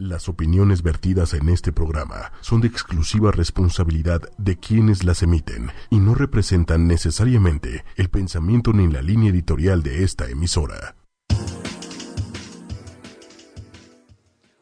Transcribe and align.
Las 0.00 0.28
opiniones 0.28 0.84
vertidas 0.84 1.34
en 1.34 1.48
este 1.48 1.72
programa 1.72 2.30
son 2.40 2.60
de 2.60 2.68
exclusiva 2.68 3.32
responsabilidad 3.32 4.22
de 4.38 4.56
quienes 4.56 5.02
las 5.02 5.24
emiten 5.24 5.72
y 5.90 5.98
no 5.98 6.14
representan 6.14 6.86
necesariamente 6.86 7.84
el 7.96 8.08
pensamiento 8.08 8.72
ni 8.72 8.86
la 8.86 9.02
línea 9.02 9.30
editorial 9.30 9.82
de 9.82 10.04
esta 10.04 10.30
emisora. 10.30 10.94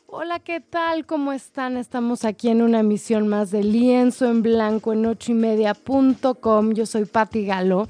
Hola, 0.06 0.40
¿qué 0.40 0.62
tal? 0.62 1.04
¿Cómo 1.04 1.34
están? 1.34 1.76
Estamos 1.76 2.24
aquí 2.24 2.48
en 2.48 2.62
una 2.62 2.80
emisión 2.80 3.28
más 3.28 3.50
de 3.50 3.62
Lienzo 3.62 4.30
en 4.30 4.42
Blanco 4.42 4.94
en 4.94 5.04
ochoymedia.com. 5.04 6.72
Yo 6.72 6.86
soy 6.86 7.04
Patti 7.04 7.44
Galo 7.44 7.88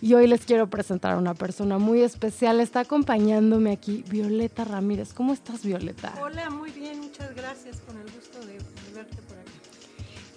y 0.00 0.14
hoy 0.14 0.26
les 0.26 0.44
quiero 0.44 0.68
presentar 0.68 1.14
a 1.14 1.18
una 1.18 1.34
persona 1.34 1.78
muy 1.78 2.02
especial. 2.02 2.60
Está 2.60 2.80
acompañándome 2.80 3.72
aquí 3.72 4.04
Violeta 4.08 4.64
Ramírez. 4.64 5.12
¿Cómo 5.12 5.32
estás, 5.32 5.64
Violeta? 5.64 6.14
Hola, 6.20 6.50
muy 6.50 6.70
bien, 6.70 7.00
muchas 7.00 7.34
gracias. 7.34 7.80
Con 7.80 7.96
el 7.98 8.04
gusto 8.04 8.38
de, 8.46 8.58
verte 8.94 9.16
por 9.22 9.38
aquí. 9.38 9.50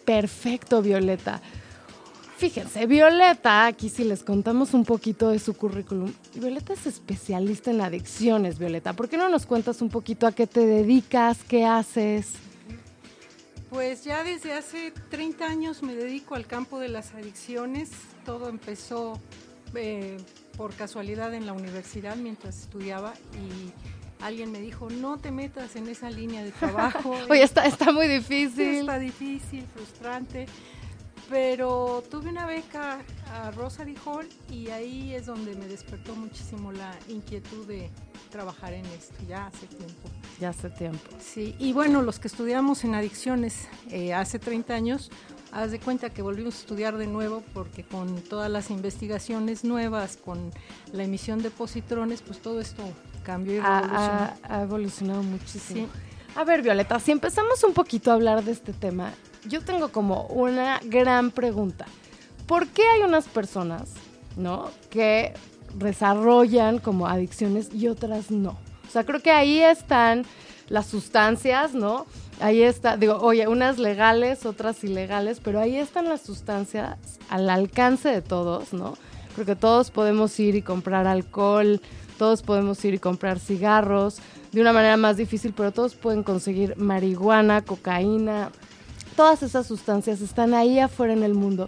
Perfecto, 0.05 0.81
Violeta. 0.81 1.41
Fíjense, 2.37 2.87
Violeta, 2.87 3.67
aquí 3.67 3.87
si 3.87 4.03
les 4.03 4.23
contamos 4.23 4.73
un 4.73 4.83
poquito 4.83 5.29
de 5.29 5.37
su 5.37 5.53
currículum. 5.53 6.11
Violeta 6.33 6.73
es 6.73 6.87
especialista 6.87 7.69
en 7.69 7.81
adicciones, 7.81 8.57
Violeta. 8.57 8.93
¿Por 8.93 9.09
qué 9.09 9.17
no 9.17 9.29
nos 9.29 9.45
cuentas 9.45 9.79
un 9.83 9.89
poquito 9.89 10.25
a 10.25 10.31
qué 10.31 10.47
te 10.47 10.65
dedicas, 10.65 11.37
qué 11.47 11.65
haces? 11.65 12.31
Pues 13.69 14.03
ya 14.03 14.23
desde 14.23 14.53
hace 14.53 14.91
30 15.11 15.45
años 15.45 15.83
me 15.83 15.95
dedico 15.95 16.33
al 16.33 16.47
campo 16.47 16.79
de 16.79 16.89
las 16.89 17.13
adicciones. 17.13 17.91
Todo 18.25 18.49
empezó 18.49 19.19
eh, 19.75 20.17
por 20.57 20.73
casualidad 20.73 21.33
en 21.33 21.45
la 21.45 21.53
universidad 21.53 22.15
mientras 22.15 22.59
estudiaba 22.59 23.13
y 23.33 23.71
alguien 24.23 24.51
me 24.51 24.59
dijo, 24.59 24.89
no 24.89 25.17
te 25.17 25.31
metas 25.31 25.75
en 25.75 25.87
esa 25.87 26.09
línea 26.09 26.43
de 26.43 26.51
trabajo. 26.51 27.15
Oye, 27.29 27.43
está, 27.43 27.65
está 27.65 27.91
muy 27.91 28.07
difícil. 28.07 28.79
está 28.79 28.99
difícil, 28.99 29.65
frustrante. 29.73 30.45
Pero 31.29 32.03
tuve 32.09 32.29
una 32.29 32.45
beca 32.45 32.99
a 33.31 33.51
Rosary 33.51 33.95
Hall 34.05 34.27
y 34.49 34.67
ahí 34.69 35.15
es 35.15 35.27
donde 35.27 35.55
me 35.55 35.65
despertó 35.65 36.13
muchísimo 36.13 36.73
la 36.73 36.93
inquietud 37.07 37.65
de 37.65 37.89
trabajar 38.29 38.73
en 38.73 38.85
esto, 38.87 39.15
ya 39.27 39.47
hace 39.47 39.67
tiempo. 39.67 40.09
Ya 40.39 40.49
hace 40.49 40.69
tiempo. 40.69 41.09
Sí, 41.19 41.55
y 41.57 41.71
bueno, 41.71 42.01
los 42.01 42.19
que 42.19 42.27
estudiamos 42.27 42.83
en 42.83 42.95
adicciones 42.95 43.69
eh, 43.89 44.13
hace 44.13 44.39
30 44.39 44.73
años, 44.73 45.09
haz 45.51 45.71
de 45.71 45.79
cuenta 45.79 46.09
que 46.09 46.21
volvimos 46.21 46.55
a 46.55 46.57
estudiar 46.59 46.97
de 46.97 47.07
nuevo 47.07 47.43
porque 47.53 47.83
con 47.83 48.21
todas 48.21 48.49
las 48.49 48.69
investigaciones 48.69 49.63
nuevas, 49.63 50.17
con 50.17 50.51
la 50.93 51.03
emisión 51.03 51.41
de 51.41 51.51
positrones, 51.51 52.21
pues 52.21 52.39
todo 52.39 52.61
esto 52.61 52.83
cambió 53.23 53.55
y 53.55 53.57
evolucionó. 53.57 54.29
Ha, 54.43 54.61
evolucionado 54.61 55.23
muchísimo. 55.23 55.87
A 56.35 56.43
ver, 56.43 56.61
Violeta, 56.61 56.99
si 56.99 57.11
empezamos 57.11 57.63
un 57.63 57.73
poquito 57.73 58.11
a 58.11 58.13
hablar 58.13 58.43
de 58.43 58.51
este 58.51 58.73
tema, 58.73 59.13
yo 59.47 59.61
tengo 59.61 59.89
como 59.89 60.27
una 60.27 60.79
gran 60.83 61.31
pregunta. 61.31 61.85
¿Por 62.47 62.67
qué 62.67 62.83
hay 62.87 63.01
unas 63.01 63.27
personas, 63.27 63.91
¿no? 64.37 64.69
Que 64.89 65.33
desarrollan 65.75 66.79
como 66.79 67.07
adicciones 67.07 67.69
y 67.73 67.87
otras 67.87 68.31
no. 68.31 68.57
O 68.87 68.91
sea, 68.91 69.05
creo 69.05 69.21
que 69.21 69.31
ahí 69.31 69.59
están 69.59 70.25
las 70.69 70.87
sustancias, 70.87 71.73
¿no? 71.73 72.05
Ahí 72.41 72.63
está, 72.63 72.97
digo, 72.97 73.17
oye, 73.21 73.47
unas 73.47 73.77
legales, 73.77 74.45
otras 74.45 74.83
ilegales, 74.83 75.39
pero 75.39 75.59
ahí 75.59 75.77
están 75.77 76.09
las 76.09 76.21
sustancias 76.21 76.97
al 77.29 77.49
alcance 77.49 78.09
de 78.09 78.21
todos, 78.21 78.73
¿no? 78.73 78.97
Creo 79.35 79.45
que 79.45 79.55
todos 79.55 79.91
podemos 79.91 80.37
ir 80.39 80.55
y 80.55 80.61
comprar 80.61 81.05
alcohol, 81.05 81.79
todos 82.17 82.41
podemos 82.41 82.83
ir 82.83 82.95
y 82.95 82.99
comprar 82.99 83.39
cigarros, 83.39 84.17
de 84.51 84.59
una 84.59 84.73
manera 84.73 84.97
más 84.97 85.17
difícil, 85.17 85.53
pero 85.55 85.71
todos 85.71 85.95
pueden 85.95 86.23
conseguir 86.23 86.75
marihuana, 86.77 87.61
cocaína, 87.61 88.51
todas 89.15 89.43
esas 89.43 89.67
sustancias 89.67 90.19
están 90.21 90.53
ahí 90.53 90.79
afuera 90.79 91.13
en 91.13 91.23
el 91.23 91.35
mundo. 91.35 91.67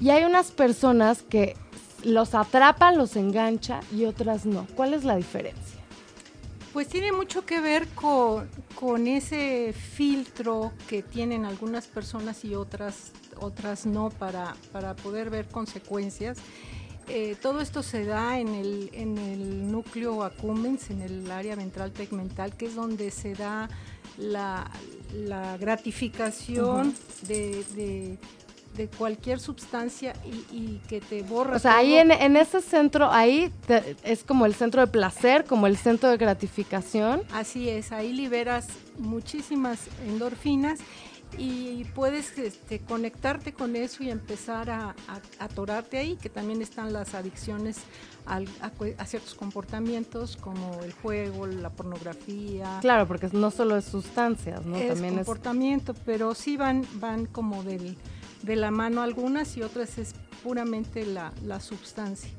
Y 0.00 0.10
hay 0.10 0.24
unas 0.24 0.50
personas 0.50 1.22
que 1.22 1.56
los 2.04 2.34
atrapa, 2.34 2.92
los 2.92 3.16
engancha 3.16 3.80
y 3.92 4.04
otras 4.04 4.46
no. 4.46 4.66
¿Cuál 4.74 4.94
es 4.94 5.04
la 5.04 5.16
diferencia? 5.16 5.77
Pues 6.72 6.88
tiene 6.88 7.12
mucho 7.12 7.46
que 7.46 7.60
ver 7.60 7.88
con, 7.88 8.48
con, 8.74 9.06
ese 9.06 9.72
filtro 9.72 10.72
que 10.88 11.02
tienen 11.02 11.44
algunas 11.44 11.86
personas 11.86 12.44
y 12.44 12.54
otras, 12.54 13.12
otras 13.40 13.86
no 13.86 14.10
para, 14.10 14.54
para 14.70 14.94
poder 14.94 15.30
ver 15.30 15.46
consecuencias. 15.46 16.38
Eh, 17.08 17.36
todo 17.40 17.62
esto 17.62 17.82
se 17.82 18.04
da 18.04 18.38
en 18.38 18.48
el, 18.48 18.90
en 18.92 19.16
el 19.16 19.72
núcleo 19.72 20.22
accumbens, 20.22 20.90
en 20.90 21.00
el 21.00 21.30
área 21.30 21.56
ventral 21.56 21.90
tegmental, 21.92 22.54
que 22.54 22.66
es 22.66 22.74
donde 22.74 23.10
se 23.10 23.32
da 23.32 23.70
la, 24.18 24.70
la 25.14 25.56
gratificación 25.56 26.94
de 27.26 27.64
de 27.74 28.18
cualquier 28.86 29.40
sustancia 29.40 30.12
y, 30.52 30.80
que 30.88 31.00
te 31.00 31.22
borra. 31.22 31.56
O 31.56 31.58
sea, 31.58 31.78
ahí 31.78 31.96
en, 31.96 32.36
ese 32.36 32.60
centro, 32.60 33.10
ahí 33.10 33.52
es 34.04 34.22
como 34.22 34.46
el 34.46 34.54
centro 34.54 34.80
de 34.80 34.86
placer, 34.86 35.44
como 35.44 35.66
el 35.66 35.76
centro 35.76 36.08
de 36.10 36.16
gratificación. 36.16 37.22
Así 37.32 37.68
es, 37.68 37.90
ahí 37.90 38.12
liberas 38.12 38.68
muchísimas 38.98 39.88
endorfinas 40.06 40.78
y 41.36 41.84
puedes 41.94 42.38
este, 42.38 42.78
conectarte 42.80 43.52
con 43.52 43.76
eso 43.76 44.02
y 44.02 44.10
empezar 44.10 44.70
a, 44.70 44.94
atorarte 45.38 45.98
ahí, 45.98 46.16
que 46.16 46.30
también 46.30 46.62
están 46.62 46.92
las 46.92 47.14
adicciones 47.14 47.78
a, 48.26 48.40
ciertos 49.04 49.34
comportamientos 49.34 50.36
como 50.36 50.80
el 50.82 50.92
juego, 50.92 51.46
la 51.46 51.70
pornografía. 51.70 52.78
Claro, 52.80 53.06
porque 53.06 53.28
no 53.32 53.50
solo 53.50 53.76
es 53.76 53.84
sustancias, 53.84 54.64
¿no? 54.64 54.76
Es 54.76 54.88
también 54.94 55.16
comportamiento, 55.16 55.94
pero 56.06 56.34
sí 56.34 56.56
van, 56.56 56.86
van 56.94 57.26
como 57.26 57.62
del 57.62 57.96
de 58.42 58.56
la 58.56 58.70
mano 58.70 59.02
algunas 59.02 59.56
y 59.56 59.62
otras 59.62 59.98
es 59.98 60.14
puramente 60.42 61.04
la, 61.04 61.32
la 61.44 61.60
sustancia. 61.60 62.30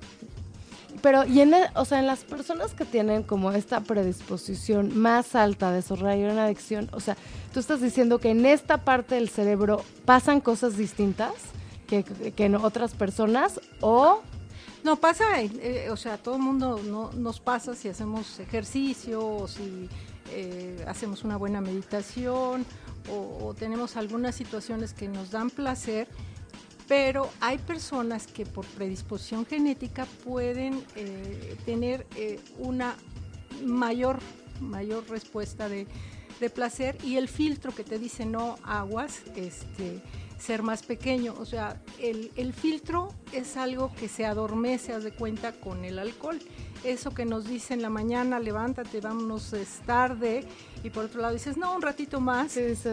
Pero, 1.01 1.25
y 1.25 1.41
en, 1.41 1.53
o 1.75 1.85
sea, 1.85 1.99
en 1.99 2.07
las 2.07 2.23
personas 2.23 2.73
que 2.73 2.83
tienen 2.83 3.23
como 3.23 3.51
esta 3.51 3.81
predisposición 3.81 4.97
más 4.97 5.35
alta 5.35 5.69
de 5.69 5.77
desarrollar 5.77 6.31
una 6.31 6.45
adicción, 6.45 6.89
o 6.91 6.99
sea, 6.99 7.15
tú 7.53 7.59
estás 7.59 7.81
diciendo 7.81 8.19
que 8.19 8.31
en 8.31 8.45
esta 8.45 8.83
parte 8.83 9.15
del 9.15 9.29
cerebro 9.29 9.83
pasan 10.05 10.41
cosas 10.41 10.77
distintas 10.77 11.33
que, 11.87 12.03
que 12.03 12.45
en 12.45 12.55
otras 12.55 12.93
personas 12.93 13.61
o... 13.81 14.21
No, 14.83 14.95
pasa, 14.95 15.25
eh, 15.41 15.89
o 15.91 15.97
sea, 15.97 16.17
todo 16.17 16.35
el 16.35 16.41
mundo 16.41 16.79
no, 16.85 17.11
nos 17.11 17.39
pasa 17.39 17.75
si 17.75 17.89
hacemos 17.89 18.39
ejercicio 18.39 19.25
o 19.25 19.47
si 19.47 19.89
eh, 20.31 20.85
hacemos 20.87 21.23
una 21.23 21.37
buena 21.37 21.59
meditación 21.59 22.66
o, 23.12 23.53
tenemos 23.53 23.97
algunas 23.97 24.36
situaciones 24.36 24.94
que 24.94 25.08
nos 25.08 25.31
dan 25.31 25.50
placer, 25.50 26.08
pero 26.88 27.30
hay 27.40 27.58
personas 27.58 28.28
que 28.28 28.46
por 28.46 28.66
predisposición 28.66 29.46
genética 29.46 30.06
pueden 30.24 30.84
eh, 30.96 31.56
tener 31.66 32.08
eh, 32.16 32.40
una 32.58 32.96
mayor, 33.64 34.20
mayor 34.62 35.08
respuesta 35.09 35.70
de, 35.70 35.88
de, 36.39 36.50
placer 36.50 36.97
y 37.03 37.16
el 37.16 37.27
filtro 37.27 37.73
que 37.73 37.83
te 37.83 38.00
dice 38.00 38.25
no 38.25 38.57
aguas, 38.63 39.22
este, 39.35 40.01
ser 40.38 40.63
más 40.63 40.83
pequeño. 40.83 41.35
O 41.39 41.45
sea, 41.45 41.81
el, 42.00 42.31
el 42.35 42.53
filtro 42.53 43.13
es 43.31 43.57
algo 43.57 43.94
que 43.95 44.07
se 44.07 44.25
adormece, 44.25 44.94
haz 44.94 45.03
de 45.03 45.11
cuenta, 45.11 45.53
con 45.53 45.85
el 45.85 45.99
alcohol 45.99 46.39
eso 46.83 47.11
que 47.11 47.25
nos 47.25 47.47
dice 47.47 47.73
en 47.73 47.81
la 47.81 47.89
mañana, 47.89 48.39
levántate, 48.39 49.01
vámonos, 49.01 49.53
es 49.53 49.79
tarde, 49.85 50.45
y 50.83 50.89
por 50.89 51.05
otro 51.05 51.22
lado 51.22 51.33
dices, 51.33 51.57
no, 51.57 51.75
un 51.75 51.81
ratito 51.81 52.22
más, 52.22 52.55
es 52.57 52.85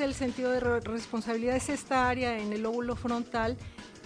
el 0.00 0.14
sentido 0.14 0.50
de 0.50 0.60
responsabilidad, 0.60 1.56
es 1.56 1.68
esta 1.68 2.08
área 2.08 2.38
en 2.38 2.52
el 2.52 2.62
lóbulo 2.62 2.96
frontal 2.96 3.56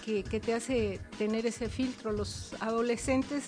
que, 0.03 0.23
te 0.23 0.53
hace 0.55 0.99
tener 1.19 1.45
ese 1.45 1.69
filtro. 1.69 2.11
Los 2.11 2.55
adolescentes, 2.59 3.45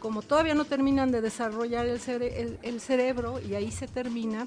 como 0.00 0.20
todavía 0.20 0.54
no 0.54 0.66
terminan 0.66 1.10
de 1.10 1.22
desarrollar 1.22 1.86
el, 1.86 2.58
el, 2.62 2.80
cerebro, 2.80 3.40
y 3.40 3.54
ahí 3.54 3.70
se 3.70 3.86
termina, 3.86 4.46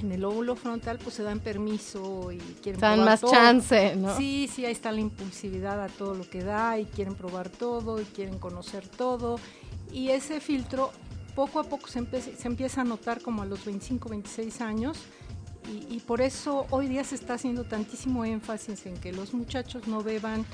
en 0.00 0.12
el 0.12 0.22
lóbulo 0.22 0.56
frontal 0.56 0.98
pues 0.98 1.16
se 1.16 1.22
dan 1.22 1.40
permiso 1.40 2.32
y 2.32 2.38
quieren 2.62 2.80
dan 2.80 3.04
más 3.04 3.22
chance, 3.22 3.96
¿no? 3.96 4.16
Sí, 4.16 4.48
sí, 4.52 4.64
ahí 4.64 4.72
está 4.72 4.92
la 4.92 5.00
impulsividad 5.00 5.82
a 5.82 5.88
todo 5.88 6.14
lo 6.14 6.28
que 6.28 6.42
da 6.42 6.78
y 6.78 6.84
quieren 6.86 7.14
probar 7.14 7.48
todo 7.48 8.00
y 8.00 8.04
quieren 8.04 8.38
conocer 8.38 8.86
todo 8.88 9.38
y 9.92 10.10
ese 10.10 10.40
filtro 10.40 10.92
poco 11.34 11.60
a 11.60 11.64
poco 11.64 11.88
se, 11.88 11.98
empieza 12.44 12.80
a 12.82 12.84
notar 12.84 13.20
como 13.22 13.42
a 13.42 13.46
los 13.46 13.64
25, 13.64 14.08
26 14.08 14.60
años 14.60 14.98
y, 15.88 16.00
por 16.00 16.20
eso 16.20 16.66
hoy 16.70 16.88
día 16.88 17.04
se 17.04 17.14
está 17.14 17.34
haciendo 17.34 17.62
tantísimo 17.62 18.24
énfasis 18.24 18.86
en 18.86 18.96
que 18.96 19.12
los 19.12 19.34
muchachos 19.34 19.86
no 19.86 20.02
beban 20.02 20.44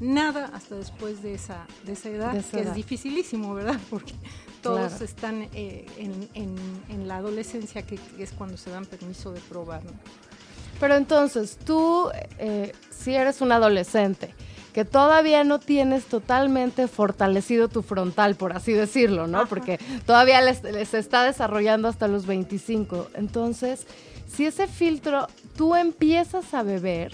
nada 0.00 0.50
hasta 0.52 0.74
después 0.74 1.22
de 1.22 1.32
esa, 1.32 1.66
de 1.84 1.92
esa 1.92 2.10
edad, 2.10 2.44
que 2.50 2.60
es 2.60 2.74
dificilísimo, 2.74 3.54
¿verdad? 3.54 3.80
Porque 3.90 4.12
todos 4.62 5.00
están 5.00 5.48
eh, 5.54 5.86
en, 5.98 7.08
la 7.08 7.16
adolescencia, 7.16 7.82
que, 7.82 7.98
es 8.18 8.32
cuando 8.32 8.56
se 8.56 8.70
dan 8.70 8.84
permiso 8.86 9.32
de 9.32 9.40
probar. 9.40 9.82
Pero 10.80 10.94
entonces, 10.96 11.56
tú, 11.64 12.10
eh, 12.38 12.72
si 12.90 13.14
eres 13.14 13.40
un 13.40 13.52
adolescente, 13.52 14.34
que 14.76 14.84
todavía 14.84 15.42
no 15.42 15.58
tienes 15.58 16.04
totalmente 16.04 16.86
fortalecido 16.86 17.68
tu 17.68 17.80
frontal, 17.80 18.34
por 18.34 18.54
así 18.54 18.74
decirlo, 18.74 19.26
¿no? 19.26 19.46
Porque 19.46 19.78
todavía 20.04 20.42
les, 20.42 20.62
está 20.92 21.24
desarrollando 21.24 21.88
hasta 21.88 22.08
los 22.08 22.26
25. 22.26 23.08
Entonces, 23.14 23.86
si 24.30 24.44
ese 24.44 24.66
filtro 24.66 25.28
tú 25.56 25.74
empiezas 25.74 26.52
a 26.52 26.62
beber, 26.62 27.12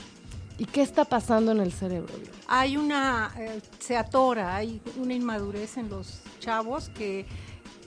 ¿y 0.58 0.64
qué 0.64 0.82
está 0.82 1.04
pasando 1.04 1.52
en 1.52 1.60
el 1.60 1.72
cerebro? 1.72 2.12
Hay 2.48 2.76
una, 2.76 3.32
eh, 3.38 3.60
se 3.78 3.96
atora, 3.96 4.56
hay 4.56 4.80
una 4.96 5.14
inmadurez 5.14 5.76
en 5.76 5.88
los 5.88 6.21
chavos 6.42 6.88
que 6.90 7.24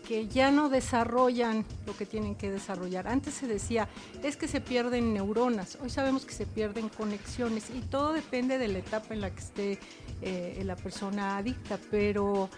que 0.06 0.28
ya 0.28 0.52
no 0.52 0.70
desarrollan 0.70 1.66
lo 1.86 1.98
que 1.98 2.06
tienen 2.06 2.36
que 2.36 2.52
desarrollar. 2.52 3.08
Antes 3.08 3.34
se 3.34 3.48
decía, 3.48 3.90
es 4.24 4.38
que 4.38 4.48
se 4.48 4.62
pierden 4.62 5.14
neuronas, 5.14 5.78
hoy 5.82 5.90
sabemos 5.90 6.26
que 6.26 6.34
se 6.34 6.46
pierden 6.46 6.90
conexiones 6.90 7.70
y 7.72 7.82
todo 7.82 8.14
depende 8.14 8.58
de 8.58 8.68
la 8.68 8.80
etapa 8.80 9.14
en 9.14 9.22
la 9.22 9.32
que 9.32 9.40
esté 9.40 9.80
eh, 10.22 10.62
la 10.64 10.76
persona 10.76 11.38
adicta, 11.38 11.80
pero 11.90 12.50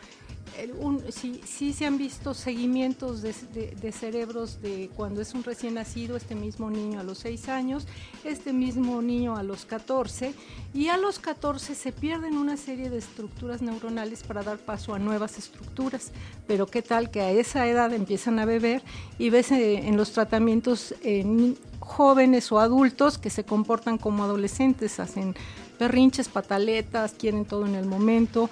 sí, 1.09 1.73
se 1.73 1.85
han 1.85 1.97
visto 1.97 2.33
seguimientos 2.33 3.21
de, 3.21 3.91
cerebros 3.91 4.61
de 4.61 4.89
cuando 4.95 5.21
es 5.21 5.33
un 5.33 5.43
recién 5.43 5.75
nacido, 5.75 6.17
este 6.17 6.35
mismo 6.35 6.69
niño 6.69 6.99
a 6.99 7.03
los 7.03 7.19
6 7.19 7.49
años, 7.49 7.87
este 8.23 8.53
mismo 8.53 9.01
niño 9.01 9.35
a 9.35 9.43
los 9.43 9.65
14, 9.65 10.33
y 10.73 10.87
a 10.89 10.97
los 10.97 11.19
14 11.19 11.75
se 11.75 11.91
pierden 11.91 12.37
una 12.37 12.57
serie 12.57 12.89
de 12.89 12.97
estructuras 12.97 13.61
neuronales 13.61 14.23
para 14.23 14.43
dar 14.43 14.57
paso 14.57 14.93
a 14.93 14.99
nuevas 14.99 15.37
estructuras. 15.37 16.11
Pero 16.47 16.67
qué 16.67 16.81
tal 16.81 17.11
que 17.11 17.21
a 17.21 17.31
esa 17.31 17.67
edad 17.67 17.93
empiezan 17.93 18.39
a 18.39 18.45
beber 18.45 18.81
y 19.17 19.29
ves 19.29 19.51
eh, 19.51 19.87
en 19.87 19.97
los 19.97 20.11
tratamientos 20.11 20.93
en 21.03 21.57
jóvenes 21.79 22.51
o 22.51 22.59
adultos 22.59 23.17
que 23.17 23.29
se 23.29 23.43
comportan 23.43 23.97
como 23.97 24.23
adolescentes, 24.23 24.99
hacen 24.99 25.35
berrinches, 25.79 26.27
pataletas, 26.27 27.13
quieren 27.13 27.45
todo 27.45 27.65
en 27.65 27.75
el 27.75 27.85
momento 27.85 28.49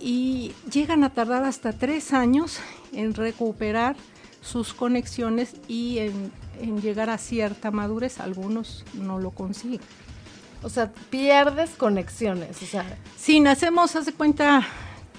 y 0.00 0.52
llegan 0.72 1.04
a 1.04 1.10
tardar 1.10 1.44
hasta 1.44 1.72
tres 1.72 2.12
años 2.12 2.58
en 2.92 3.14
recuperar 3.14 3.96
sus 4.40 4.72
conexiones 4.72 5.54
y 5.68 5.98
en, 5.98 6.32
llegar 6.82 7.10
a 7.10 7.18
cierta 7.18 7.70
madurez. 7.70 8.20
Algunos 8.20 8.84
no 8.94 9.18
lo 9.18 9.30
consiguen. 9.30 9.80
O 10.62 10.68
sea, 10.68 10.92
pierdes 11.10 11.70
conexiones. 11.70 12.62
O 12.62 12.66
sea. 12.66 12.84
Sí, 13.16 13.40
nacemos, 13.40 13.96
hace 13.96 14.12
cuenta, 14.12 14.66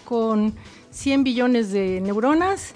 con 0.06 0.54
100 0.92 1.24
billones 1.24 1.72
de 1.72 2.02
neuronas 2.02 2.74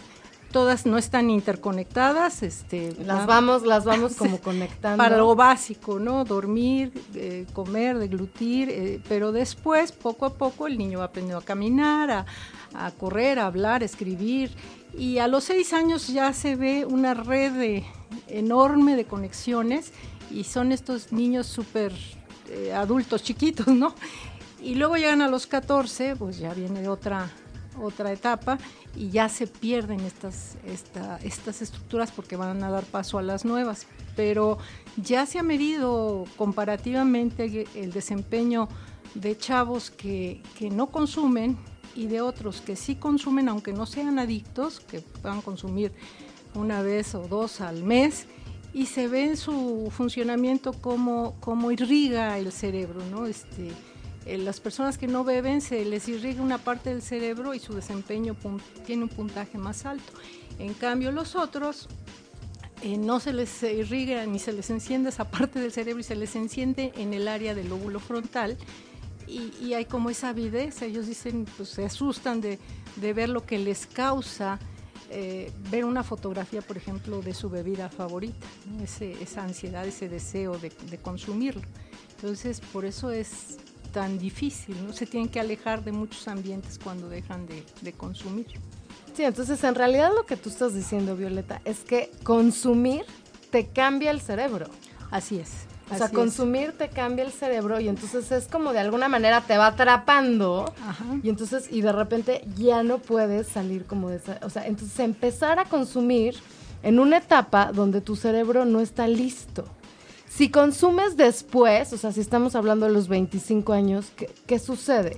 todas 0.55 0.85
no 0.85 0.97
están 0.97 1.29
interconectadas. 1.29 2.41
Este, 2.41 2.95
las 3.03 3.25
vamos, 3.25 3.63
las 3.63 3.83
vamos 3.83 4.15
como 4.17 4.39
conectando. 4.41 5.03
Para 5.03 5.17
lo 5.17 5.35
básico, 5.35 5.99
¿no? 5.99 6.23
Dormir, 6.23 6.93
eh, 7.13 7.45
comer, 7.51 7.97
deglutir, 7.97 8.69
eh, 8.69 9.01
pero 9.09 9.33
después, 9.33 9.91
poco 9.91 10.25
a 10.25 10.29
poco, 10.29 10.67
el 10.67 10.77
niño 10.77 10.99
va 10.99 11.05
aprendiendo 11.05 11.39
a 11.39 11.43
caminar, 11.43 12.09
a, 12.09 12.25
a, 12.73 12.91
correr, 12.91 13.37
a 13.37 13.47
hablar, 13.47 13.81
a 13.81 13.85
escribir. 13.85 14.49
Y 14.97 15.17
a 15.17 15.27
los 15.27 15.43
seis 15.43 15.73
años 15.73 16.07
ya 16.07 16.31
se 16.31 16.55
ve 16.55 16.85
una 16.85 17.13
red 17.13 17.83
enorme 18.29 18.95
de 18.95 19.03
conexiones 19.03 19.91
y 20.31 20.45
son 20.45 20.71
estos 20.71 21.11
niños 21.11 21.47
súper 21.47 21.91
eh, 22.49 22.71
adultos 22.71 23.23
chiquitos, 23.23 23.67
¿no? 23.67 23.93
Y 24.61 24.75
luego 24.75 24.95
llegan 24.95 25.21
a 25.21 25.27
los 25.27 25.47
14, 25.47 26.15
pues 26.15 26.37
ya 26.37 26.53
viene 26.53 26.87
otra 26.87 27.29
otra 27.81 28.11
etapa 28.11 28.57
y 28.95 29.09
ya 29.09 29.29
se 29.29 29.47
pierden 29.47 30.01
estas, 30.01 30.57
estas 31.23 31.61
estructuras 31.61 32.11
porque 32.11 32.35
van 32.35 32.63
a 32.63 32.69
dar 32.69 32.83
paso 32.83 33.17
a 33.17 33.21
las 33.21 33.45
nuevas. 33.45 33.87
Pero 34.15 34.57
ya 34.97 35.25
se 35.25 35.39
ha 35.39 35.43
medido 35.43 36.25
comparativamente 36.37 37.67
el 37.75 37.91
desempeño 37.91 38.69
de 39.15 39.37
chavos 39.37 39.89
que, 39.89 40.41
no 40.71 40.87
consumen 40.87 41.57
y 41.95 42.07
de 42.07 42.21
otros 42.21 42.61
que 42.61 42.75
sí 42.75 42.95
consumen, 42.95 43.49
aunque 43.49 43.73
no 43.73 43.85
sean 43.85 44.19
adictos, 44.19 44.79
que 44.81 44.99
puedan 44.99 45.41
consumir 45.41 45.93
una 46.53 46.81
vez 46.81 47.15
o 47.15 47.27
dos 47.27 47.61
al 47.61 47.83
mes, 47.83 48.27
y 48.73 48.87
se 48.87 49.07
ve 49.07 49.37
su 49.37 49.89
funcionamiento 49.89 50.73
como, 50.73 51.35
como 51.39 51.71
irriga 51.71 52.37
el 52.37 52.51
cerebro, 52.51 53.01
¿no? 53.09 53.25
Este, 53.25 53.71
eh, 54.25 54.37
las 54.39 54.59
personas 54.59 54.97
que 54.97 55.07
no 55.07 55.23
beben 55.23 55.61
se 55.61 55.85
les 55.85 56.07
irriga 56.07 56.41
una 56.41 56.57
parte 56.57 56.89
del 56.89 57.03
cerebro 57.03 57.53
y 57.53 57.59
su 57.59 57.73
desempeño 57.73 58.35
tiene 58.85 59.03
un 59.03 59.09
puntaje 59.09 59.57
más 59.57 59.85
alto. 59.85 60.13
En 60.57 60.73
cambio, 60.73 61.11
los 61.11 61.35
otros 61.35 61.87
eh, 62.81 62.97
no 62.97 63.19
se 63.19 63.33
les 63.33 63.61
irriga 63.63 64.25
ni 64.25 64.39
se 64.39 64.51
les 64.51 64.69
enciende 64.69 65.09
esa 65.09 65.29
parte 65.29 65.59
del 65.59 65.71
cerebro 65.71 65.99
y 65.99 66.03
se 66.03 66.15
les 66.15 66.35
enciende 66.35 66.91
en 66.95 67.13
el 67.13 67.27
área 67.27 67.53
del 67.53 67.69
lóbulo 67.69 67.99
frontal. 67.99 68.57
Y, 69.27 69.73
hay 69.73 69.85
como 69.85 70.11
esa 70.11 70.29
avidez, 70.29 70.83
ellos 70.83 71.07
dicen, 71.07 71.47
pues 71.57 71.69
se 71.69 71.83
asustan 71.83 72.41
de, 72.41 72.59
ver 73.01 73.29
lo 73.29 73.43
que 73.43 73.57
les 73.57 73.87
causa 73.87 74.59
eh, 75.09 75.51
ver 75.71 75.83
una 75.83 76.03
fotografía, 76.03 76.61
por 76.61 76.77
ejemplo, 76.77 77.21
de 77.23 77.33
su 77.33 77.49
bebida 77.49 77.89
favorita, 77.89 78.45
esa 78.83 79.43
ansiedad, 79.43 79.87
ese 79.87 80.09
deseo 80.09 80.59
de, 80.59 80.71
de 80.91 80.97
consumirlo. 80.99 81.63
Entonces, 82.17 82.59
por 82.59 82.85
eso 82.85 83.09
es 83.09 83.57
tan 83.95 84.17
difícil, 84.17 84.75
¿no? 84.85 84.91
Se 84.91 85.05
tienen 85.05 85.29
que 85.29 85.39
alejar 85.39 85.81
de 85.85 85.93
muchos 85.93 86.27
ambientes 86.27 86.77
cuando 86.77 87.07
dejan 87.07 87.47
de, 87.47 87.93
consumir. 87.93 88.47
Sí, 89.15 89.23
entonces 89.23 89.63
en 89.63 89.73
realidad 89.73 90.11
lo 90.13 90.25
que 90.25 90.35
tú 90.35 90.49
estás 90.49 90.73
diciendo, 90.73 91.15
Violeta, 91.15 91.61
es 91.63 91.79
que 91.79 92.11
consumir 92.23 93.05
te 93.51 93.67
cambia 93.67 94.11
el 94.11 94.19
cerebro. 94.19 94.65
Así 95.11 95.39
es. 95.39 95.51
O 95.89 95.95
sea, 95.95 96.09
consumir 96.09 96.73
te 96.73 96.89
cambia 96.89 97.23
el 97.23 97.31
cerebro 97.31 97.79
y 97.79 97.87
entonces 97.87 98.29
es 98.33 98.47
como 98.47 98.73
de 98.73 98.79
alguna 98.79 99.07
manera 99.07 99.39
te 99.39 99.57
va 99.57 99.67
atrapando 99.67 100.73
y 101.23 101.29
entonces 101.29 101.69
y 101.71 101.81
de 101.81 101.91
repente 101.93 102.43
ya 102.57 102.83
no 102.83 102.97
puedes 102.97 103.47
salir 103.47 103.85
como 103.85 104.09
de 104.09 104.17
esa, 104.17 104.39
o 104.41 104.49
sea, 104.49 104.65
entonces 104.65 104.99
empezar 104.99 105.59
a 105.59 105.65
consumir 105.65 106.35
en 106.81 106.99
una 106.99 107.17
etapa 107.17 107.71
donde 107.71 108.01
tu 108.01 108.15
cerebro 108.15 108.65
no 108.65 108.81
está 108.81 109.07
listo. 109.07 109.65
Si 110.35 110.49
consumes 110.49 111.15
después, 111.15 111.93
o 111.93 111.97
sea, 111.97 112.11
si 112.11 112.19
estamos 112.19 112.55
hablando 112.55 112.87
de 112.87 112.91
los 112.91 113.07
25 113.07 113.71
años, 113.71 114.11
¿qué, 114.45 114.59
sucede? 114.59 115.15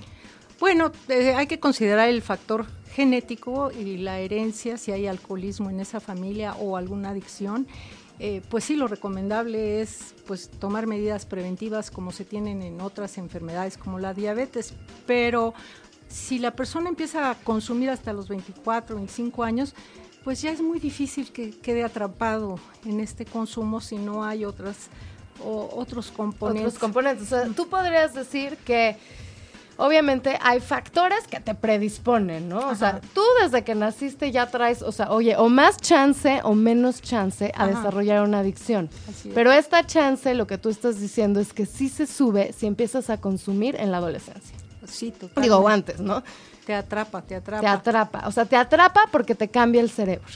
Bueno, 0.60 0.92
eh, 1.08 1.34
hay 1.34 1.48
que 1.48 1.58
considerar 1.58 2.08
el 2.08 2.22
factor 2.22 2.66
genético 2.92 3.72
y 3.72 3.96
la 3.96 4.20
herencia, 4.20 4.76
si 4.76 4.92
hay 4.92 5.08
alcoholismo 5.08 5.70
en 5.70 5.80
esa 5.80 5.98
familia 5.98 6.54
o 6.60 6.76
alguna 6.76 7.08
adicción. 7.10 7.66
Eh, 8.20 8.42
pues 8.48 8.62
sí, 8.62 8.76
lo 8.76 8.86
recomendable 8.86 9.80
es 9.80 10.14
pues 10.28 10.50
tomar 10.50 10.86
medidas 10.86 11.26
preventivas 11.26 11.90
como 11.90 12.12
se 12.12 12.24
tienen 12.24 12.62
en 12.62 12.80
otras 12.80 13.18
enfermedades 13.18 13.76
como 13.76 13.98
la 13.98 14.14
diabetes, 14.14 14.72
pero 15.04 15.52
si 16.06 16.38
la 16.38 16.52
persona 16.52 16.90
empieza 16.90 17.30
a 17.30 17.34
consumir 17.34 17.90
hasta 17.90 18.12
los 18.12 18.28
24, 18.28 18.94
25 18.94 19.42
años, 19.42 19.74
pues 20.22 20.42
ya 20.42 20.50
es 20.52 20.60
muy 20.60 20.78
difícil 20.78 21.32
que 21.32 21.50
quede 21.50 21.82
atrapado 21.82 22.60
en 22.84 23.00
este 23.00 23.24
consumo 23.24 23.80
si 23.80 23.96
no 23.96 24.24
hay 24.24 24.44
otras 24.44 24.90
o 25.44 25.70
otros 25.74 26.10
componentes. 26.10 26.66
Otros 26.66 26.80
componentes. 26.80 27.26
O 27.26 27.28
sea, 27.28 27.48
tú 27.54 27.68
podrías 27.68 28.14
decir 28.14 28.56
que 28.58 28.96
obviamente 29.78 30.38
hay 30.42 30.60
factores 30.60 31.26
que 31.26 31.40
te 31.40 31.54
predisponen, 31.54 32.48
¿no? 32.48 32.68
O 32.68 32.74
sea, 32.74 33.00
tú 33.14 33.22
desde 33.40 33.62
que 33.64 33.74
naciste 33.74 34.30
ya 34.30 34.46
traes, 34.50 34.82
o 34.82 34.92
sea, 34.92 35.10
oye, 35.12 35.36
o 35.36 35.48
más 35.48 35.78
chance 35.78 36.40
o 36.42 36.54
menos 36.54 37.00
chance 37.00 37.52
a 37.54 37.66
desarrollar 37.66 38.22
una 38.22 38.40
adicción. 38.40 38.90
Pero 39.34 39.52
esta 39.52 39.86
chance, 39.86 40.34
lo 40.34 40.46
que 40.46 40.58
tú 40.58 40.68
estás 40.68 41.00
diciendo 41.00 41.40
es 41.40 41.52
que 41.52 41.64
sí 41.64 41.88
se 41.88 42.06
sube 42.06 42.52
si 42.52 42.66
empiezas 42.66 43.08
a 43.08 43.20
consumir 43.20 43.76
en 43.76 43.90
la 43.90 43.98
adolescencia. 43.98 44.56
Sí, 44.86 45.10
totalmente. 45.10 45.40
Digo, 45.42 45.68
antes, 45.68 46.00
¿no? 46.00 46.22
Te 46.66 46.74
atrapa, 46.74 47.22
te 47.22 47.36
atrapa. 47.36 47.60
Te 47.60 47.66
atrapa, 47.66 48.22
o 48.26 48.32
sea, 48.32 48.44
te 48.44 48.56
atrapa 48.56 49.08
porque 49.10 49.34
te 49.34 49.48
cambia 49.48 49.80
el 49.80 49.90
cerebro. 49.90 50.26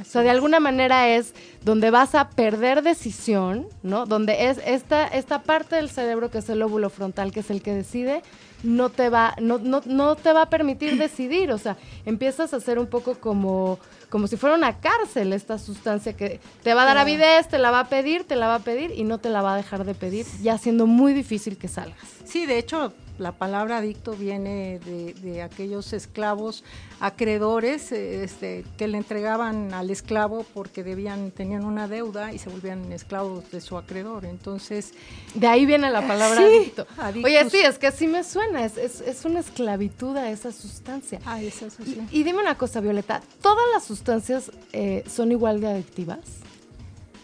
O 0.00 0.04
sea, 0.04 0.22
de 0.22 0.30
alguna 0.30 0.60
manera 0.60 1.08
es 1.08 1.34
donde 1.64 1.90
vas 1.90 2.14
a 2.14 2.30
perder 2.30 2.82
decisión, 2.82 3.66
¿no? 3.82 4.06
Donde 4.06 4.48
es 4.48 4.58
esta, 4.64 5.06
esta 5.06 5.42
parte 5.42 5.76
del 5.76 5.90
cerebro 5.90 6.30
que 6.30 6.38
es 6.38 6.48
el 6.48 6.60
lóbulo 6.60 6.90
frontal, 6.90 7.32
que 7.32 7.40
es 7.40 7.50
el 7.50 7.62
que 7.62 7.72
decide, 7.72 8.22
no 8.62 8.90
te 8.90 9.08
va, 9.08 9.34
no, 9.40 9.58
no, 9.58 9.82
no 9.84 10.16
te 10.16 10.32
va 10.32 10.42
a 10.42 10.50
permitir 10.50 10.96
decidir. 10.98 11.52
O 11.52 11.58
sea, 11.58 11.76
empiezas 12.06 12.54
a 12.54 12.60
ser 12.60 12.78
un 12.78 12.86
poco 12.86 13.14
como, 13.14 13.78
como 14.08 14.26
si 14.26 14.36
fuera 14.36 14.56
una 14.56 14.80
cárcel 14.80 15.32
esta 15.32 15.58
sustancia 15.58 16.14
que 16.14 16.40
te 16.62 16.74
va 16.74 16.82
a 16.82 16.86
dar 16.86 16.98
avidez, 16.98 17.48
te 17.48 17.58
la 17.58 17.70
va 17.70 17.80
a 17.80 17.88
pedir, 17.88 18.24
te 18.24 18.36
la 18.36 18.48
va 18.48 18.56
a 18.56 18.60
pedir 18.60 18.92
y 18.96 19.04
no 19.04 19.18
te 19.18 19.28
la 19.28 19.42
va 19.42 19.54
a 19.54 19.56
dejar 19.56 19.84
de 19.84 19.94
pedir, 19.94 20.26
ya 20.42 20.58
siendo 20.58 20.86
muy 20.86 21.12
difícil 21.12 21.58
que 21.58 21.68
salgas. 21.68 21.98
Sí, 22.24 22.46
de 22.46 22.58
hecho, 22.58 22.92
la 23.18 23.32
palabra 23.32 23.78
adicto 23.78 24.12
viene 24.12 24.78
de, 24.80 25.42
aquellos 25.42 25.92
esclavos 25.92 26.64
acreedores 27.00 27.90
este, 27.92 28.64
que 28.76 28.86
le 28.88 28.98
entregaban 28.98 29.74
al 29.74 29.90
esclavo 29.90 30.44
porque 30.54 30.84
debían, 30.84 31.30
tenían 31.30 31.64
una 31.64 31.88
deuda 31.88 32.32
y 32.32 32.38
se 32.38 32.48
volvían 32.48 32.92
esclavos 32.92 33.50
de 33.50 33.60
su 33.60 33.76
acreedor. 33.76 34.24
Entonces. 34.24 34.92
De 35.34 35.46
ahí 35.46 35.66
viene 35.66 35.90
la 35.90 36.06
palabra 36.06 36.42
adicto. 36.42 36.86
Oye, 37.24 37.50
sí, 37.50 37.58
es 37.58 37.78
que 37.78 37.88
así 37.88 38.06
me 38.06 38.24
suena, 38.24 38.64
es, 38.64 38.76
es, 38.76 39.24
una 39.24 39.40
esclavitud 39.40 40.16
a 40.16 40.30
esa 40.30 40.52
sustancia. 40.52 41.20
Ah, 41.24 41.40
esa 41.40 41.70
sustancia. 41.70 42.06
Y, 42.10 42.22
dime 42.22 42.40
una 42.40 42.56
cosa, 42.56 42.80
Violeta, 42.80 43.22
¿todas 43.40 43.64
las 43.72 43.84
sustancias 43.84 44.50
eh, 44.72 45.04
son 45.08 45.32
igual 45.32 45.60
de 45.60 45.68
adictivas? 45.68 46.41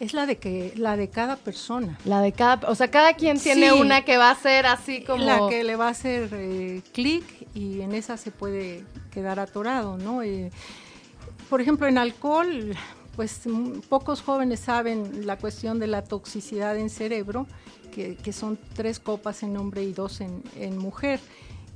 Es 0.01 0.13
la 0.13 0.27
de 0.27 0.39
que 0.39 0.73
la 0.77 0.97
de 0.97 1.09
cada 1.09 1.37
persona. 1.37 1.99
La 2.05 2.21
de 2.21 2.33
cada, 2.33 2.69
o 2.69 2.75
sea, 2.75 2.91
cada 2.91 3.15
quien 3.15 3.39
tiene 3.39 3.73
una 3.73 4.05
que 4.05 4.17
va 4.17 4.31
a 4.31 4.35
ser 4.37 4.67
así 4.67 5.03
como 5.03 5.25
la 5.25 5.49
que 5.49 5.65
le 5.65 5.75
va 5.77 5.89
a 5.89 5.91
hacer 5.91 6.31
eh, 6.33 6.83
clic 6.93 7.25
y 7.55 7.81
en 7.81 7.93
esa 7.95 8.17
se 8.17 8.31
puede 8.31 8.85
quedar 9.11 9.41
atorado, 9.41 9.97
¿no? 9.97 10.23
Eh, 10.23 10.53
por 11.51 11.61
ejemplo, 11.61 11.87
en 11.89 11.99
alcohol 11.99 12.77
pues 13.19 13.41
pocos 13.89 14.23
jóvenes 14.23 14.61
saben 14.61 15.27
la 15.27 15.37
cuestión 15.39 15.81
de 15.81 15.89
la 15.89 16.05
toxicidad 16.05 16.77
en 16.77 16.89
cerebro, 16.89 17.49
que, 17.93 18.15
que 18.15 18.33
son 18.33 18.57
tres 18.75 19.01
copas 19.01 19.43
en 19.43 19.57
hombre 19.57 19.83
y 19.83 19.93
dos 19.93 20.21
en, 20.21 20.41
en 20.55 20.79
mujer. 20.79 21.19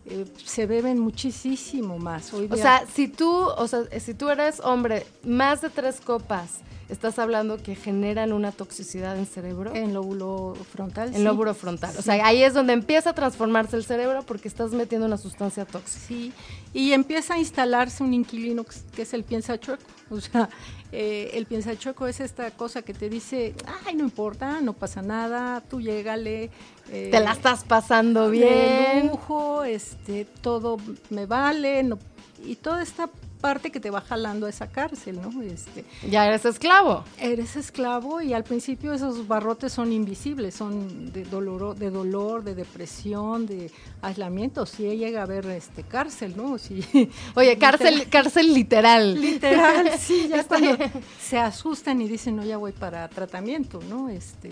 Eh, 0.07 0.25
se 0.45 0.67
beben 0.67 1.01
muchísimo 1.01 1.99
más. 1.99 2.33
o 2.33 2.57
sea, 2.57 2.85
si 2.87 3.09
tú, 3.09 3.29
o 3.29 3.67
sea, 3.67 3.81
si 3.99 4.15
tú 4.15 4.31
eres 4.31 4.61
hombre, 4.61 5.05
más 5.25 5.63
de 5.63 5.71
tres 5.71 6.01
copas, 6.01 6.61
estás 6.93 7.19
hablando 7.19 7.57
que 7.57 7.75
generan 7.75 8.33
una 8.33 8.53
toxicidad 8.53 9.17
en 9.19 9.27
cerebro. 9.27 9.75
En 9.75 9.95
lóbulo 9.95 10.55
frontal. 10.73 11.15
En 11.15 11.25
lóbulo 11.25 11.55
frontal. 11.55 11.95
O 11.99 12.03
sea, 12.03 12.25
ahí 12.25 12.43
es 12.43 12.55
donde 12.55 12.75
empieza 12.75 13.11
a 13.11 13.15
transformarse 13.15 13.77
el 13.77 13.85
cerebro 13.85 14.23
porque 14.25 14.49
estás 14.49 14.73
metiendo 14.73 15.07
una 15.07 15.17
sustancia 15.17 15.65
tóxica. 15.65 16.07
Sí, 16.07 16.33
y 16.75 16.93
empieza 16.93 17.35
a 17.35 17.39
instalarse 17.39 18.03
un 18.03 18.15
inquilino 18.15 18.65
que 18.95 19.03
es 19.03 19.15
el 19.15 19.25
piensa 19.25 19.59
chueco. 19.59 19.83
O 20.11 20.21
sea, 20.21 20.51
eh, 20.93 21.31
el 21.35 21.47
piensa 21.47 21.77
chueco 21.77 22.07
es 22.07 22.21
esta 22.21 22.51
cosa 22.51 22.83
que 22.83 22.93
te 22.93 23.09
dice, 23.09 23.55
ay, 23.87 23.95
no 23.95 24.05
importa, 24.05 24.61
no 24.61 24.75
pasa 24.75 25.01
nada, 25.01 25.63
tú 25.63 25.81
llégale. 25.81 26.51
Eh, 26.91 27.09
te 27.11 27.21
la 27.21 27.33
estás 27.33 27.65
pasando 27.65 28.29
bien. 28.29 29.09
lujo, 29.09 29.65
este, 29.65 30.27
todo 30.43 30.77
me 31.09 31.25
vale, 31.25 31.83
no, 31.83 31.99
y 32.45 32.57
toda 32.57 32.83
esta 32.83 33.09
parte 33.43 33.73
que 33.73 33.81
te 33.81 33.91
va 33.91 34.01
jalando 34.01 34.47
a 34.47 34.49
esa 34.49 34.69
cárcel, 34.69 35.21
¿no? 35.21 35.43
Este, 35.43 35.85
ya 36.09 36.27
eres 36.27 36.45
esclavo. 36.45 37.05
Eres 37.19 37.57
esclavo 37.57 38.23
y 38.23 38.33
al 38.33 38.45
principio 38.45 38.95
esos 38.95 39.27
barrotes 39.27 39.73
son 39.73 39.93
invisibles, 39.93 40.55
son 40.55 41.13
de 41.13 41.25
dolor, 41.25 41.77
de 41.77 41.91
dolor, 41.91 42.45
de 42.45 42.55
depresión, 42.55 43.47
de 43.47 43.71
aislamiento. 44.01 44.65
Si 44.65 44.85
llega 44.97 45.21
a 45.21 45.25
haber 45.25 45.45
este 45.47 45.83
cárcel, 45.83 46.35
¿no? 46.37 46.57
Oye, 47.35 47.59
cárcel, 47.59 48.09
cárcel 48.09 48.55
literal. 48.55 49.21
Literal, 49.21 49.91
sí, 49.99 50.29
ya 50.29 50.45
cuando 50.45 50.79
se 51.21 51.39
asustan 51.39 52.01
y 52.01 52.09
dicen, 52.09 52.37
no, 52.37 52.45
ya 52.45 52.57
voy 52.57 52.73
para 52.73 53.09
tratamiento, 53.09 53.81
¿no? 53.89 54.09
Este, 54.09 54.51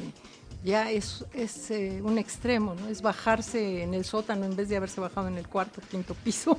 ya 0.65 0.91
es, 0.91 1.25
es 1.33 1.71
eh, 1.71 2.01
un 2.03 2.19
extremo, 2.19 2.75
¿no? 2.75 2.89
Es 2.89 3.03
bajarse 3.03 3.85
en 3.85 3.95
el 3.95 4.05
sótano 4.05 4.45
en 4.47 4.57
vez 4.57 4.69
de 4.69 4.77
haberse 4.77 5.01
bajado 5.01 5.29
en 5.29 5.39
el 5.39 5.47
cuarto, 5.47 5.81
quinto 5.89 6.15
piso 6.15 6.59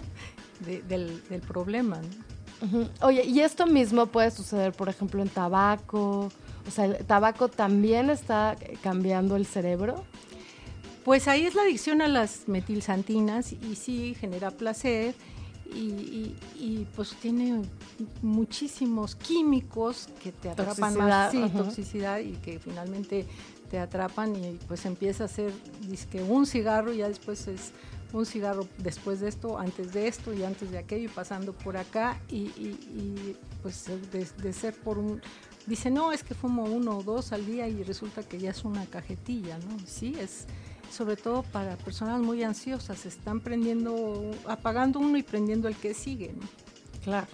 del, 0.65 1.21
del, 1.27 1.41
problema. 1.41 1.99
Oye, 3.01 3.25
¿y 3.25 3.39
esto 3.39 3.65
mismo 3.65 4.05
puede 4.05 4.31
suceder, 4.31 4.71
por 4.71 4.89
ejemplo, 4.89 5.21
en 5.21 5.29
tabaco? 5.29 6.29
O 6.67 6.71
sea, 6.71 6.85
¿el 6.85 7.05
tabaco 7.05 7.47
también 7.47 8.09
está 8.09 8.55
cambiando 8.83 9.35
el 9.35 9.45
cerebro? 9.45 10.03
Pues 11.03 11.27
ahí 11.27 11.45
es 11.45 11.55
la 11.55 11.63
adicción 11.63 12.01
a 12.01 12.07
las 12.07 12.47
metilsantinas 12.47 13.53
y 13.53 13.75
sí 13.75 14.15
genera 14.19 14.51
placer 14.51 15.15
y, 15.73 16.35
y, 16.59 16.87
pues 16.95 17.15
tiene 17.15 17.61
muchísimos 18.21 19.15
químicos 19.15 20.09
que 20.21 20.31
te 20.31 20.49
atrapan 20.49 20.97
más, 20.97 21.31
sí, 21.31 21.41
toxicidad 21.55 22.19
y 22.19 22.33
que 22.33 22.59
finalmente 22.59 23.25
te 23.69 23.79
atrapan 23.79 24.35
y 24.35 24.59
pues 24.67 24.85
empieza 24.85 25.23
a 25.23 25.27
ser 25.29 25.53
que 26.11 26.21
un 26.21 26.45
cigarro 26.45 26.91
y 26.91 26.97
ya 26.97 27.07
después 27.07 27.47
es 27.47 27.71
un 28.13 28.25
cigarro 28.25 28.67
después 28.77 29.19
de 29.19 29.29
esto, 29.29 29.57
antes 29.57 29.93
de 29.93 30.07
esto 30.07 30.33
y 30.33 30.43
antes 30.43 30.71
de 30.71 30.77
aquello, 30.77 31.05
y 31.05 31.07
pasando 31.07 31.53
por 31.53 31.77
acá 31.77 32.19
y, 32.29 33.35
pues 33.61 33.85
de, 34.11 34.53
ser 34.53 34.73
por 34.73 34.97
un... 34.97 35.21
Dice, 35.67 35.91
no, 35.91 36.11
es 36.11 36.23
que 36.23 36.33
fumo 36.33 36.63
uno 36.63 36.97
o 36.97 37.03
dos 37.03 37.31
al 37.31 37.45
día 37.45 37.67
y 37.67 37.83
resulta 37.83 38.23
que 38.23 38.39
ya 38.39 38.49
es 38.49 38.65
una 38.65 38.85
cajetilla, 38.85 39.57
¿no? 39.59 39.77
Sí, 39.85 40.15
es 40.19 40.47
sobre 40.91 41.15
todo 41.15 41.43
para 41.43 41.77
personas 41.77 42.19
muy 42.19 42.43
ansiosas, 42.43 43.05
están 43.05 43.39
prendiendo, 43.39 44.31
apagando 44.45 44.99
uno 44.99 45.17
y 45.17 45.23
prendiendo 45.23 45.67
el 45.67 45.75
que 45.75 45.93
sigue, 45.93 46.33
¿no? 46.33 46.47
Claro. 47.03 47.27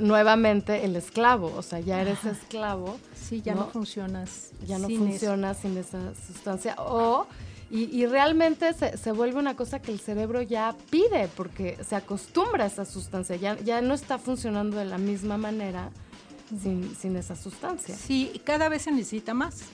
nuevamente 0.00 0.84
el 0.84 0.96
esclavo, 0.96 1.52
o 1.54 1.62
sea, 1.62 1.80
ya 1.80 2.00
eres 2.00 2.24
esclavo. 2.24 2.98
Sí, 3.14 3.42
ya 3.42 3.54
no, 3.54 3.68
funcionas. 3.68 4.52
Ya 4.66 4.78
no 4.78 4.88
funcionas 4.88 5.58
sin 5.58 5.76
esa 5.76 6.14
sustancia. 6.14 6.74
O 6.78 7.26
y, 7.70 8.06
realmente 8.06 8.72
se, 8.72 9.12
vuelve 9.12 9.38
una 9.38 9.54
cosa 9.54 9.80
que 9.80 9.92
el 9.92 10.00
cerebro 10.00 10.40
ya 10.40 10.74
pide 10.90 11.28
porque 11.36 11.76
se 11.86 11.96
acostumbra 11.96 12.64
a 12.64 12.66
esa 12.66 12.86
sustancia, 12.86 13.36
ya, 13.36 13.58
ya 13.58 13.82
no 13.82 13.92
está 13.92 14.16
funcionando 14.16 14.78
de 14.78 14.86
la 14.86 14.96
misma 14.96 15.36
manera 15.36 15.90
sin, 16.62 16.96
sin 16.96 17.16
esa 17.16 17.36
sustancia. 17.36 17.94
Sí, 17.94 18.30
y 18.32 18.38
cada 18.38 18.70
vez 18.70 18.82
se 18.82 18.90
necesita 18.90 19.34
más. 19.34 19.64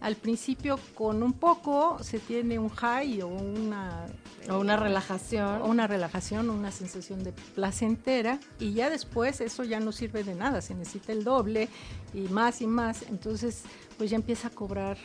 Al 0.00 0.16
principio 0.16 0.78
con 0.94 1.22
un 1.22 1.34
poco 1.34 1.98
se 2.02 2.18
tiene 2.18 2.58
un 2.58 2.70
high 2.70 3.22
o 3.22 3.28
una... 3.28 4.06
O 4.50 4.58
una 4.58 4.76
relajación. 4.76 5.62
O 5.62 5.66
una 5.66 5.86
relajación, 5.86 6.50
una 6.50 6.70
sensación 6.70 7.24
de 7.24 7.32
placentera 7.32 8.38
y 8.58 8.72
ya 8.72 8.90
después 8.90 9.40
eso 9.40 9.64
ya 9.64 9.80
no 9.80 9.92
sirve 9.92 10.24
de 10.24 10.34
nada, 10.34 10.60
se 10.60 10.74
necesita 10.74 11.12
el 11.12 11.24
doble 11.24 11.68
y 12.12 12.20
más 12.28 12.60
y 12.60 12.66
más, 12.66 13.02
entonces 13.02 13.62
pues 13.96 14.10
ya 14.10 14.16
empieza 14.16 14.48
a 14.48 14.50
cobrar 14.50 14.98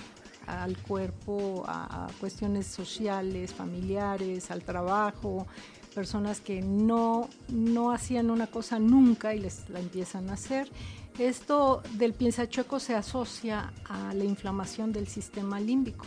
al 0.49 0.77
cuerpo, 0.77 1.63
a, 1.67 2.07
cuestiones 2.19 2.67
sociales, 2.67 3.53
familiares, 3.53 4.51
al 4.51 4.63
trabajo, 4.63 5.47
personas 5.93 6.39
que 6.41 6.61
no, 6.61 7.29
no 7.49 7.91
hacían 7.91 8.29
una 8.29 8.47
cosa 8.47 8.79
nunca 8.79 9.33
y 9.33 9.39
les 9.39 9.69
la 9.69 9.79
empiezan 9.79 10.29
a 10.29 10.33
hacer. 10.33 10.69
Esto 11.17 11.81
del 11.93 12.13
piensachueco 12.13 12.79
se 12.79 12.95
asocia 12.95 13.73
a 13.85 14.13
la 14.13 14.23
inflamación 14.23 14.93
del 14.93 15.07
sistema 15.07 15.59
límbico, 15.59 16.05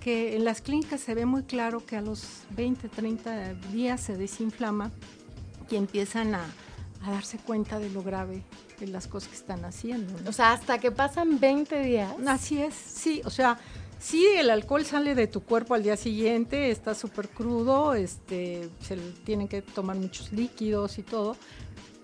que 0.00 0.36
en 0.36 0.44
las 0.44 0.60
clínicas 0.60 1.00
se 1.00 1.14
ve 1.14 1.26
muy 1.26 1.44
claro 1.44 1.84
que 1.84 1.96
a 1.96 2.02
los 2.02 2.42
20, 2.50 2.88
30 2.88 3.54
días 3.72 4.00
se 4.00 4.16
desinflama 4.16 4.90
y 5.70 5.76
empiezan 5.76 6.34
a, 6.34 6.44
a 7.02 7.10
darse 7.10 7.38
cuenta 7.38 7.78
de 7.78 7.90
lo 7.90 8.02
grave 8.02 8.42
de 8.78 8.86
las 8.88 9.06
cosas 9.06 9.28
que 9.28 9.36
están 9.36 9.64
haciendo. 9.64 10.14
O 10.28 10.32
sea, 10.32 10.52
hasta 10.52 10.78
que 10.78 10.90
pasan 10.90 11.38
20 11.38 11.82
días. 11.82 12.12
Así 12.26 12.60
es, 12.62 12.74
sí, 12.74 13.20
o 13.24 13.30
sea, 13.30 13.58
sí, 14.00 14.26
el 14.36 14.50
alcohol 14.50 14.84
sale 14.84 15.14
de 15.14 15.28
tu 15.28 15.42
cuerpo 15.42 15.74
al 15.74 15.84
día 15.84 15.96
siguiente, 15.96 16.70
está 16.70 16.94
súper 16.94 17.28
crudo, 17.28 17.94
este, 17.94 18.68
se 18.80 18.96
tienen 19.24 19.46
que 19.46 19.62
tomar 19.62 19.96
muchos 19.96 20.32
líquidos 20.32 20.98
y 20.98 21.02
todo, 21.02 21.36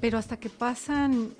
pero 0.00 0.18
hasta 0.18 0.36
que 0.36 0.50
pasan 0.50 1.32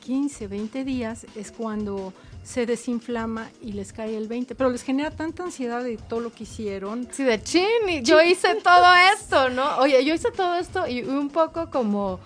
15, 0.00 0.44
eh, 0.44 0.48
20 0.48 0.84
días 0.84 1.26
es 1.36 1.52
cuando 1.52 2.12
se 2.42 2.66
desinflama 2.66 3.48
y 3.62 3.72
les 3.72 3.92
cae 3.92 4.16
el 4.16 4.26
20, 4.26 4.54
pero 4.54 4.70
les 4.70 4.82
genera 4.82 5.10
tanta 5.12 5.44
ansiedad 5.44 5.82
de 5.84 5.96
todo 5.96 6.20
lo 6.20 6.32
que 6.32 6.42
hicieron. 6.42 7.08
Sí, 7.12 7.22
de 7.22 7.42
chin, 7.42 8.02
yo 8.02 8.20
hice 8.20 8.56
todo 8.56 8.92
esto, 9.14 9.48
¿no? 9.50 9.78
Oye, 9.78 10.04
yo 10.04 10.14
hice 10.14 10.32
todo 10.32 10.56
esto 10.56 10.88
y 10.88 11.02
un 11.02 11.30
poco 11.30 11.70
como 11.70 12.18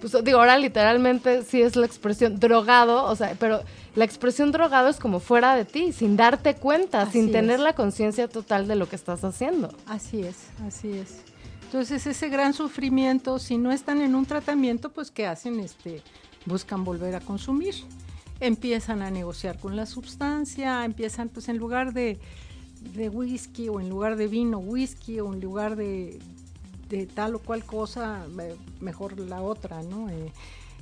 pues 0.00 0.16
digo, 0.24 0.38
ahora 0.38 0.58
literalmente 0.58 1.42
sí 1.42 1.62
es 1.62 1.76
la 1.76 1.86
expresión 1.86 2.38
drogado, 2.38 3.04
o 3.04 3.16
sea, 3.16 3.36
pero 3.38 3.62
la 3.94 4.04
expresión 4.04 4.52
drogado 4.52 4.88
es 4.88 4.98
como 4.98 5.20
fuera 5.20 5.54
de 5.54 5.64
ti, 5.64 5.92
sin 5.92 6.16
darte 6.16 6.54
cuenta, 6.54 7.10
sin 7.10 7.32
tener 7.32 7.60
la 7.60 7.74
conciencia 7.74 8.28
total 8.28 8.66
de 8.66 8.76
lo 8.76 8.88
que 8.88 8.96
estás 8.96 9.24
haciendo. 9.24 9.74
Así 9.86 10.22
es, 10.22 10.48
así 10.66 10.92
es. 10.92 11.22
Entonces 11.66 12.06
ese 12.06 12.28
gran 12.28 12.54
sufrimiento, 12.54 13.38
si 13.38 13.58
no 13.58 13.72
están 13.72 14.00
en 14.00 14.14
un 14.14 14.26
tratamiento, 14.26 14.90
pues 14.90 15.10
¿qué 15.10 15.26
hacen? 15.26 15.58
Este, 15.60 16.02
buscan 16.46 16.84
volver 16.84 17.14
a 17.16 17.20
consumir. 17.20 17.74
Empiezan 18.40 19.02
a 19.02 19.10
negociar 19.10 19.58
con 19.58 19.76
la 19.76 19.86
sustancia, 19.86 20.84
empiezan 20.84 21.28
pues 21.28 21.48
en 21.48 21.56
lugar 21.56 21.92
de, 21.92 22.18
de 22.94 23.08
whisky 23.08 23.68
o 23.68 23.80
en 23.80 23.88
lugar 23.88 24.16
de 24.16 24.28
vino 24.28 24.58
whisky 24.58 25.20
o 25.20 25.32
en 25.32 25.40
lugar 25.40 25.76
de, 25.76 26.18
de 26.98 27.06
tal 27.06 27.34
o 27.34 27.38
cual 27.40 27.64
cosa, 27.64 28.24
mejor 28.80 29.18
la 29.18 29.42
otra, 29.42 29.82
¿no? 29.82 30.08
Eh, 30.10 30.32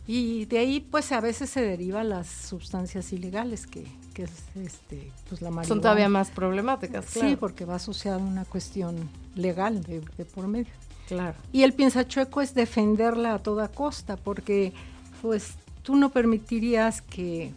y 0.06 0.46
de 0.46 0.58
ahí, 0.58 0.80
pues 0.80 1.12
a 1.12 1.20
veces 1.20 1.48
se 1.50 1.62
derivan 1.62 2.08
las 2.08 2.26
sustancias 2.26 3.12
ilegales, 3.12 3.66
que, 3.66 3.86
que 4.14 4.24
es 4.24 4.32
este, 4.56 5.12
pues 5.28 5.40
la 5.40 5.50
marihuana. 5.50 5.68
Son 5.68 5.80
todavía 5.80 6.08
más 6.08 6.30
problemáticas, 6.30 7.06
claro. 7.06 7.28
Sí, 7.28 7.36
porque 7.36 7.64
va 7.64 7.76
asociada 7.76 8.16
a 8.16 8.20
una 8.20 8.44
cuestión 8.44 9.08
legal 9.36 9.82
de, 9.84 10.00
por 10.34 10.48
medio. 10.48 10.72
Claro. 11.06 11.36
Y 11.52 11.62
el 11.62 11.72
piensachueco 11.72 12.40
es 12.40 12.54
defenderla 12.54 13.34
a 13.34 13.38
toda 13.38 13.68
costa, 13.68 14.16
porque 14.16 14.72
pues 15.20 15.54
tú 15.82 15.94
no 15.94 16.10
permitirías 16.10 17.00
que 17.00 17.52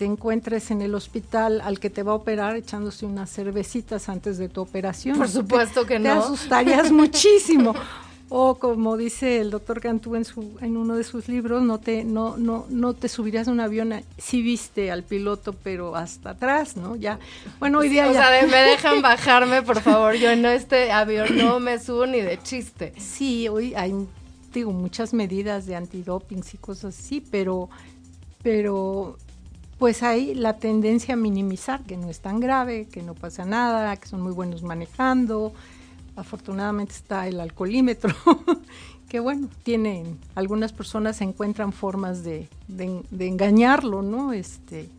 te 0.00 0.06
encuentres 0.06 0.70
en 0.70 0.80
el 0.80 0.94
hospital 0.94 1.60
al 1.60 1.78
que 1.78 1.90
te 1.90 2.02
va 2.02 2.12
a 2.12 2.14
operar 2.14 2.56
echándose 2.56 3.04
unas 3.04 3.30
cervecitas 3.30 4.08
antes 4.08 4.38
de 4.38 4.48
tu 4.48 4.62
operación. 4.62 5.18
Por 5.18 5.28
supuesto 5.28 5.84
que 5.84 5.98
no. 5.98 6.04
Te 6.04 6.18
asustarías 6.20 6.90
muchísimo. 7.02 7.74
O 8.30 8.54
como 8.54 8.96
dice 8.96 9.42
el 9.42 9.50
doctor 9.50 9.78
Cantú 9.78 10.16
en, 10.16 10.24
su, 10.24 10.56
en 10.62 10.78
uno 10.78 10.96
de 10.96 11.04
sus 11.04 11.28
libros, 11.28 11.62
no 11.62 11.80
te, 11.80 12.02
no, 12.02 12.38
no, 12.38 12.64
no 12.70 12.94
te 12.94 13.10
subirías 13.10 13.46
a 13.48 13.50
un 13.50 13.60
avión, 13.60 13.92
si 14.16 14.40
viste 14.40 14.90
al 14.90 15.02
piloto, 15.02 15.52
pero 15.52 15.94
hasta 15.94 16.30
atrás, 16.30 16.78
¿no? 16.78 16.96
Ya, 16.96 17.18
bueno, 17.58 17.80
hoy 17.80 17.90
día 17.90 18.08
o 18.08 18.12
ya... 18.14 18.26
sea, 18.26 18.46
me 18.46 18.56
dejan 18.56 19.02
bajarme, 19.02 19.60
por 19.60 19.82
favor, 19.82 20.14
yo 20.14 20.30
en 20.30 20.46
este 20.46 20.92
avión 20.92 21.36
no 21.36 21.60
me 21.60 21.78
subo 21.78 22.06
ni 22.06 22.22
de 22.22 22.42
chiste. 22.42 22.94
Sí, 22.96 23.48
hoy 23.48 23.74
hay, 23.74 23.92
digo, 24.54 24.72
muchas 24.72 25.12
medidas 25.12 25.66
de 25.66 25.76
antidoping 25.76 26.42
y 26.50 26.56
cosas 26.56 26.98
así, 26.98 27.20
pero, 27.20 27.68
pero 28.42 29.18
pues 29.80 30.02
hay 30.02 30.34
la 30.34 30.58
tendencia 30.58 31.14
a 31.14 31.16
minimizar, 31.16 31.82
que 31.84 31.96
no 31.96 32.10
es 32.10 32.20
tan 32.20 32.38
grave, 32.38 32.86
que 32.92 33.02
no 33.02 33.14
pasa 33.14 33.46
nada, 33.46 33.96
que 33.96 34.06
son 34.06 34.20
muy 34.20 34.32
buenos 34.32 34.62
manejando, 34.62 35.54
afortunadamente 36.16 36.92
está 36.92 37.26
el 37.26 37.40
alcoholímetro, 37.40 38.14
que 39.08 39.20
bueno, 39.20 39.48
tienen, 39.62 40.18
algunas 40.34 40.74
personas 40.74 41.22
encuentran 41.22 41.72
formas 41.72 42.22
de, 42.22 42.46
de, 42.68 43.26
engañarlo, 43.26 44.02
¿no? 44.02 44.34
Este, 44.34 44.90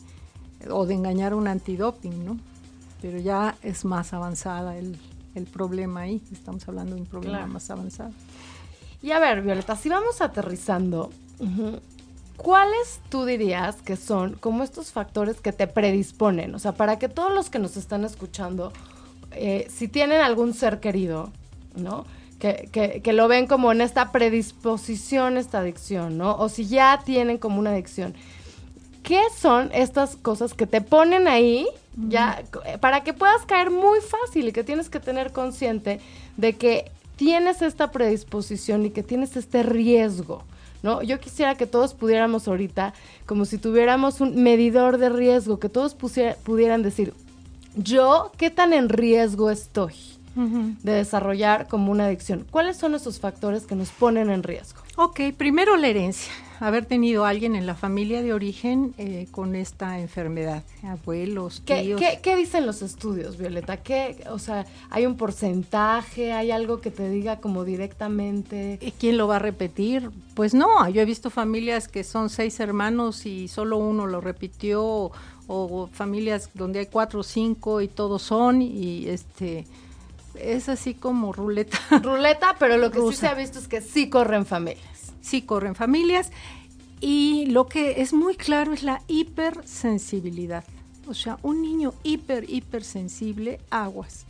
o 0.68 0.88
de 0.88 0.96
engañar 0.96 1.36
un 1.36 1.48
antidoping, 1.48 2.26
¿no? 2.26 2.40
Pero 3.04 3.20
ya 3.20 3.56
es 3.62 3.86
más 3.86 4.14
avanzada 4.14 4.80
el, 4.80 4.98
el 5.36 5.46
problema 5.46 6.02
ahí, 6.02 6.24
estamos 6.32 6.68
hablando 6.68 6.96
de 6.96 7.02
un 7.02 7.08
problema 7.08 7.46
más 7.46 7.70
avanzado. 7.70 8.14
Y 9.04 9.12
a 9.12 9.20
ver, 9.20 9.44
Violeta, 9.44 9.76
si 9.76 9.90
vamos 9.90 10.22
aterrizando, 10.22 11.12
¿cuáles 12.38 13.00
tú 13.10 13.26
dirías 13.26 13.82
que 13.82 13.96
son 13.96 14.34
como 14.34 14.64
estos 14.64 14.92
factores 14.92 15.40
que 15.42 15.52
te 15.52 15.68
predisponen? 15.68 16.56
O 16.56 16.60
sea, 16.60 16.74
para 16.74 17.00
que 17.00 17.10
todos 17.10 17.34
los 17.34 17.50
que 17.50 17.60
nos 17.60 17.78
están 17.78 18.04
escuchando, 18.04 18.72
eh, 19.32 19.68
si 19.70 19.88
tienen 19.88 20.22
algún 20.22 20.54
ser 20.54 20.80
querido, 20.80 21.32
¿no? 21.76 22.06
Que, 22.40 22.70
que, 22.72 23.02
que, 23.04 23.14
lo 23.14 23.28
ven 23.28 23.46
como 23.46 23.72
en 23.72 23.82
esta 23.82 24.12
predisposición, 24.12 25.38
esta 25.38 25.60
adicción, 25.60 26.18
¿no? 26.18 26.36
O 26.38 26.50
si 26.50 26.66
ya 26.66 27.02
tienen 27.06 27.38
como 27.38 27.60
una 27.60 27.70
adicción. 27.70 28.16
¿Qué 29.04 29.22
son 29.36 29.70
estas 29.74 30.16
cosas 30.16 30.54
que 30.54 30.66
te 30.68 30.82
ponen 30.82 31.28
ahí 31.28 31.68
ya 32.08 32.44
para 32.80 33.04
que 33.04 33.14
puedas 33.14 33.46
caer 33.46 33.70
muy 33.70 34.00
fácil 34.00 34.48
y 34.48 34.52
que 34.52 34.64
tienes 34.64 34.90
que 34.90 35.00
tener 35.00 35.32
consciente 35.32 36.00
de 36.38 36.54
que 36.54 36.92
tienes 37.16 37.62
esta 37.62 37.92
predisposición 37.92 38.86
y 38.86 38.92
que 38.92 39.04
tienes 39.04 39.38
este 39.38 39.64
riesgo? 39.64 40.44
¿No? 40.84 41.02
Yo 41.02 41.20
quisiera 41.20 41.56
que 41.56 41.66
todos 41.66 41.94
pudiéramos 41.94 42.48
ahorita, 42.48 42.94
como 43.26 43.46
si 43.46 43.58
tuviéramos 43.58 44.22
un 44.22 44.42
medidor 44.44 44.98
de 44.98 45.10
riesgo, 45.10 45.60
que 45.60 45.70
todos 45.70 45.96
pudieran 45.96 46.84
decir, 46.84 47.14
yo, 47.76 48.32
¿qué 48.38 48.50
tan 48.50 48.74
en 48.74 48.90
riesgo 48.90 49.50
estoy 49.50 49.94
de 50.36 50.92
desarrollar 50.94 51.68
como 51.68 51.92
una 51.92 52.06
adicción? 52.06 52.46
¿Cuáles 52.50 52.78
son 52.78 52.96
esos 52.96 53.20
factores 53.20 53.64
que 53.64 53.76
nos 53.76 53.90
ponen 53.90 54.30
en 54.30 54.44
riesgo? 54.44 54.82
Ok, 54.96 55.20
primero 55.38 55.76
la 55.76 55.88
herencia 55.88 56.32
haber 56.62 56.86
tenido 56.86 57.26
alguien 57.26 57.56
en 57.56 57.66
la 57.66 57.74
familia 57.74 58.22
de 58.22 58.34
origen 58.34 58.94
eh, 59.00 59.28
con 59.32 59.56
esta 59.56 60.00
enfermedad, 60.00 60.64
abuelos, 60.84 61.64
tíos. 61.66 62.00
¿Qué, 62.00 62.20
¿Qué, 62.22 62.36
dicen 62.36 62.68
los 62.68 62.84
estudios, 62.84 63.38
Violeta? 63.38 63.78
¿Qué, 63.78 64.24
o 64.30 64.38
sea, 64.38 64.68
hay 64.92 65.08
un 65.08 65.18
porcentaje, 65.18 66.34
hay 66.34 66.52
algo 66.52 66.80
que 66.80 66.92
te 66.92 67.10
diga 67.10 67.38
como 67.38 67.66
directamente? 67.66 68.80
¿Quién 69.00 69.18
lo 69.18 69.28
va 69.28 69.38
a 69.38 69.40
repetir? 69.40 70.12
Pues 70.36 70.54
no, 70.54 70.88
yo 70.88 71.02
he 71.02 71.06
visto 71.06 71.32
familias 71.32 71.88
que 71.88 72.04
son 72.04 72.30
seis 72.30 72.60
hermanos 72.60 73.26
y 73.26 73.48
solo 73.48 73.78
uno 73.78 74.06
lo 74.06 74.22
repitió, 74.22 75.12
o, 75.48 75.90
familias 75.92 76.52
donde 76.54 76.80
hay 76.80 76.86
cuatro 76.86 77.22
o 77.22 77.24
cinco 77.24 77.82
y 77.82 77.88
todos 77.88 78.22
son, 78.22 78.62
y 78.62 79.08
este 79.10 79.66
es 80.36 80.70
así 80.70 80.94
como 80.94 81.34
ruleta. 81.34 81.80
Ruleta, 82.04 82.56
pero 82.60 82.78
lo 82.78 82.92
que 82.92 83.02
sí 83.02 83.16
se 83.16 83.28
ha 83.28 83.34
visto 83.34 83.58
es 83.58 83.68
que 83.68 83.82
sí 83.82 84.10
corren 84.10 84.46
familias 84.46 84.92
sí 85.22 85.42
corren 85.42 85.76
familias. 85.76 86.32
Y 87.00 87.48
lo 87.48 87.68
que 87.68 88.02
es 88.02 88.14
muy 88.14 88.36
claro 88.36 88.74
es 88.74 88.84
la 88.84 89.02
hipersensibilidad. 89.08 90.64
O 91.08 91.14
sea, 91.14 91.40
un 91.42 91.62
niño 91.62 91.94
hiper, 92.04 92.50
hipersensible, 92.50 93.60
aguas. 93.70 94.26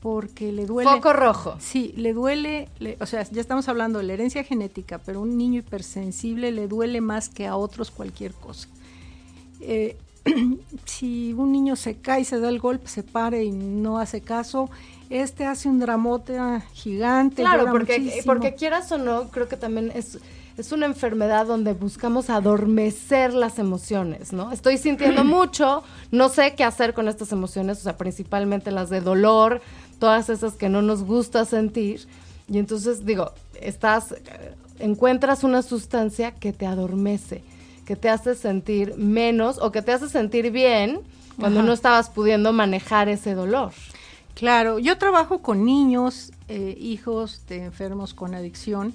Porque 0.00 0.52
le 0.52 0.66
duele. 0.66 0.90
Foco 0.90 1.12
rojo. 1.12 1.56
Sí, 1.60 1.94
le 1.96 2.12
duele. 2.12 2.68
o 3.00 3.06
sea, 3.06 3.22
ya 3.22 3.40
estamos 3.40 3.68
hablando 3.68 3.98
de 4.00 4.04
la 4.04 4.12
herencia 4.14 4.44
genética, 4.44 4.98
pero 4.98 5.20
un 5.20 5.38
niño 5.38 5.60
hipersensible 5.60 6.50
le 6.50 6.68
duele 6.68 7.00
más 7.00 7.28
que 7.28 7.46
a 7.46 7.56
otros 7.56 7.90
cualquier 7.90 8.32
cosa. 8.32 8.68
Eh, 9.60 9.96
si 10.84 11.32
un 11.32 11.52
niño 11.52 11.76
se 11.76 11.96
cae, 11.96 12.24
se 12.24 12.38
da 12.38 12.48
el 12.48 12.60
golpe, 12.60 12.88
se 12.88 13.02
para 13.02 13.42
y 13.42 13.50
no 13.50 13.98
hace 13.98 14.20
caso, 14.20 14.70
este 15.10 15.44
hace 15.44 15.68
un 15.68 15.78
dramote 15.78 16.38
gigante. 16.72 17.42
Claro, 17.42 17.66
porque, 17.70 18.22
porque 18.24 18.54
quieras 18.54 18.90
o 18.92 18.98
no, 18.98 19.28
creo 19.28 19.48
que 19.48 19.56
también 19.56 19.92
es, 19.94 20.18
es 20.56 20.72
una 20.72 20.86
enfermedad 20.86 21.46
donde 21.46 21.72
buscamos 21.72 22.30
adormecer 22.30 23.34
las 23.34 23.58
emociones, 23.58 24.32
¿no? 24.32 24.52
Estoy 24.52 24.78
sintiendo 24.78 25.24
mucho, 25.24 25.82
no 26.10 26.28
sé 26.28 26.54
qué 26.54 26.64
hacer 26.64 26.94
con 26.94 27.08
estas 27.08 27.32
emociones, 27.32 27.78
o 27.78 27.82
sea, 27.82 27.96
principalmente 27.96 28.70
las 28.70 28.90
de 28.90 29.00
dolor, 29.00 29.60
todas 29.98 30.28
esas 30.28 30.54
que 30.54 30.68
no 30.68 30.82
nos 30.82 31.04
gusta 31.04 31.44
sentir. 31.44 32.06
Y 32.48 32.58
entonces 32.58 33.04
digo, 33.04 33.32
estás, 33.60 34.14
encuentras 34.78 35.44
una 35.44 35.62
sustancia 35.62 36.32
que 36.32 36.52
te 36.52 36.66
adormece, 36.66 37.42
que 37.84 37.96
te 37.96 38.08
hace 38.08 38.34
sentir 38.34 38.96
menos 38.96 39.58
o 39.58 39.72
que 39.72 39.82
te 39.82 39.92
hace 39.92 40.08
sentir 40.08 40.50
bien 40.50 41.00
cuando 41.38 41.62
no 41.62 41.72
estabas 41.72 42.10
pudiendo 42.10 42.52
manejar 42.52 43.08
ese 43.08 43.34
dolor. 43.34 43.72
Claro, 44.34 44.78
yo 44.78 44.98
trabajo 44.98 45.40
con 45.40 45.64
niños, 45.64 46.32
eh, 46.48 46.76
hijos 46.78 47.44
de 47.48 47.64
enfermos 47.64 48.14
con 48.14 48.34
adicción 48.34 48.94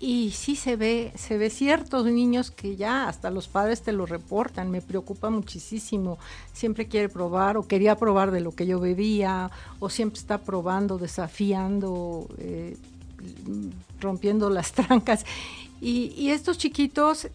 y 0.00 0.30
sí 0.30 0.54
se 0.54 0.76
ve, 0.76 1.12
se 1.16 1.38
ve 1.38 1.50
ciertos 1.50 2.06
niños 2.06 2.50
que 2.50 2.76
ya 2.76 3.08
hasta 3.08 3.30
los 3.30 3.48
padres 3.48 3.82
te 3.82 3.92
lo 3.92 4.06
reportan, 4.06 4.70
me 4.70 4.80
preocupa 4.80 5.30
muchísimo, 5.30 6.18
siempre 6.52 6.86
quiere 6.86 7.08
probar 7.08 7.56
o 7.56 7.66
quería 7.66 7.96
probar 7.96 8.30
de 8.30 8.40
lo 8.40 8.52
que 8.52 8.66
yo 8.66 8.78
bebía 8.78 9.50
o 9.80 9.88
siempre 9.90 10.20
está 10.20 10.38
probando, 10.38 10.98
desafiando, 10.98 12.28
eh, 12.38 12.76
rompiendo 14.00 14.50
las 14.50 14.72
trancas. 14.72 15.24
Y, 15.80 16.12
y 16.16 16.30
estos 16.30 16.58
chiquitos 16.58 17.28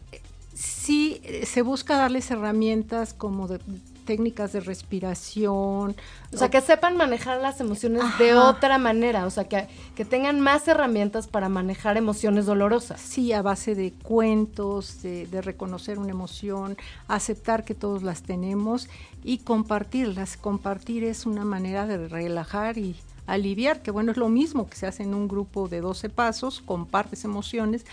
sí 0.54 1.22
se 1.46 1.62
busca 1.62 1.98
darles 1.98 2.30
herramientas 2.32 3.14
como 3.14 3.48
de 3.48 3.60
técnicas 4.04 4.54
de 4.54 4.60
respiración. 4.60 5.96
O 6.34 6.38
sea, 6.38 6.50
que 6.50 6.62
sepan 6.62 6.98
manejar 6.98 7.42
las 7.42 7.60
emociones 7.60 8.04
de 8.20 8.36
otra 8.36 8.78
manera, 8.78 9.26
o 9.26 9.30
sea, 9.30 9.46
que, 9.46 9.68
que, 9.96 10.06
tengan 10.06 10.40
más 10.40 10.68
herramientas 10.68 11.28
para 11.28 11.50
manejar 11.50 11.98
emociones 11.98 12.46
dolorosas. 12.46 13.00
Sí, 13.00 13.34
a 13.34 13.42
base 13.42 13.76
de 13.76 13.94
cuentos, 13.94 15.02
de, 15.02 15.28
de, 15.28 15.42
reconocer 15.42 16.00
una 16.00 16.12
emoción, 16.12 16.78
aceptar 17.08 17.64
que 17.66 17.76
todos 17.76 18.04
las 18.04 18.24
tenemos 18.24 18.90
y 19.24 19.40
compartirlas. 19.40 20.38
Compartir 20.38 21.04
es 21.04 21.26
una 21.26 21.46
manera 21.46 21.86
de 21.86 22.08
relajar 22.08 22.78
y 22.78 22.96
aliviar, 23.26 23.82
que 23.82 23.92
bueno, 23.92 24.12
es 24.12 24.18
lo 24.18 24.30
mismo 24.30 24.70
que 24.70 24.76
se 24.76 24.88
hace 24.88 25.04
en 25.04 25.14
un 25.14 25.28
grupo 25.28 25.68
de 25.70 25.82
12 25.82 26.10
pasos, 26.10 26.62
compartes 26.66 27.24
emociones, 27.24 27.86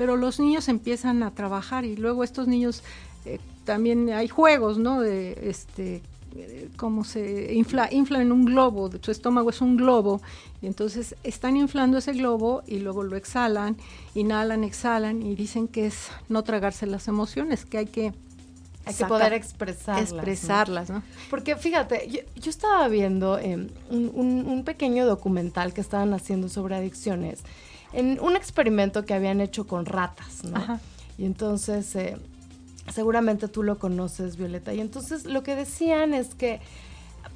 pero 0.00 0.16
los 0.16 0.40
niños 0.40 0.70
empiezan 0.70 1.22
a 1.22 1.32
trabajar 1.32 1.84
y 1.84 1.94
luego 1.94 2.24
estos 2.24 2.48
niños 2.48 2.82
eh, 3.26 3.38
también 3.66 4.08
hay 4.08 4.28
juegos, 4.28 4.78
¿no? 4.78 5.02
De 5.02 5.38
este 5.42 6.00
cómo 6.76 7.04
se 7.04 7.52
infla, 7.52 7.86
infla 7.92 8.22
en 8.22 8.32
un 8.32 8.46
globo, 8.46 8.88
su 9.02 9.10
estómago 9.10 9.50
es 9.50 9.60
un 9.60 9.76
globo, 9.76 10.22
y 10.62 10.68
entonces 10.68 11.16
están 11.22 11.58
inflando 11.58 11.98
ese 11.98 12.14
globo 12.14 12.62
y 12.66 12.78
luego 12.78 13.02
lo 13.02 13.14
exhalan, 13.14 13.76
inhalan, 14.14 14.64
exhalan 14.64 15.20
y 15.20 15.34
dicen 15.34 15.68
que 15.68 15.88
es 15.88 16.08
no 16.30 16.44
tragarse 16.44 16.86
las 16.86 17.06
emociones, 17.06 17.66
que 17.66 17.76
hay 17.76 17.86
que 17.86 18.14
hay 18.86 18.94
que 18.94 19.04
poder 19.04 19.34
expresarlas. 19.34 20.12
Expresarlas, 20.12 20.88
¿no? 20.88 21.02
Porque 21.28 21.56
fíjate, 21.56 22.08
yo, 22.08 22.50
estaba 22.50 22.88
viendo 22.88 23.38
em, 23.38 23.68
un, 23.90 24.62
pequeño 24.64 25.04
documental 25.04 25.74
que 25.74 25.82
estaban 25.82 26.14
haciendo 26.14 26.48
sobre 26.48 26.76
adicciones, 26.76 27.40
en 27.92 28.18
un 28.20 28.36
experimento 28.36 29.04
que 29.04 29.14
habían 29.14 29.40
hecho 29.40 29.66
con 29.66 29.86
ratas, 29.86 30.44
¿no? 30.44 30.80
Y 31.18 31.24
entonces 31.24 31.94
eh, 31.96 32.16
seguramente 32.92 33.48
tú 33.48 33.62
lo 33.62 33.78
conoces, 33.78 34.36
Violeta. 34.36 34.72
Y 34.72 34.80
entonces 34.80 35.24
lo 35.24 35.42
que 35.42 35.54
decían 35.56 36.14
es 36.14 36.34
que 36.34 36.60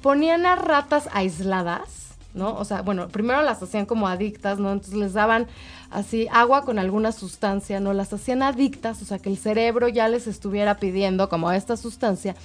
ponían 0.01 0.45
a 0.45 0.55
ratas 0.55 1.09
aisladas, 1.13 2.15
¿no? 2.33 2.55
O 2.55 2.65
sea, 2.65 2.81
bueno, 2.81 3.07
primero 3.07 3.41
las 3.41 3.61
hacían 3.61 3.85
como 3.85 4.07
adictas, 4.07 4.59
¿no? 4.59 4.71
Entonces 4.71 4.99
les 4.99 5.13
daban 5.13 5.47
así 5.89 6.27
agua 6.31 6.63
con 6.63 6.79
alguna 6.79 7.11
sustancia, 7.11 7.79
¿no? 7.79 7.93
Las 7.93 8.11
hacían 8.13 8.43
adictas, 8.43 9.01
o 9.01 9.05
sea, 9.05 9.19
que 9.19 9.29
el 9.29 9.37
cerebro 9.37 9.87
ya 9.87 10.07
les 10.07 10.27
estuviera 10.27 10.77
pidiendo 10.77 11.29
como 11.29 11.51
esta 11.51 11.77
sustancia. 11.77 12.35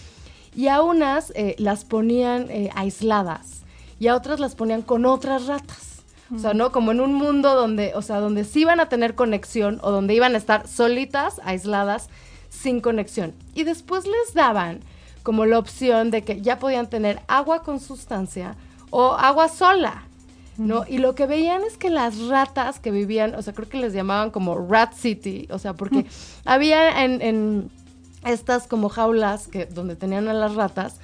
Y 0.55 0.69
a 0.69 0.83
unas 0.83 1.33
eh, 1.37 1.55
las 1.59 1.85
ponían 1.85 2.51
eh, 2.51 2.71
aisladas 2.75 3.63
y 3.99 4.09
a 4.09 4.17
otras 4.17 4.41
las 4.41 4.55
ponían 4.55 4.83
con 4.83 5.07
otras 5.07 5.47
ratas. 5.47 5.90
O 6.35 6.39
sea, 6.39 6.55
¿no? 6.55 6.71
Como 6.71 6.93
en 6.93 7.01
un 7.01 7.15
mundo 7.15 7.55
donde, 7.55 7.93
o 7.95 8.03
sea, 8.03 8.21
donde 8.21 8.45
sí 8.45 8.61
iban 8.61 8.79
a 8.79 8.89
tener 8.89 9.15
conexión 9.15 9.81
o 9.83 9.91
donde 9.91 10.15
iban 10.15 10.35
a 10.35 10.39
estar 10.39 10.69
solitas, 10.69 11.41
aisladas, 11.45 12.09
sin 12.49 12.81
conexión. 12.81 13.35
Y 13.55 13.65
después 13.65 14.05
les 14.07 14.35
daban 14.35 14.81
como 15.23 15.47
la 15.47 15.59
opción 15.59 16.11
de 16.11 16.23
que 16.23 16.41
ya 16.41 16.59
podían 16.59 16.89
tener 16.89 17.21
agua 17.29 17.63
con 17.63 17.81
sustancia 17.81 18.57
o 18.91 19.13
agua 19.13 19.49
sola, 19.49 20.05
¿no? 20.57 20.85
Y 20.87 20.99
lo 20.99 21.15
que 21.15 21.27
veían 21.27 21.63
es 21.63 21.77
que 21.79 21.91
las 21.91 22.19
ratas 22.27 22.81
que 22.81 22.91
vivían, 22.91 23.35
o 23.35 23.43
sea, 23.43 23.55
creo 23.55 23.69
que 23.69 23.79
les 23.79 23.93
llamaban 23.93 24.31
como 24.31 24.67
Rat 24.69 24.95
City, 24.95 25.49
o 25.51 25.59
sea, 25.59 25.75
porque 25.75 26.07
había 26.45 27.05
en, 27.05 27.71
estas 28.25 28.67
como 28.67 28.91
jaulas 28.91 29.49
que 29.49 29.65
donde 29.65 29.97
tenían 29.97 30.29
a 30.29 30.35
las 30.35 30.55
ratas 30.55 31.01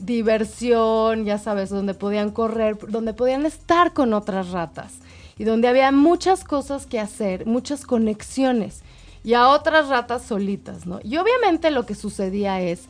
diversión, 0.00 1.24
ya 1.24 1.38
sabes, 1.38 1.70
donde 1.70 1.94
podían 1.94 2.30
correr, 2.30 2.78
donde 2.88 3.14
podían 3.14 3.46
estar 3.46 3.92
con 3.92 4.12
otras 4.12 4.50
ratas 4.50 4.94
y 5.38 5.44
donde 5.44 5.68
había 5.68 5.92
muchas 5.92 6.44
cosas 6.44 6.86
que 6.86 7.00
hacer, 7.00 7.46
muchas 7.46 7.84
conexiones 7.84 8.82
y 9.22 9.34
a 9.34 9.48
otras 9.48 9.88
ratas 9.88 10.22
solitas, 10.22 10.86
¿no? 10.86 11.00
Y 11.02 11.16
obviamente 11.18 11.70
lo 11.70 11.86
que 11.86 11.94
sucedía 11.94 12.60
es, 12.60 12.82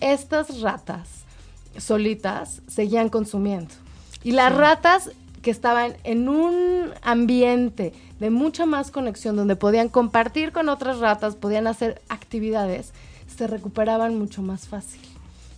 estas 0.00 0.60
ratas 0.60 1.24
solitas 1.76 2.62
seguían 2.66 3.08
consumiendo. 3.08 3.74
Y 4.22 4.32
las 4.32 4.54
ratas 4.54 5.10
que 5.42 5.50
estaban 5.50 5.96
en 6.04 6.28
un 6.28 6.90
ambiente 7.02 7.92
de 8.20 8.30
mucha 8.30 8.66
más 8.66 8.90
conexión, 8.90 9.36
donde 9.36 9.56
podían 9.56 9.88
compartir 9.88 10.52
con 10.52 10.68
otras 10.68 10.98
ratas, 10.98 11.36
podían 11.36 11.66
hacer 11.66 12.02
actividades, 12.08 12.92
se 13.34 13.46
recuperaban 13.46 14.18
mucho 14.18 14.42
más 14.42 14.66
fácil. 14.66 15.00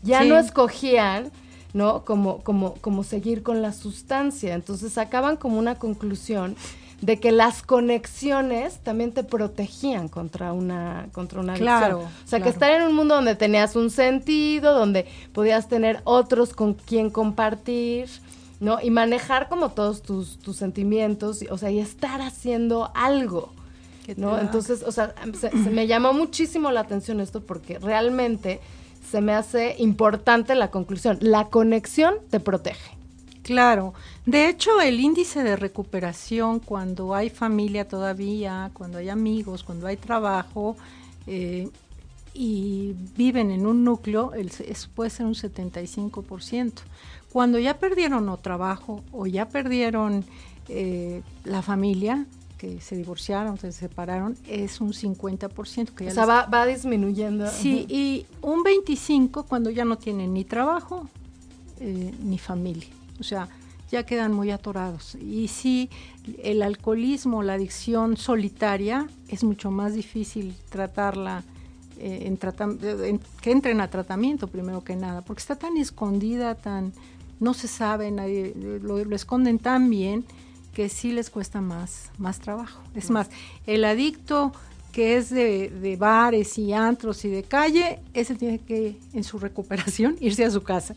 Ya 0.02 0.24
no 0.24 0.38
escogían, 0.38 1.30
¿no? 1.72 2.04
Como, 2.04 2.42
como, 2.42 2.74
como 2.74 3.04
seguir 3.04 3.42
con 3.42 3.62
la 3.62 3.72
sustancia. 3.72 4.54
Entonces 4.54 4.92
sacaban 4.92 5.36
como 5.36 5.58
una 5.58 5.76
conclusión 5.76 6.56
de 7.00 7.18
que 7.18 7.32
las 7.32 7.62
conexiones 7.62 8.78
también 8.80 9.12
te 9.12 9.24
protegían 9.24 10.08
contra 10.08 10.52
una 10.52 11.08
contra 11.12 11.40
una 11.40 11.54
adicción. 11.54 11.78
Claro, 11.78 12.00
o 12.00 12.28
sea, 12.28 12.40
que 12.40 12.50
estar 12.50 12.70
en 12.72 12.82
un 12.82 12.94
mundo 12.94 13.14
donde 13.14 13.34
tenías 13.34 13.74
un 13.74 13.90
sentido, 13.90 14.74
donde 14.78 15.06
podías 15.32 15.68
tener 15.68 16.02
otros 16.04 16.52
con 16.52 16.74
quien 16.74 17.10
compartir, 17.10 18.08
¿no? 18.60 18.78
Y 18.82 18.90
manejar 18.90 19.48
como 19.48 19.70
todos 19.70 20.02
tus, 20.02 20.38
tus 20.38 20.56
sentimientos, 20.56 21.42
o 21.50 21.56
sea, 21.56 21.70
y 21.70 21.78
estar 21.78 22.20
haciendo 22.20 22.90
algo. 22.94 23.52
¿no? 24.16 24.38
Entonces, 24.38 24.82
o 24.82 24.90
sea, 24.90 25.14
se, 25.38 25.50
me 25.70 25.86
llamó 25.86 26.12
muchísimo 26.12 26.72
la 26.72 26.80
atención 26.80 27.20
esto 27.20 27.42
porque 27.42 27.78
realmente 27.78 28.60
se 29.10 29.20
me 29.20 29.34
hace 29.34 29.74
importante 29.78 30.54
la 30.54 30.70
conclusión. 30.70 31.18
La 31.20 31.48
conexión 31.48 32.14
te 32.30 32.40
protege. 32.40 32.96
Claro, 33.42 33.94
de 34.26 34.48
hecho 34.48 34.80
el 34.80 35.00
índice 35.00 35.42
de 35.42 35.56
recuperación 35.56 36.60
cuando 36.60 37.14
hay 37.14 37.30
familia 37.30 37.88
todavía, 37.88 38.70
cuando 38.74 38.98
hay 38.98 39.08
amigos, 39.08 39.64
cuando 39.64 39.86
hay 39.86 39.96
trabajo 39.96 40.76
eh, 41.26 41.68
y 42.32 42.94
viven 43.16 43.50
en 43.50 43.66
un 43.66 43.82
núcleo, 43.82 44.34
el, 44.34 44.52
es, 44.66 44.86
puede 44.86 45.10
ser 45.10 45.26
un 45.26 45.34
75%. 45.34 46.72
Cuando 47.32 47.58
ya 47.58 47.78
perdieron 47.78 48.28
o 48.28 48.36
trabajo 48.36 49.02
o 49.10 49.26
ya 49.26 49.48
perdieron 49.48 50.24
eh, 50.68 51.22
la 51.44 51.62
familia, 51.62 52.26
que 52.60 52.78
se 52.78 52.94
divorciaron, 52.94 53.56
se 53.56 53.72
separaron, 53.72 54.36
es 54.46 54.82
un 54.82 54.92
50%. 54.92 55.94
Que 55.94 56.08
o 56.08 56.10
sea, 56.10 56.26
va, 56.26 56.44
va, 56.44 56.66
disminuyendo. 56.66 57.46
Sí, 57.46 57.86
y 57.88 58.26
un 58.42 58.62
25% 58.62 59.46
cuando 59.48 59.70
ya 59.70 59.86
no 59.86 59.96
tienen 59.96 60.34
ni 60.34 60.44
trabajo 60.44 61.08
eh, 61.80 62.12
ni 62.22 62.36
familia. 62.36 62.90
O 63.18 63.22
sea, 63.22 63.48
ya 63.90 64.04
quedan 64.04 64.34
muy 64.34 64.50
atorados. 64.50 65.14
Y 65.14 65.48
sí, 65.48 65.88
el 66.42 66.60
alcoholismo, 66.60 67.42
la 67.42 67.54
adicción 67.54 68.18
solitaria, 68.18 69.08
es 69.28 69.42
mucho 69.42 69.70
más 69.70 69.94
difícil 69.94 70.54
tratarla. 70.68 71.42
Eh, 71.98 72.26
en 72.26 73.20
que 73.40 73.52
entren 73.52 73.80
a 73.80 73.88
tratamiento 73.88 74.48
primero 74.48 74.84
que 74.84 74.96
nada, 74.96 75.22
porque 75.22 75.40
está 75.40 75.56
tan 75.56 75.78
escondida, 75.78 76.56
tan 76.56 76.92
no 77.40 77.54
se 77.54 77.68
sabe, 77.68 78.10
nadie 78.10 78.52
lo, 78.54 79.02
lo 79.02 79.16
esconden 79.16 79.58
tan 79.58 79.88
bien 79.88 80.26
que 80.74 80.88
sí 80.88 81.12
les 81.12 81.30
cuesta 81.30 81.60
más, 81.60 82.10
más 82.18 82.40
trabajo. 82.40 82.80
Es 82.94 83.10
más, 83.10 83.28
el 83.66 83.84
adicto 83.84 84.52
que 84.92 85.16
es 85.16 85.30
de, 85.30 85.96
bares 85.98 86.58
y 86.58 86.72
antros 86.72 87.24
y 87.24 87.28
de 87.28 87.42
calle, 87.42 88.00
ese 88.12 88.34
tiene 88.34 88.58
que, 88.58 88.96
en 89.12 89.24
su 89.24 89.38
recuperación, 89.38 90.16
irse 90.20 90.44
a 90.44 90.50
su 90.50 90.62
casa. 90.62 90.94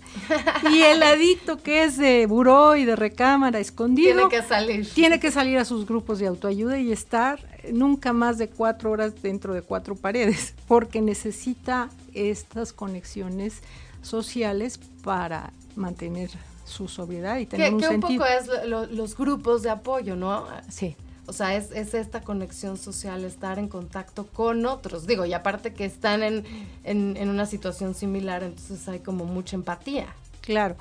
Y 0.72 0.82
el 0.82 1.04
adicto 1.04 1.58
que 1.58 1.84
es 1.84 1.98
de 1.98 2.26
buró 2.26 2.76
y 2.76 2.86
de 2.86 2.96
recámara 2.96 3.60
escondido, 3.60 4.30
tiene 4.30 4.30
que 4.30 4.48
salir. 4.48 4.90
Tiene 4.94 5.20
que 5.20 5.32
salir 5.32 5.58
a 5.58 5.66
sus 5.66 5.86
grupos 5.86 6.20
de 6.20 6.28
autoayuda 6.28 6.80
y 6.80 6.92
estar 6.92 7.40
nunca 7.72 8.14
más 8.14 8.38
de 8.38 8.50
cuatro 8.50 8.92
horas 8.92 9.22
dentro 9.22 9.54
de 9.54 9.62
cuatro 9.62 9.96
paredes, 9.96 10.56
porque 10.68 11.02
necesita 11.02 11.90
estas 12.14 12.74
conexiones 12.74 13.62
sociales 14.02 14.80
para 15.04 15.52
mantener 15.76 16.30
su 16.74 16.88
sobriedad 16.88 17.38
y 17.38 17.46
tener 17.46 17.74
un 17.74 17.80
que 17.80 17.88
sentido. 17.88 18.12
un 18.12 18.18
poco 18.18 18.30
es 18.30 18.92
los 18.92 19.16
grupos 19.16 19.62
de 19.62 19.70
apoyo, 19.70 20.16
¿no? 20.16 20.46
Sí. 20.70 20.96
O 21.26 21.32
sea, 21.32 21.56
es, 21.56 21.72
es, 21.72 21.94
esta 21.94 22.22
conexión 22.22 22.78
social, 22.78 23.24
estar 23.24 23.58
en 23.58 23.70
contacto 23.70 24.28
con 24.28 24.66
otros. 24.66 25.08
Digo, 25.08 25.26
y 25.26 25.34
aparte 25.34 25.74
que 25.74 25.86
están 25.86 26.22
en, 26.22 26.44
en, 26.84 27.30
una 27.30 27.46
situación 27.46 27.96
similar, 27.96 28.44
entonces 28.44 28.86
hay 28.90 29.00
como 29.00 29.24
mucha 29.24 29.56
empatía. 29.56 30.08
Claro. 30.42 30.76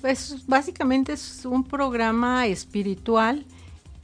Pues 0.00 0.46
básicamente 0.46 1.14
es 1.14 1.44
un 1.44 1.64
programa 1.64 2.46
espiritual 2.46 3.44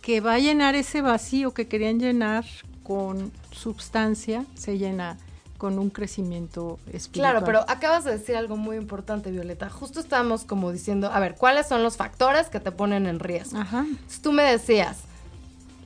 que 0.02 0.20
va 0.20 0.35
a 0.35 0.38
llenar 0.40 0.74
ese 0.74 1.00
vacío 1.00 1.54
que 1.54 1.68
querían 1.68 2.00
llenar 2.00 2.44
con 2.83 3.30
substancia, 3.52 4.44
se 4.54 4.78
llena 4.78 5.16
con 5.58 5.78
un 5.78 5.90
crecimiento 5.90 6.78
espiritual. 6.92 7.32
Claro, 7.32 7.46
pero 7.46 7.64
acabas 7.68 8.04
de 8.04 8.12
decir 8.12 8.36
algo 8.36 8.56
muy 8.56 8.76
importante, 8.76 9.30
Violeta. 9.30 9.70
Justo 9.70 10.00
estábamos 10.00 10.44
como 10.44 10.72
diciendo, 10.72 11.10
a 11.12 11.20
ver, 11.20 11.36
¿cuáles 11.36 11.66
son 11.68 11.82
los 11.82 11.96
factores 11.96 12.48
que 12.48 12.60
te 12.60 12.72
ponen 12.72 13.06
en 13.06 13.20
riesgo? 13.20 13.58
Ajá. 13.58 13.86
tú 14.22 14.32
me 14.32 14.42
decías, 14.42 14.98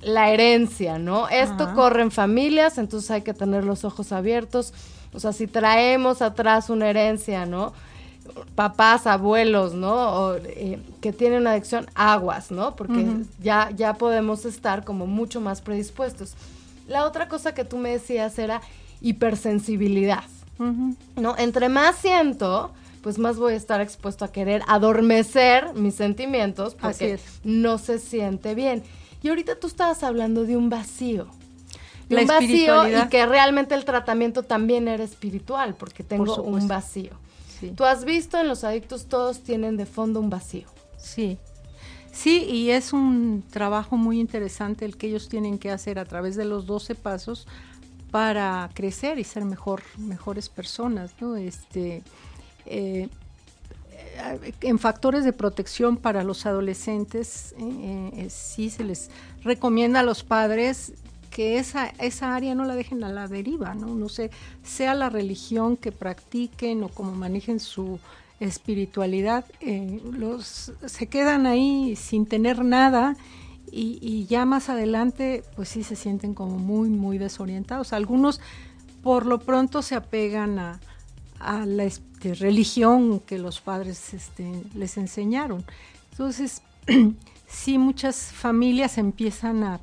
la 0.03 0.31
herencia, 0.31 0.99
¿no? 0.99 1.29
Esto 1.29 1.75
corre 1.75 2.03
en 2.03 2.11
familias, 2.11 2.79
entonces 2.79 3.11
hay 3.11 3.23
que 3.23 3.35
tener 3.35 3.65
los 3.65 3.85
ojos 3.85 4.13
abiertos. 4.13 4.73
O 5.13 5.21
sea, 5.21 5.33
si 5.33 5.47
traemos 5.47 6.23
atrás 6.23 6.71
una 6.71 6.89
herencia, 6.89 7.47
¿no? 7.47 7.73
Papás, 8.55 9.07
abuelos, 9.07 9.75
¿no? 9.75 9.95
O, 9.95 10.35
eh, 10.37 10.81
que 11.01 11.13
tienen 11.13 11.41
una 11.43 11.53
adicción, 11.53 11.87
aguas, 11.95 12.51
¿no? 12.51 12.77
Porque 12.77 13.07
ya, 13.41 13.71
ya 13.75 13.95
podemos 13.95 14.45
estar 14.45 14.85
como 14.85 15.07
mucho 15.07 15.41
más 15.41 15.61
predispuestos. 15.61 16.35
La 16.87 17.05
otra 17.05 17.29
cosa 17.29 17.55
que 17.55 17.65
tú 17.65 17.77
me 17.77 17.91
decías 17.91 18.39
era 18.39 18.61
hipersensibilidad. 19.01 20.25
¿No? 21.17 21.37
Entre 21.39 21.69
más 21.69 21.97
siento, 21.97 22.73
pues 23.03 23.19
más 23.19 23.39
voy 23.39 23.53
a 23.55 23.57
estar 23.57 23.81
expuesto 23.81 24.25
a 24.25 24.33
querer 24.33 24.63
adormecer 24.67 25.73
mis 25.75 25.95
sentimientos 25.95 26.75
porque 26.75 27.21
no 27.45 27.79
se 27.79 27.99
siente 27.99 28.55
bien. 28.55 28.83
Y 29.23 29.29
ahorita 29.29 29.59
tú 29.61 29.67
estabas 29.67 30.03
hablando 30.03 30.45
de 30.45 30.57
un 30.57 30.69
vacío. 30.69 31.29
un 32.11 32.27
vacío 32.27 32.89
y 32.89 33.09
que 33.09 33.27
realmente 33.27 33.75
el 33.75 33.85
tratamiento 33.85 34.43
también 34.43 34.89
era 34.89 35.05
espiritual, 35.05 35.75
porque 35.75 36.03
tengo 36.03 36.43
un 36.43 36.67
vacío. 36.67 37.13
Tú 37.77 37.85
has 37.85 38.05
visto 38.05 38.39
en 38.39 38.49
los 38.49 38.65
adictos 38.65 39.07
todos 39.07 39.41
tienen 39.41 39.77
de 39.77 39.87
fondo 39.87 40.21
un 40.21 40.31
vacío. 40.31 40.67
Sí. 40.97 41.39
Sí, 42.13 42.45
y 42.45 42.71
es 42.71 42.93
un 42.93 43.45
trabajo 43.49 43.97
muy 43.97 44.19
interesante 44.19 44.85
el 44.85 44.97
que 44.97 45.09
ellos 45.09 45.29
tienen 45.29 45.59
que 45.59 45.71
hacer 45.71 45.99
a 45.99 46.05
través 46.05 46.35
de 46.37 46.45
los 46.45 46.67
12 46.67 46.95
pasos 46.95 47.47
para 48.11 48.71
crecer 48.75 49.19
y 49.19 49.25
ser 49.25 49.45
mejor, 49.45 49.83
mejores 49.97 50.49
personas, 50.49 51.13
¿no? 51.21 51.37
Este, 51.37 52.03
eh, 52.67 53.09
en 54.63 54.79
factores 54.79 55.25
de 55.25 55.33
protección 55.33 55.97
para 55.97 56.25
los 56.25 56.47
adolescentes, 56.47 57.55
eh, 57.59 58.11
eh, 58.15 58.31
sí 58.31 58.71
se 58.71 58.85
les 58.85 59.11
recomienda 59.43 60.01
a 60.01 60.03
los 60.03 60.25
padres 60.25 60.93
que 61.31 61.59
esa, 61.59 61.89
esa 61.99 62.35
área 62.35 62.55
no 62.55 62.65
la 62.65 62.75
dejen 62.75 63.05
a 63.05 63.13
la 63.13 63.29
deriva, 63.29 63.75
¿no? 63.75 63.95
No 63.95 64.09
sé, 64.09 64.31
sea 64.65 64.95
la 64.95 65.09
religión 65.09 65.77
que 65.77 65.93
practiquen 65.93 66.83
o 66.83 66.89
como 66.89 67.13
manejen 67.13 67.61
su 67.61 68.01
espiritualidad, 68.41 69.45
los 70.13 70.73
se 70.87 71.07
quedan 71.09 71.47
ahí 71.47 71.97
sin 71.97 72.25
tener 72.25 72.65
nada 72.65 73.17
y, 73.73 74.27
ya 74.27 74.45
más 74.45 74.69
adelante 74.69 75.45
pues 75.57 75.69
sí 75.69 75.83
se 75.83 75.97
sienten 75.97 76.35
como 76.35 76.59
muy, 76.59 76.89
muy 76.89 77.19
desorientados. 77.19 77.93
Algunos 77.93 78.41
por 79.03 79.27
lo 79.27 79.39
pronto 79.39 79.83
se 79.83 79.95
apegan 79.95 80.59
a, 80.59 80.81
la 81.67 81.85
este, 81.85 82.35
religión 82.35 83.21
que 83.21 83.39
los 83.39 83.61
padres 83.61 84.13
este, 84.13 84.63
les 84.75 84.97
enseñaron. 84.97 85.65
Entonces, 86.11 86.63
sí 87.47 87.79
muchas 87.79 88.33
familias 88.33 88.99
empiezan 88.99 89.63
a, 89.65 89.81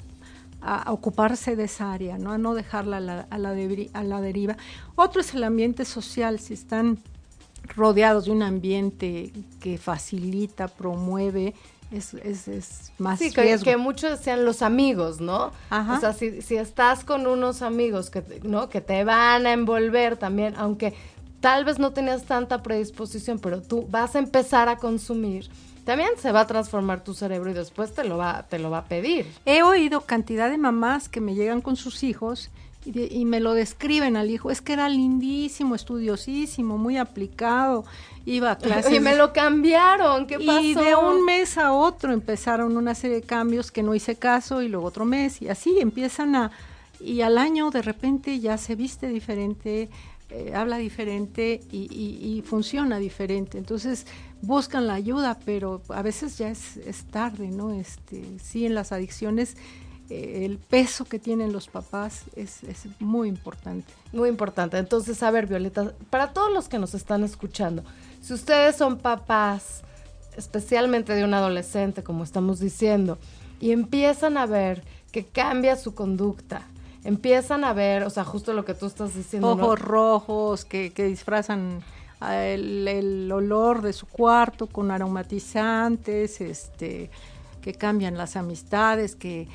ocuparse 0.87 1.55
de 1.55 1.65
esa 1.65 1.93
área, 1.93 2.17
¿no? 2.17 2.31
a 2.31 2.39
no 2.39 2.55
dejarla 2.55 2.97
a 2.97 2.99
la, 2.99 3.27
a, 3.29 3.37
la 3.37 3.51
a 3.93 4.03
la 4.03 4.21
deriva. 4.21 4.57
Otro 4.95 5.21
es 5.21 5.35
el 5.35 5.43
ambiente 5.43 5.85
social, 5.85 6.39
si 6.39 6.55
están 6.55 6.97
rodeados 7.75 8.25
de 8.25 8.31
un 8.31 8.41
ambiente 8.41 9.31
que 9.59 9.77
facilita, 9.77 10.67
promueve 10.67 11.53
es, 11.91 12.13
es, 12.15 12.47
es 12.47 12.91
más 12.97 13.19
sí, 13.19 13.31
que, 13.31 13.77
muchos 13.77 14.17
decían 14.17 14.45
los 14.45 14.61
amigos, 14.61 15.21
¿no? 15.21 15.51
O 15.69 15.99
sea, 15.99 16.13
si, 16.13 16.41
si 16.41 16.55
estás 16.55 17.03
con 17.03 17.27
unos 17.27 17.61
amigos 17.61 18.09
que, 18.09 18.23
¿no? 18.43 18.69
que 18.69 18.81
te 18.81 19.03
van 19.03 19.45
a 19.45 19.53
envolver 19.53 20.17
también, 20.17 20.55
aunque 20.57 20.93
tal 21.39 21.63
vez 21.65 21.79
no 21.79 21.91
tenías 21.91 22.23
tanta 22.23 22.63
predisposición, 22.63 23.39
pero 23.39 23.61
tú 23.61 23.85
vas 23.89 24.15
a 24.15 24.19
empezar 24.19 24.67
a 24.67 24.77
consumir, 24.77 25.49
también 25.83 26.09
se 26.17 26.31
va 26.31 26.41
a 26.41 26.47
transformar 26.47 27.03
tu 27.03 27.13
cerebro 27.13 27.51
y 27.51 27.53
después 27.53 27.93
te 27.93 28.03
lo 28.03 28.17
va, 28.17 28.43
te 28.49 28.57
lo 28.57 28.71
va 28.71 28.79
a 28.79 28.85
pedir. 28.85 29.27
He 29.45 29.61
oído 29.61 30.01
cantidad 30.01 30.49
de 30.49 30.57
mamás 30.57 31.07
que 31.07 31.21
me 31.21 31.35
llegan 31.35 31.61
con 31.61 31.75
sus 31.75 32.03
hijos 32.03 32.49
y, 32.85 33.25
me 33.25 33.39
lo 33.39 33.53
describen 33.53 34.15
al 34.15 34.29
hijo, 34.29 34.51
es 34.51 34.61
que 34.61 34.73
era 34.73 34.87
lindísimo, 34.89 35.73
estudiosísimo, 35.73 36.77
muy 36.77 36.97
aplicado, 36.97 37.83
iba 38.25 38.51
a 38.51 38.57
clases. 38.59 38.93
Y 38.93 38.99
me 38.99 39.15
lo 39.15 39.33
cambiaron, 39.33 40.27
¿qué 40.27 40.37
pasó? 40.37 40.61
Y 40.61 40.75
de 40.75 40.95
un 40.95 41.25
mes 41.25 41.57
a 41.57 41.73
otro 41.73 42.13
empezaron 42.13 42.77
una 42.77 42.93
serie 42.93 43.17
de 43.17 43.23
cambios 43.23 43.71
que 43.71 43.81
no 43.81 43.95
hice 43.95 44.15
caso 44.15 44.61
y 44.61 44.67
luego 44.67 44.85
otro 44.85 45.05
mes 45.05 45.41
y 45.41 45.49
así 45.49 45.79
empiezan 45.79 46.35
a... 46.35 46.51
Y 46.99 47.21
al 47.21 47.37
año 47.37 47.71
de 47.71 47.81
repente 47.81 48.39
ya 48.39 48.57
se 48.57 48.75
viste 48.75 49.09
diferente, 49.09 49.89
eh, 50.29 50.53
habla 50.55 50.77
diferente 50.77 51.61
y, 51.71 52.43
funciona 52.45 52.99
diferente. 52.99 53.57
Entonces 53.57 54.05
buscan 54.41 54.87
la 54.87 54.93
ayuda, 54.93 55.37
pero 55.43 55.81
a 55.89 56.01
veces 56.01 56.37
ya 56.37 56.49
es, 56.49 57.05
tarde, 57.11 57.49
¿no? 57.49 57.73
Este, 57.73 58.23
sí, 58.41 58.65
en 58.65 58.75
las 58.75 58.91
adicciones 58.91 59.57
el 60.09 60.57
peso 60.57 61.05
que 61.05 61.19
tienen 61.19 61.51
los 61.51 61.67
papás 61.67 62.23
es, 62.35 62.63
es, 62.63 62.87
muy 62.99 63.27
importante. 63.27 63.91
Muy 64.13 64.29
importante. 64.29 64.77
Entonces, 64.77 65.23
a 65.23 65.31
ver, 65.31 65.47
Violeta, 65.47 65.93
para 66.09 66.31
todos 66.31 66.51
los 66.51 66.69
que 66.69 66.77
nos 66.77 66.93
están 66.93 67.23
escuchando, 67.23 67.83
si 68.21 68.33
ustedes 68.33 68.75
son 68.75 68.97
papás, 68.97 69.83
especialmente 70.37 71.13
de 71.13 71.23
un 71.23 71.33
adolescente, 71.33 72.03
como 72.03 72.23
estamos 72.23 72.59
diciendo, 72.59 73.17
y 73.59 73.71
empiezan 73.71 74.37
a 74.37 74.45
ver 74.45 74.83
que 75.11 75.25
cambia 75.25 75.75
su 75.75 75.95
conducta, 75.95 76.61
empiezan 77.03 77.63
a 77.63 77.73
ver, 77.73 78.03
o 78.03 78.09
sea, 78.09 78.23
justo 78.23 78.53
lo 78.53 78.65
que 78.65 78.73
tú 78.73 78.85
estás 78.85 79.15
diciendo. 79.15 79.51
Ojos 79.51 79.79
rojos 79.79 80.65
que, 80.65 80.91
que 80.91 81.05
disfrazan 81.05 81.81
ah, 82.19 82.43
el, 82.43 82.87
el, 82.87 83.31
olor 83.31 83.81
de 83.81 83.93
su 83.93 84.05
cuarto 84.07 84.67
con 84.67 84.91
aromatizantes, 84.91 86.41
este, 86.41 87.09
que 87.61 87.73
cambian 87.73 88.17
las 88.17 88.35
amistades, 88.35 89.15
que 89.15 89.47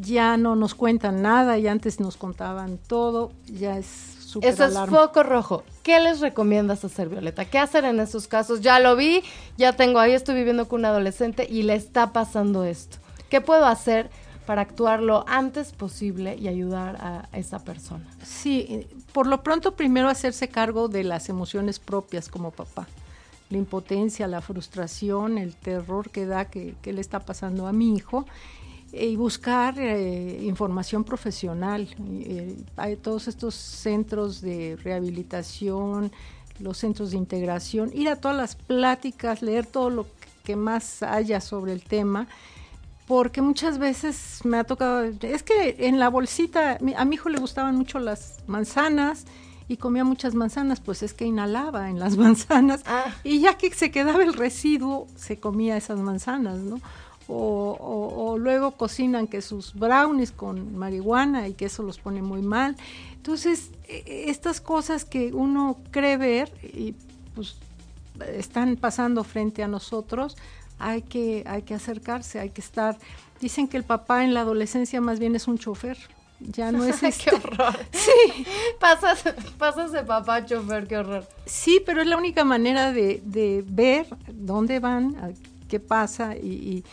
ya 0.00 0.36
no 0.36 0.56
nos 0.56 0.74
cuentan 0.74 1.22
nada 1.22 1.58
y 1.58 1.66
antes 1.66 2.00
nos 2.00 2.16
contaban 2.16 2.78
todo, 2.78 3.32
ya 3.46 3.78
es 3.78 3.86
súper 3.86 4.50
Eso 4.50 4.64
es 4.64 4.78
foco 4.88 5.22
rojo. 5.22 5.64
¿Qué 5.82 6.00
les 6.00 6.20
recomiendas 6.20 6.84
hacer, 6.84 7.08
Violeta? 7.08 7.44
¿Qué 7.44 7.58
hacer 7.58 7.84
en 7.84 8.00
esos 8.00 8.28
casos? 8.28 8.60
Ya 8.60 8.80
lo 8.80 8.96
vi, 8.96 9.22
ya 9.56 9.72
tengo 9.72 9.98
ahí, 9.98 10.12
estoy 10.12 10.34
viviendo 10.34 10.68
con 10.68 10.80
un 10.80 10.86
adolescente 10.86 11.46
y 11.48 11.62
le 11.62 11.74
está 11.74 12.12
pasando 12.12 12.64
esto. 12.64 12.98
¿Qué 13.28 13.40
puedo 13.40 13.66
hacer 13.66 14.10
para 14.48 14.62
actuar 14.62 15.02
lo 15.02 15.28
antes 15.28 15.72
posible 15.72 16.34
y 16.34 16.48
ayudar 16.48 16.96
a 17.02 17.28
esa 17.36 17.58
persona. 17.58 18.06
Sí, 18.24 18.86
por 19.12 19.26
lo 19.26 19.42
pronto 19.42 19.76
primero 19.76 20.08
hacerse 20.08 20.48
cargo 20.48 20.88
de 20.88 21.04
las 21.04 21.28
emociones 21.28 21.78
propias 21.78 22.30
como 22.30 22.50
papá. 22.50 22.86
La 23.50 23.58
impotencia, 23.58 24.26
la 24.26 24.40
frustración, 24.40 25.36
el 25.36 25.54
terror 25.54 26.08
que 26.08 26.24
da 26.24 26.46
que, 26.46 26.74
le 26.82 26.98
está 26.98 27.20
pasando 27.20 27.66
a 27.66 27.74
mi 27.74 27.94
hijo 27.94 28.24
y 28.92 29.16
buscar 29.16 29.78
eh, 29.78 30.40
información 30.42 31.04
profesional. 31.04 31.88
Eh, 32.20 32.56
hay 32.76 32.96
todos 32.96 33.28
estos 33.28 33.54
centros 33.54 34.40
de 34.40 34.76
rehabilitación, 34.82 36.12
los 36.58 36.78
centros 36.78 37.10
de 37.12 37.18
integración, 37.18 37.90
ir 37.94 38.08
a 38.08 38.16
todas 38.16 38.36
las 38.36 38.56
pláticas, 38.56 39.42
leer 39.42 39.66
todo 39.66 39.90
lo 39.90 40.06
que 40.44 40.56
más 40.56 41.02
haya 41.02 41.40
sobre 41.40 41.72
el 41.72 41.82
tema 41.82 42.26
porque 43.08 43.40
muchas 43.40 43.78
veces 43.78 44.40
me 44.44 44.58
ha 44.58 44.64
tocado, 44.64 45.02
es 45.02 45.42
que 45.42 45.76
en 45.78 45.98
la 45.98 46.10
bolsita, 46.10 46.78
a 46.96 47.04
mi 47.06 47.14
hijo 47.14 47.30
le 47.30 47.38
gustaban 47.38 47.74
mucho 47.74 47.98
las 47.98 48.40
manzanas 48.46 49.24
y 49.66 49.78
comía 49.78 50.04
muchas 50.04 50.34
manzanas, 50.34 50.80
pues 50.80 51.02
es 51.02 51.14
que 51.14 51.24
inhalaba 51.24 51.88
en 51.88 51.98
las 51.98 52.16
manzanas 52.18 52.82
ah. 52.86 53.06
y 53.24 53.40
ya 53.40 53.56
que 53.56 53.72
se 53.72 53.90
quedaba 53.90 54.22
el 54.22 54.34
residuo, 54.34 55.06
se 55.16 55.40
comía 55.40 55.78
esas 55.78 55.98
manzanas, 55.98 56.58
¿no? 56.58 56.80
O, 57.30 58.36
luego 58.38 58.70
cocinan 58.70 59.26
que 59.26 59.42
sus 59.42 59.74
brownies 59.74 60.32
con 60.32 60.78
marihuana 60.78 61.46
y 61.46 61.52
que 61.52 61.66
eso 61.66 61.82
los 61.82 61.98
pone 61.98 62.22
muy 62.22 62.40
mal. 62.40 62.76
Entonces, 63.16 63.70
e, 63.86 64.02
e, 64.06 64.30
estas 64.30 64.62
cosas 64.62 65.04
que 65.04 65.34
uno 65.34 65.76
cree 65.90 66.16
ver 66.16 66.50
y 66.62 66.94
pues 67.34 67.56
están 68.26 68.76
pasando 68.76 69.24
frente 69.24 69.62
a 69.62 69.68
nosotros, 69.68 70.36
hay 70.78 71.02
que, 71.02 71.44
hay 71.46 71.62
que 71.62 71.74
acercarse, 71.74 72.40
hay 72.40 72.50
que 72.50 72.60
estar. 72.60 72.96
Dicen 73.40 73.68
que 73.68 73.76
el 73.76 73.84
papá 73.84 74.24
en 74.24 74.34
la 74.34 74.40
adolescencia 74.40 75.00
más 75.00 75.18
bien 75.18 75.36
es 75.36 75.48
un 75.48 75.58
chofer. 75.58 75.98
Ya 76.40 76.72
no 76.72 76.84
es 76.84 77.02
este. 77.02 77.30
¡Qué 77.30 77.36
horror! 77.36 77.78
Sí. 77.92 78.46
Pasas, 78.80 79.24
pasas 79.58 79.92
de 79.92 80.02
papá 80.02 80.44
chofer, 80.44 80.86
qué 80.86 80.96
horror. 80.96 81.28
Sí, 81.46 81.82
pero 81.84 82.00
es 82.00 82.06
la 82.06 82.16
única 82.16 82.44
manera 82.44 82.92
de, 82.92 83.20
de 83.24 83.64
ver 83.66 84.06
dónde 84.32 84.78
van, 84.78 85.34
qué 85.68 85.80
pasa 85.80 86.36
y, 86.36 86.46
y, 86.46 86.84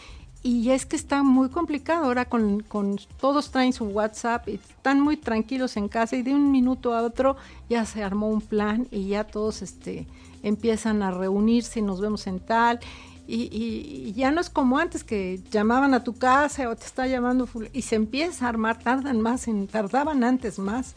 es 0.46 0.86
que 0.86 0.96
está 0.96 1.24
muy 1.24 1.50
complicado 1.50 2.06
ahora 2.06 2.26
con, 2.26 2.60
con, 2.62 3.00
todos 3.20 3.50
traen 3.50 3.74
su 3.74 3.86
WhatsApp 3.86 4.48
y 4.48 4.56
están 4.56 5.00
muy 5.00 5.18
tranquilos 5.18 5.76
en 5.76 5.88
casa 5.88 6.16
y 6.16 6.22
de 6.22 6.36
un 6.36 6.52
minuto 6.52 6.94
a 6.94 7.02
otro 7.02 7.36
ya 7.68 7.84
se 7.86 8.04
armó 8.04 8.30
un 8.30 8.42
plan 8.42 8.88
y 8.92 9.08
ya 9.08 9.24
todos 9.24 9.64
este 9.64 10.06
empiezan 10.44 11.02
a 11.02 11.10
reunirse 11.10 11.80
y 11.80 11.82
nos 11.82 12.00
vemos 12.00 12.28
en 12.28 12.40
tal 12.40 12.80
y, 13.28 14.14
ya 14.14 14.32
no 14.32 14.40
es 14.40 14.50
como 14.50 14.78
antes 14.78 15.04
que 15.04 15.42
llamaban 15.50 15.94
a 15.94 16.04
tu 16.04 16.14
casa 16.14 16.70
o 16.70 16.76
te 16.76 16.86
está 16.86 17.08
llamando 17.08 17.50
y 17.74 17.82
se 17.82 17.96
empieza 17.96 18.46
a 18.46 18.50
armar, 18.50 18.78
tardan 18.78 19.20
más, 19.20 19.48
en, 19.48 19.68
tardaban 19.68 20.24
antes 20.24 20.60
más. 20.60 20.94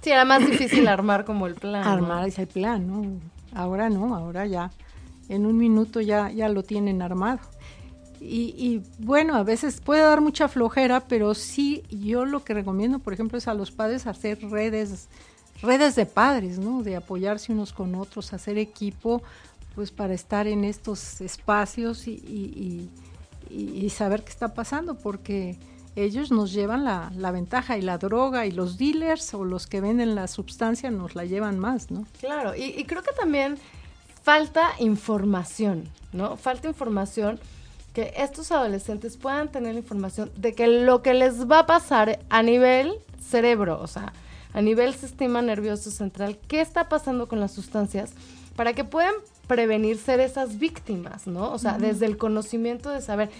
Sí, 0.00 0.10
era 0.10 0.24
más 0.24 0.46
difícil 0.46 0.86
armar 0.86 1.24
como 1.24 1.46
el 1.46 1.54
plan. 1.54 1.82
Armar 1.86 2.28
ese 2.28 2.46
plan, 2.46 2.86
¿no? 2.86 3.20
Ahora 3.52 3.90
no, 3.90 4.14
ahora 4.14 4.46
ya, 4.46 4.70
en 5.28 5.44
un 5.44 5.58
minuto 5.58 6.00
ya, 6.00 6.30
ya 6.30 6.48
lo 6.48 6.62
tienen 6.62 7.02
armado. 7.02 7.40
Y, 8.24 8.54
y, 8.56 8.82
bueno, 8.98 9.34
a 9.34 9.42
veces 9.42 9.80
puede 9.80 10.02
dar 10.02 10.20
mucha 10.20 10.46
flojera, 10.46 11.00
pero 11.00 11.34
sí, 11.34 11.82
yo 11.90 12.24
lo 12.24 12.44
que 12.44 12.54
recomiendo, 12.54 13.00
por 13.00 13.12
ejemplo, 13.12 13.36
es 13.36 13.48
a 13.48 13.54
los 13.54 13.72
padres 13.72 14.06
hacer 14.06 14.38
redes, 14.48 15.08
redes 15.60 15.96
de 15.96 16.06
padres, 16.06 16.58
¿no? 16.58 16.84
De 16.84 16.94
apoyarse 16.94 17.52
unos 17.52 17.72
con 17.72 17.96
otros, 17.96 18.32
hacer 18.32 18.58
equipo, 18.58 19.22
pues 19.74 19.90
para 19.90 20.14
estar 20.14 20.46
en 20.46 20.64
estos 20.64 21.20
espacios 21.20 22.06
y, 22.06 22.88
saber 23.90 24.22
qué 24.22 24.30
está 24.30 24.54
pasando, 24.54 24.94
porque 24.94 25.58
ellos 25.96 26.30
nos 26.30 26.52
llevan 26.52 26.84
la, 26.84 27.12
la, 27.16 27.32
ventaja 27.32 27.76
y 27.76 27.82
la 27.82 27.98
droga 27.98 28.46
y 28.46 28.52
los 28.52 28.78
dealers 28.78 29.34
o 29.34 29.44
los 29.44 29.66
que 29.66 29.80
venden 29.80 30.14
la 30.14 30.28
sustancia 30.28 30.90
nos 30.90 31.14
la 31.14 31.24
llevan 31.24 31.58
más, 31.58 31.90
¿no? 31.90 32.06
Claro, 32.20 32.54
y, 32.54 32.84
creo 32.84 33.02
que 33.02 33.12
también 33.12 33.58
falta 34.22 34.70
información, 34.78 35.88
¿no? 36.12 36.36
Falta 36.36 36.68
información 36.68 37.40
que 37.92 38.14
estos 38.16 38.52
adolescentes 38.52 39.16
puedan 39.16 39.50
tener 39.50 39.74
información 39.74 40.30
de 40.36 40.54
que 40.54 40.66
lo 40.66 41.02
que 41.02 41.14
les 41.14 41.50
va 41.50 41.60
a 41.60 41.66
pasar 41.66 42.20
a 42.30 42.42
nivel 42.42 42.92
cerebro, 43.20 43.80
o 43.80 43.86
sea, 43.86 44.12
a 44.54 44.60
nivel 44.60 44.94
sistema 44.94 45.42
nervioso 45.42 45.90
central, 45.90 46.38
qué 46.48 46.60
está 46.60 46.88
pasando 46.88 47.28
con 47.28 47.40
las 47.40 47.52
sustancias, 47.52 48.12
para 48.56 48.72
que 48.72 48.84
puedan 48.84 49.14
prevenir 49.46 49.98
ser 49.98 50.20
esas 50.20 50.58
víctimas, 50.58 51.26
¿no? 51.26 51.52
O 51.52 51.58
sea, 51.58 51.78
desde 51.78 52.06
el 52.06 52.16
conocimiento 52.16 52.90
de 52.90 53.00
saber 53.00 53.30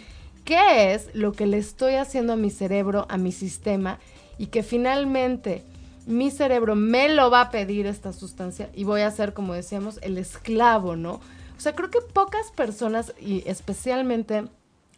qué 0.45 0.95
es 0.95 1.09
lo 1.15 1.33
que 1.33 1.47
le 1.47 1.59
estoy 1.59 1.95
haciendo 1.95 2.33
a 2.33 2.37
mi 2.37 2.51
cerebro, 2.51 3.07
a 3.09 3.17
mi 3.17 3.33
sistema, 3.33 3.99
y 4.39 4.47
que 4.47 4.63
finalmente 4.63 5.63
mi 6.07 6.31
cerebro 6.31 6.75
me 6.75 7.09
lo 7.09 7.31
va 7.31 7.43
a 7.43 7.51
pedir 7.51 7.87
esta 7.87 8.13
sustancia 8.13 8.71
y 8.75 8.85
voy 8.85 9.03
a 9.03 9.11
ser, 9.11 9.35
como 9.35 9.55
decíamos, 9.55 9.99
el 10.03 10.19
esclavo, 10.19 10.97
¿no? 10.97 11.21
O 11.63 11.65
sea, 11.65 11.77
creo 11.77 11.91
que 11.91 12.01
pocas 12.01 12.51
personas, 12.51 13.15
y 13.21 13.45
especialmente 13.47 14.49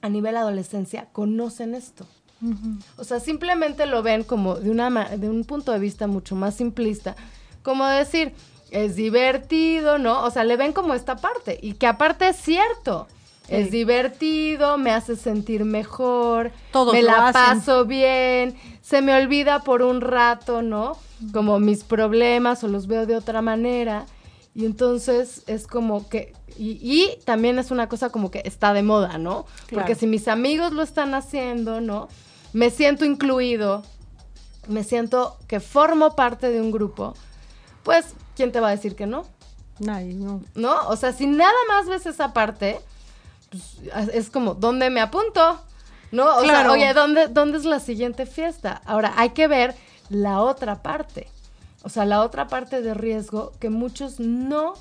a 0.01 0.09
nivel 0.09 0.35
adolescencia, 0.35 1.09
conocen 1.13 1.75
esto. 1.75 2.07
O 2.97 3.05
sea, 3.05 3.21
simplemente 3.21 3.85
lo 3.85 4.03
ven 4.03 4.25
como 4.25 4.55
de, 4.55 4.71
una, 4.71 4.89
de 5.11 5.29
un 5.29 5.45
punto 5.45 5.73
de 5.73 5.79
vista 5.79 6.07
mucho 6.07 6.37
más 6.37 6.55
simplista, 6.55 7.17
como 7.63 7.87
decir, 7.87 8.33
es 8.71 8.97
divertido, 8.97 9.99
¿no? 9.99 10.25
O 10.25 10.31
sea, 10.31 10.45
le 10.45 10.57
ven 10.57 10.73
como 10.73 10.95
esta 10.95 11.17
parte 11.17 11.59
y 11.61 11.75
que 11.75 11.87
aparte 11.87 12.29
es 12.29 12.37
cierto. 12.37 13.09
Es 13.47 13.71
divertido, 13.71 14.79
me 14.79 14.91
hace 14.91 15.17
sentir 15.17 15.67
mejor, 15.67 16.51
me 16.95 17.03
la 17.03 17.31
paso 17.31 17.85
bien, 17.85 18.57
se 18.81 19.03
me 19.03 19.15
olvida 19.15 19.65
por 19.65 19.83
un 19.83 20.01
rato, 20.01 20.63
¿no? 20.63 20.97
Como 21.35 21.59
mis 21.61 21.85
problemas 21.85 22.65
o 22.65 22.69
los 22.69 22.87
veo 22.87 23.05
de 23.05 23.17
otra 23.17 23.43
manera. 23.43 24.07
Y 24.55 24.67
entonces 24.67 25.43
es 25.49 25.67
como 25.67 26.09
que, 26.09 26.33
y, 26.57 27.19
también 27.25 27.59
es 27.59 27.71
una 27.71 27.89
cosa 27.89 28.11
como 28.11 28.31
que 28.31 28.43
está 28.45 28.73
de 28.73 28.83
moda, 28.83 29.19
¿no? 29.19 29.47
Porque 29.71 29.95
si 29.95 30.07
mis 30.07 30.29
amigos 30.29 30.73
lo 30.73 30.83
están 30.83 31.15
haciendo, 31.15 31.81
¿no? 31.81 32.09
Me 32.53 32.71
siento 32.71 33.05
incluido, 33.05 33.83
me 34.69 34.85
siento 34.85 35.37
que 35.49 35.61
formo 35.61 36.15
parte 36.15 36.51
de 36.51 36.61
un 36.61 36.71
grupo, 36.71 37.15
pues 37.83 38.15
¿quién 38.37 38.53
te 38.53 38.61
va 38.61 38.69
a 38.69 38.73
decir 38.73 38.95
que 38.95 39.07
no? 39.07 39.25
Nadie, 39.79 40.15
no. 40.15 40.43
¿No? 40.55 40.89
O 40.89 40.97
sea, 40.97 41.13
si 41.13 41.27
nada 41.27 41.53
más 41.69 41.89
ves 41.89 42.07
esa 42.07 42.33
parte, 42.33 42.81
pues, 43.51 43.79
es 44.13 44.31
como, 44.31 44.55
¿dónde 44.55 44.91
me 44.91 45.01
apunto? 45.01 45.61
¿No? 46.13 46.37
O 46.37 46.45
sea, 46.45 46.71
oye, 46.71 46.95
¿dónde, 46.95 47.27
¿dónde 47.27 47.59
es 47.59 47.65
la 47.65 47.81
siguiente 47.81 48.27
fiesta? 48.27 48.81
Ahora, 48.85 49.15
hay 49.17 49.31
que 49.31 49.49
ver 49.49 49.75
la 50.09 50.41
otra 50.41 50.83
parte. 50.83 51.29
O 51.83 51.89
sea, 51.89 52.05
la 52.05 52.23
otra 52.23 52.47
parte 52.47 52.83
de 52.83 52.95
riesgo 52.95 53.53
que 53.59 53.69
muchos 53.69 54.21
no, 54.21 54.75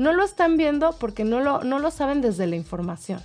no 0.00 0.14
lo 0.14 0.24
están 0.24 0.56
viendo 0.56 0.92
porque 0.98 1.24
no 1.24 1.40
lo, 1.40 1.62
no 1.62 1.78
lo 1.78 1.90
saben 1.90 2.22
desde 2.22 2.46
la 2.46 2.56
información. 2.56 3.20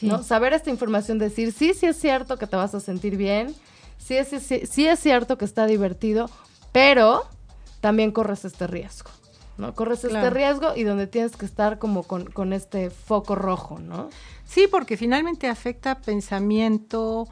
¿no? 0.00 0.22
Saber 0.22 0.54
esta 0.54 0.70
información, 0.70 1.18
decir, 1.18 1.52
sí, 1.52 1.74
sí 1.74 1.84
es 1.84 1.98
cierto 1.98 2.38
que 2.38 2.46
te 2.46 2.56
vas 2.56 2.74
a 2.74 2.80
sentir 2.80 3.18
bien, 3.18 3.54
sí 3.98 4.16
es, 4.16 4.28
sí, 4.28 4.62
sí 4.64 4.86
es 4.86 4.98
cierto 4.98 5.36
que 5.36 5.44
está 5.44 5.66
divertido, 5.66 6.30
pero 6.72 7.26
también 7.82 8.10
corres 8.10 8.46
este 8.46 8.66
riesgo. 8.66 9.10
¿no? 9.58 9.74
Corres 9.74 10.02
este 10.02 10.30
riesgo 10.30 10.74
y 10.74 10.84
donde 10.84 11.06
tienes 11.06 11.36
que 11.36 11.44
estar 11.44 11.78
como 11.78 12.04
con, 12.04 12.54
este 12.54 12.88
foco 12.88 13.34
rojo, 13.34 13.78
¿no? 13.80 14.08
Sí, 14.46 14.66
porque 14.70 14.96
finalmente 14.96 15.46
afecta 15.48 16.00
pensamiento, 16.00 17.28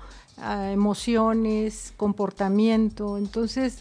emociones, 0.71 1.95
comportamiento. 1.97 3.17
Entonces, 3.17 3.79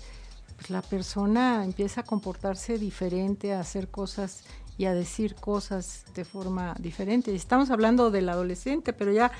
pues 0.57 0.69
la 0.71 0.81
persona 0.81 1.63
empieza 1.63 2.01
a 2.01 2.03
comportarse 2.03 2.77
diferente, 2.77 3.53
a 3.53 3.59
hacer 3.59 3.89
cosas 3.89 4.43
y 4.77 4.85
a 4.85 4.93
decir 4.93 5.35
cosas 5.35 6.03
de 6.13 6.25
forma 6.25 6.75
diferente. 6.79 7.33
Estamos 7.33 7.69
hablando 7.69 8.11
del 8.11 8.29
adolescente, 8.29 8.91
pero 8.91 9.11
ya 9.11 9.31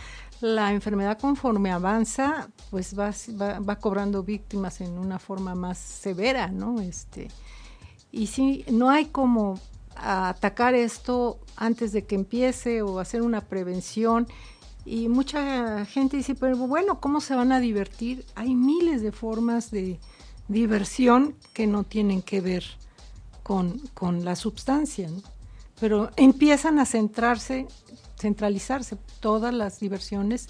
la 0.42 0.72
enfermedad 0.72 1.18
conforme 1.20 1.72
avanza, 1.72 2.50
pues 2.70 2.98
va, 2.98 3.12
va, 3.40 3.76
cobrando 3.78 4.24
víctimas 4.24 4.82
en 4.82 4.98
una 4.98 5.20
forma 5.20 5.56
más 5.56 5.78
severa, 5.78 6.48
¿no? 6.48 6.82
Este, 6.82 7.28
y 8.12 8.28
sí, 8.28 8.64
no 8.72 8.90
hay 8.90 9.06
como 9.06 9.60
atacar 9.96 10.76
esto 10.76 11.40
antes 11.56 11.92
de 11.92 12.06
que 12.06 12.16
empiece 12.16 12.82
o 12.84 13.00
hacer 13.00 13.22
una 13.22 13.42
prevención. 13.42 14.28
Y 14.86 15.10
mucha 15.10 15.86
gente 15.86 16.18
dice, 16.18 16.34
pero 16.34 16.56
bueno, 16.56 17.00
¿cómo 17.00 17.20
se 17.22 17.36
van 17.36 17.52
a 17.52 17.60
divertir? 17.60 18.26
Hay 18.36 18.56
miles 18.56 19.02
de 19.02 19.12
formas 19.12 19.70
de 19.70 20.00
diversión 20.48 21.36
que 21.54 21.68
no 21.68 21.84
tienen 21.84 22.22
que 22.22 22.42
ver 22.42 22.64
con, 23.44 23.80
con 23.94 24.26
la 24.26 24.36
sustancia, 24.36 25.10
pero 25.80 26.12
empiezan 26.16 26.80
a 26.80 26.86
centrarse, 26.86 27.68
centralizarse 28.20 28.98
todas 29.20 29.54
las 29.54 29.80
diversiones 29.80 30.50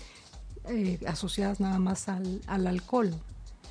eh, 0.70 1.00
asociadas 1.08 1.60
nada 1.60 1.80
más 1.80 2.10
al, 2.10 2.42
al 2.48 2.68
alcohol. 2.68 3.14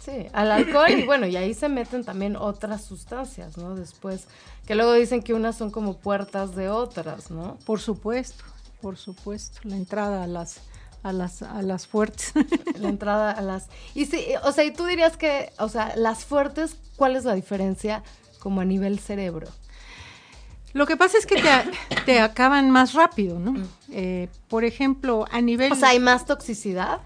Sí, 0.00 0.26
al 0.32 0.52
alcohol 0.52 0.90
y 0.90 1.04
bueno, 1.04 1.26
y 1.26 1.36
ahí 1.36 1.52
se 1.52 1.68
meten 1.68 2.04
también 2.04 2.36
otras 2.36 2.84
sustancias, 2.84 3.56
¿no? 3.56 3.74
Después, 3.74 4.28
que 4.64 4.76
luego 4.76 4.92
dicen 4.92 5.20
que 5.20 5.34
unas 5.34 5.56
son 5.56 5.72
como 5.72 5.98
puertas 5.98 6.54
de 6.54 6.68
otras, 6.68 7.30
¿no? 7.32 7.58
Por 7.66 7.80
supuesto, 7.80 8.44
por 8.80 8.96
supuesto, 8.96 9.60
la 9.64 9.76
entrada 9.76 10.22
a 10.22 10.26
las 10.28 10.60
a 11.09 11.12
las 11.12 11.42
a 11.42 11.62
las 11.62 11.87
fuertes. 11.87 12.33
La 12.79 12.88
entrada 12.88 13.31
a 13.31 13.40
las 13.40 13.69
Y 13.95 14.07
sí, 14.07 14.25
o 14.45 14.53
sea, 14.53 14.64
y 14.64 14.73
tú 14.73 14.85
dirías 14.85 15.16
que, 15.16 15.53
o 15.59 15.69
sea, 15.69 15.95
las 15.97 16.25
fuertes, 16.25 16.77
¿cuál 16.97 17.16
es 17.16 17.25
la 17.25 17.35
diferencia 17.35 18.03
como 18.38 18.61
a 18.61 18.64
nivel 18.64 18.99
cerebro? 18.99 19.49
Lo 20.73 20.87
que 20.87 20.97
pasa 20.97 21.16
es 21.16 21.25
que 21.27 21.42
te, 22.05 22.21
acaban 22.21 22.71
más 22.71 22.92
rápido, 22.92 23.38
¿no? 23.38 23.53
Mm. 23.53 23.69
Eh, 23.92 24.29
por 24.49 24.64
ejemplo, 24.64 25.25
a 25.31 25.40
nivel... 25.40 25.73
O 25.73 25.75
sea, 25.75 25.90
¿hay 25.90 26.01
más 26.01 26.27
toxicidad? 26.27 27.01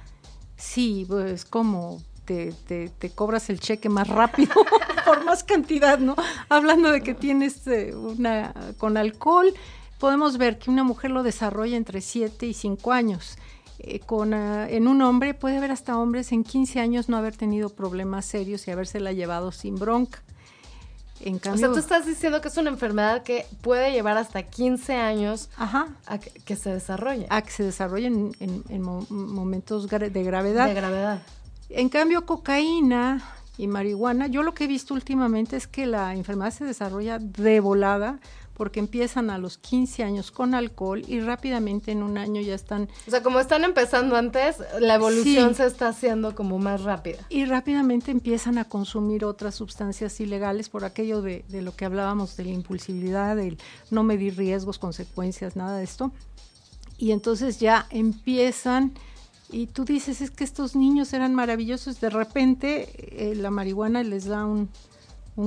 Sí, 0.57 1.07
pues 1.09 1.45
como 1.45 2.03
te, 2.25 3.13
cobras 3.15 3.51
el 3.51 3.61
cheque 3.61 3.89
más 3.89 4.09
rápido 4.09 4.55
por 5.05 5.25
más 5.25 5.45
cantidad, 5.45 5.99
¿no? 5.99 6.17
Hablando 6.49 6.91
de 6.91 7.01
que 7.01 7.15
tienes 7.15 7.67
eh, 7.67 7.95
una 7.95 8.55
con 8.79 8.97
alcohol, 8.97 9.53
podemos 9.99 10.39
ver 10.39 10.59
que 10.59 10.71
una 10.71 10.85
mujer 10.85 11.11
lo 11.11 11.23
desarrolla 11.23 11.77
entre 11.77 12.01
7 12.01 12.47
y 12.47 12.55
5 12.55 12.93
años. 12.93 13.37
Eh, 13.83 14.01
con, 14.01 14.35
ah, 14.35 14.69
en 14.69 14.89
un 14.89 15.01
hombre 15.01 15.33
puede 15.33 15.57
haber 15.57 15.71
hasta 15.71 15.99
hombres 15.99 16.33
en 16.33 16.45
15 16.45 16.81
años 16.81 17.09
no 17.09 17.17
haber 17.17 17.37
tenido 17.37 17.71
problemas 17.71 18.27
serios 18.27 18.69
y 18.69 18.71
habérsela 18.71 19.13
llevado 19.13 19.53
sin 19.53 19.77
bronca. 19.77 20.21
En 21.21 21.39
cambio, 21.39 21.71
o 21.71 21.73
sea, 21.73 21.73
tú 21.73 21.79
estás 21.79 22.07
diciendo 22.07 22.41
que 22.41 22.49
es 22.49 22.57
una 22.57 22.71
enfermedad 22.71 23.23
que 23.23 23.47
puede 23.63 23.93
llevar 23.93 24.17
hasta 24.17 24.43
15 24.43 24.95
años 24.95 25.51
a 25.57 26.19
que, 26.19 26.57
se 26.57 26.71
desarrolle. 26.71 27.27
A 27.29 27.43
que 27.43 27.51
se 27.51 27.63
desarrolle 27.63 28.07
en, 28.07 28.83
momentos 29.11 29.89
de 29.89 30.23
gravedad. 30.23 30.69
De 30.69 30.75
gravedad. 30.75 31.23
En 31.69 31.89
cambio, 31.89 32.25
cocaína 32.25 33.23
y 33.59 33.67
marihuana, 33.67 34.27
yo 34.29 34.43
lo 34.43 34.55
que 34.55 34.65
he 34.65 34.67
visto 34.67 34.95
últimamente 34.95 35.57
es 35.57 35.67
que 35.67 35.87
la 35.87 36.15
enfermedad 36.15 36.53
se 36.53 36.65
desarrolla 36.65 37.19
de 37.19 37.61
volada 37.61 38.19
porque 38.61 38.79
empiezan 38.79 39.31
a 39.31 39.39
los 39.39 39.57
15 39.57 40.05
años 40.05 40.31
con 40.31 40.55
alcohol 40.55 41.03
y 41.09 41.21
rápidamente 41.21 41.93
en 41.93 42.03
un 42.03 42.19
año 42.19 42.43
ya 42.43 42.55
están... 42.55 42.91
O 43.07 43.11
sea, 43.11 43.23
como 43.23 43.41
están 43.41 43.65
empezando 43.65 44.17
antes, 44.17 44.59
la 44.79 44.97
evolución 44.97 45.55
se 45.55 45.65
está 45.65 45.89
haciendo 45.89 46.35
como 46.35 46.59
más 46.59 46.83
rápida. 46.83 47.25
Y 47.31 47.47
rápidamente 47.47 48.11
empiezan 48.11 48.59
a 48.59 48.67
consumir 48.67 49.25
otras 49.25 49.55
sustancias 49.55 50.21
ilegales 50.21 50.69
por 50.69 50.85
aquello 50.85 51.23
de, 51.23 51.43
de 51.49 51.63
lo 51.63 51.75
que 51.75 51.87
hablábamos 51.87 52.37
de 52.37 52.45
la 52.45 52.51
impulsividad, 52.51 53.35
del 53.35 53.57
no 53.91 54.03
medir 54.03 54.37
riesgos, 54.37 54.79
consecuencias, 54.79 55.57
nada 55.57 55.79
de 55.79 55.85
esto. 55.85 56.13
Y 56.99 57.13
entonces 57.13 57.61
ya 57.61 57.87
empiezan 57.89 58.93
y 59.51 59.69
tú 59.69 59.87
dices, 59.87 60.21
es 60.21 60.31
que 60.31 60.45
estos 60.45 60.77
niños 60.77 61.15
eran 61.15 61.35
maravillosos, 61.35 61.99
de 61.99 62.11
repente 62.11 63.31
eh, 63.31 63.35
la 63.37 63.51
marihuana 63.51 64.03
les 64.03 64.27
da 64.27 64.45
un, 64.45 64.69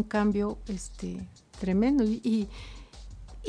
cambio 0.08 0.58
este, 0.68 1.24
tremendo 1.60 2.04
y, 2.04 2.20
y, 2.24 2.48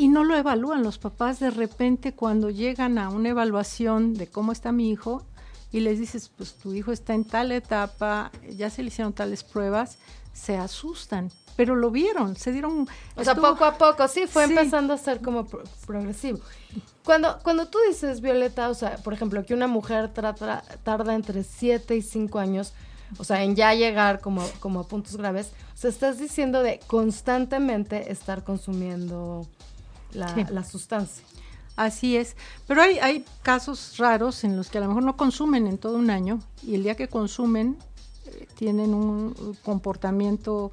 no 0.09 0.25
lo 0.25 0.37
evalúan 0.37 0.83
los 0.83 0.99
papás 0.99 1.39
de 1.41 1.51
repente 1.51 2.13
cuando 2.13 2.51
llegan 2.51 2.99
a 2.99 3.09
una 3.11 3.31
evaluación 3.31 4.15
de 4.15 4.27
cómo 4.27 4.53
está 4.53 4.73
mi 4.73 4.91
hijo 4.91 5.25
y 5.71 5.81
les 5.81 5.99
dices, 5.99 6.31
pues 6.37 6.55
tu 6.55 6.73
hijo 6.73 6.93
está 6.93 7.15
en 7.15 7.25
tal 7.25 7.53
etapa, 7.53 8.31
ya 8.49 8.71
se 8.71 8.83
le 8.83 8.89
hicieron 8.89 9.13
tales 9.13 9.43
pruebas, 9.43 9.99
se 10.33 10.57
asustan, 10.57 11.31
pero 11.57 11.77
lo 11.77 11.91
vieron, 11.91 12.37
se 12.37 12.53
dieron... 12.53 12.89
O 13.17 13.25
sea, 13.25 13.35
poco 13.35 13.65
a 13.65 13.79
poco, 13.79 14.07
sí, 14.09 14.27
fue 14.27 14.45
empezando 14.45 14.93
a 14.93 14.99
ser 14.99 15.21
como 15.21 15.47
progresivo. 15.87 16.41
Cuando, 17.05 17.39
cuando 17.43 17.67
tú 17.67 17.79
dices, 17.89 18.21
Violeta, 18.21 18.71
o 18.71 18.75
sea, 18.75 18.97
por 18.99 19.15
ejemplo, 19.15 19.45
que 19.45 19.55
una 19.55 19.67
mujer 19.67 20.13
tarda 20.13 21.15
entre 21.15 21.45
7 21.45 21.97
y 21.97 22.03
5 22.03 22.39
años, 22.39 22.73
o 23.19 23.25
sea, 23.25 23.43
en 23.43 23.55
ya 23.57 23.75
llegar 23.75 24.21
como, 24.21 24.45
como 24.61 24.81
a 24.81 24.89
puntos 24.89 25.17
graves, 25.17 25.53
o 25.75 25.77
sea, 25.77 25.91
estás 25.91 26.19
diciendo 26.19 26.63
de 26.63 26.81
constantemente 26.87 28.11
estar 28.11 28.43
consumiendo 28.43 29.47
la, 30.15 30.65
sustancia. 30.65 31.25
Así 31.77 32.17
es, 32.17 32.37
pero 32.69 32.83
hay, 32.83 32.99
hay 32.99 33.25
casos 33.43 33.99
raros 33.99 34.45
en 34.45 34.57
los 34.57 34.71
que 34.71 34.79
a 34.79 34.81
lo 34.81 34.89
mejor 34.89 35.03
no 35.03 35.17
consumen 35.17 35.67
en 35.67 35.77
todo 35.79 35.97
un 35.97 36.09
año 36.09 36.39
y 36.63 36.77
el 36.77 36.85
día 36.85 36.95
que 36.95 37.09
consumen 37.09 37.77
eh, 38.27 38.47
tienen 38.55 38.95
un 38.95 39.35
comportamiento 39.65 40.71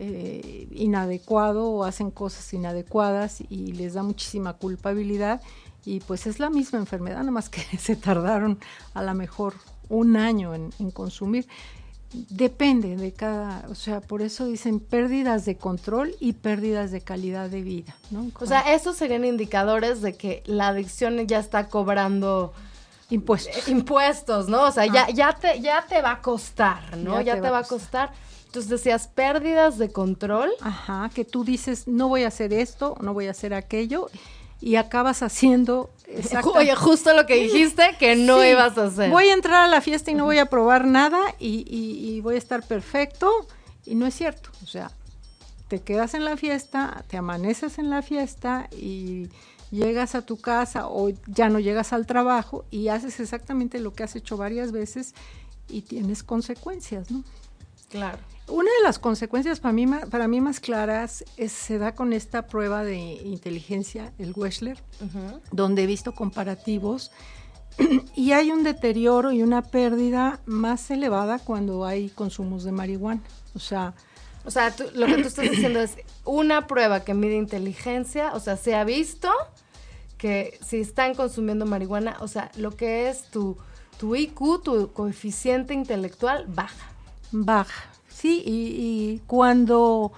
eh, 0.00 0.66
inadecuado 0.72 1.70
o 1.70 1.84
hacen 1.84 2.10
cosas 2.10 2.52
inadecuadas 2.52 3.40
y 3.48 3.72
les 3.74 3.94
da 3.94 4.02
muchísima 4.02 4.54
culpabilidad 4.54 5.40
y 5.84 6.00
pues 6.00 6.26
es 6.26 6.40
la 6.40 6.50
misma 6.50 6.80
enfermedad, 6.80 7.18
nada 7.18 7.30
más 7.30 7.48
que 7.48 7.60
se 7.78 7.94
tardaron 7.94 8.58
a 8.92 9.02
lo 9.04 9.14
mejor 9.14 9.54
un 9.88 10.16
año 10.16 10.52
en, 10.52 10.90
consumir. 10.90 11.46
Depende 12.30 12.96
de 12.96 13.12
cada, 13.12 13.66
o 13.68 13.74
sea, 13.74 14.00
por 14.00 14.22
eso 14.22 14.46
dicen 14.46 14.78
pérdidas 14.78 15.44
de 15.44 15.56
control 15.56 16.14
y 16.20 16.34
pérdidas 16.34 16.92
de 16.92 17.00
calidad 17.00 17.50
de 17.50 17.62
vida, 17.62 17.96
¿no? 18.12 18.30
O 18.40 18.46
sea, 18.46 18.72
esos 18.72 18.96
serían 18.96 19.24
indicadores 19.24 20.00
de 20.00 20.14
que 20.14 20.44
la 20.46 20.68
adicción 20.68 21.26
ya 21.26 21.40
está 21.40 21.68
cobrando 21.68 22.52
impuestos, 23.10 23.56
eh, 23.56 23.70
impuestos, 23.72 24.48
¿no? 24.48 24.62
O 24.62 24.70
sea, 24.70 24.86
ya, 24.86 25.08
ya 25.10 25.32
te, 25.32 25.60
ya 25.60 25.84
te 25.88 26.02
va 26.02 26.12
a 26.12 26.22
costar, 26.22 26.96
¿no? 26.96 27.20
Ya, 27.20 27.40
te, 27.40 27.50
va 27.50 27.58
a 27.58 27.64
costar. 27.64 28.12
Entonces 28.46 28.70
decías 28.70 29.08
pérdidas 29.08 29.78
de 29.78 29.90
control. 29.90 30.52
Ajá, 30.60 31.10
que 31.12 31.24
tú 31.24 31.44
dices, 31.44 31.88
no 31.88 32.08
voy 32.08 32.22
a 32.22 32.28
hacer 32.28 32.52
esto, 32.52 32.96
no 33.00 33.12
voy 33.12 33.26
a 33.26 33.32
hacer 33.32 33.54
aquello, 33.54 34.08
y 34.64 34.76
acabas 34.76 35.22
haciendo 35.22 35.90
Oye, 36.54 36.74
justo 36.74 37.12
lo 37.12 37.26
que 37.26 37.34
dijiste 37.34 37.96
que 37.98 38.16
no 38.16 38.42
ibas 38.42 38.78
a 38.78 38.84
hacer. 38.84 39.10
Voy 39.10 39.24
a 39.24 39.34
entrar 39.34 39.64
a 39.64 39.68
la 39.68 39.82
fiesta 39.82 40.10
y 40.10 40.14
no 40.14 40.24
voy 40.24 40.38
a 40.38 40.46
probar 40.46 40.86
nada 40.86 41.20
y, 41.38 42.20
voy 42.22 42.36
a 42.36 42.38
estar 42.38 42.62
perfecto 42.62 43.30
y 43.84 43.94
no 43.94 44.06
es 44.06 44.14
cierto. 44.14 44.48
O 44.62 44.66
sea, 44.66 44.90
te 45.68 45.82
quedas 45.82 46.14
en 46.14 46.24
la 46.24 46.38
fiesta, 46.38 47.04
te 47.08 47.18
amaneces 47.18 47.78
en 47.78 47.90
la 47.90 48.00
fiesta 48.00 48.68
y 48.72 49.28
llegas 49.70 50.14
a 50.14 50.22
tu 50.22 50.38
casa 50.38 50.88
o 50.88 51.10
ya 51.26 51.50
no 51.50 51.58
llegas 51.58 51.92
al 51.92 52.06
trabajo 52.06 52.64
y 52.70 52.88
haces 52.88 53.20
exactamente 53.20 53.80
lo 53.80 53.92
que 53.92 54.04
has 54.04 54.16
hecho 54.16 54.38
varias 54.38 54.72
veces 54.72 55.14
y 55.68 55.82
tienes 55.82 56.22
consecuencias, 56.22 57.10
¿no? 57.10 57.22
Claro. 57.90 58.18
Una 58.46 58.70
de 58.70 58.82
las 58.82 58.98
consecuencias 58.98 59.58
para 59.58 59.72
mí, 59.72 59.86
para 60.10 60.28
mí 60.28 60.40
más 60.40 60.60
claras 60.60 61.24
se 61.48 61.78
da 61.78 61.94
con 61.94 62.12
esta 62.12 62.46
prueba 62.46 62.84
de 62.84 62.96
inteligencia, 62.96 64.12
el 64.18 64.32
Wechsler, 64.36 64.78
donde 65.50 65.84
he 65.84 65.86
visto 65.86 66.14
comparativos 66.14 67.10
y 68.14 68.32
hay 68.32 68.50
un 68.52 68.62
deterioro 68.62 69.32
y 69.32 69.42
una 69.42 69.62
pérdida 69.62 70.40
más 70.44 70.90
elevada 70.90 71.38
cuando 71.38 71.86
hay 71.86 72.10
consumos 72.10 72.64
de 72.64 72.72
marihuana. 72.72 73.22
O 73.54 73.58
sea, 73.58 73.94
o 74.44 74.50
sea, 74.50 74.74
lo 74.94 75.06
que 75.06 75.14
tú 75.14 75.28
estás 75.28 75.50
diciendo 75.50 75.80
es 75.80 75.96
una 76.24 76.66
prueba 76.66 77.00
que 77.00 77.14
mide 77.14 77.36
inteligencia, 77.36 78.32
o 78.34 78.40
sea, 78.40 78.58
se 78.58 78.74
ha 78.74 78.84
visto 78.84 79.30
que 80.18 80.58
si 80.64 80.80
están 80.80 81.14
consumiendo 81.14 81.64
marihuana, 81.64 82.18
o 82.20 82.28
sea, 82.28 82.50
lo 82.56 82.76
que 82.76 83.08
es 83.08 83.30
tu, 83.30 83.56
tu 83.98 84.14
IQ, 84.14 84.62
tu 84.62 84.92
coeficiente 84.92 85.72
intelectual, 85.72 86.44
baja. 86.46 86.90
Baja, 87.32 87.90
Sí, 88.24 88.42
y, 88.46 89.20
cuando 89.26 90.10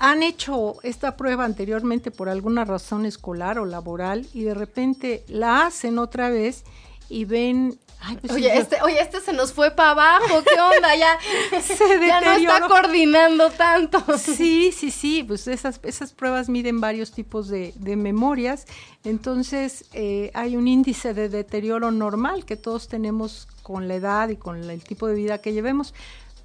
han 0.00 0.24
hecho 0.24 0.74
esta 0.82 1.16
prueba 1.16 1.44
anteriormente 1.44 2.10
por 2.10 2.28
alguna 2.28 2.64
razón 2.64 3.06
escolar 3.06 3.60
o 3.60 3.64
laboral 3.64 4.26
y 4.34 4.42
de 4.42 4.54
repente 4.54 5.22
la 5.28 5.64
hacen 5.64 6.00
otra 6.00 6.30
vez 6.30 6.64
y 7.08 7.26
ven 7.26 7.78
pues 8.20 8.32
oye, 8.32 8.56
este, 8.56 8.80
oye, 8.82 9.00
este 9.00 9.20
se 9.20 9.32
nos 9.32 9.52
fue 9.52 9.72
para 9.72 9.90
abajo, 9.90 10.42
¿qué 10.42 10.60
onda? 10.60 10.96
Ya, 10.96 11.18
ya 12.06 12.20
no 12.20 12.32
está 12.32 12.66
coordinando 12.66 13.50
tanto. 13.50 14.02
Sí, 14.18 14.72
sí, 14.72 14.90
sí, 14.90 15.22
pues 15.22 15.46
esas, 15.48 15.80
esas 15.82 16.12
pruebas 16.12 16.48
miden 16.48 16.80
varios 16.80 17.12
tipos 17.12 17.48
de, 17.48 17.72
memorias, 17.96 18.66
entonces 19.04 19.84
eh, 19.92 20.30
hay 20.34 20.56
un 20.56 20.68
índice 20.68 21.12
de 21.12 21.28
deterioro 21.28 21.90
normal 21.90 22.44
que 22.44 22.56
todos 22.56 22.88
tenemos 22.88 23.48
con 23.62 23.88
la 23.88 23.94
edad 23.96 24.28
y 24.28 24.36
con 24.36 24.62
el 24.70 24.82
tipo 24.82 25.06
de 25.06 25.14
vida 25.14 25.38
que 25.38 25.52
llevemos, 25.52 25.92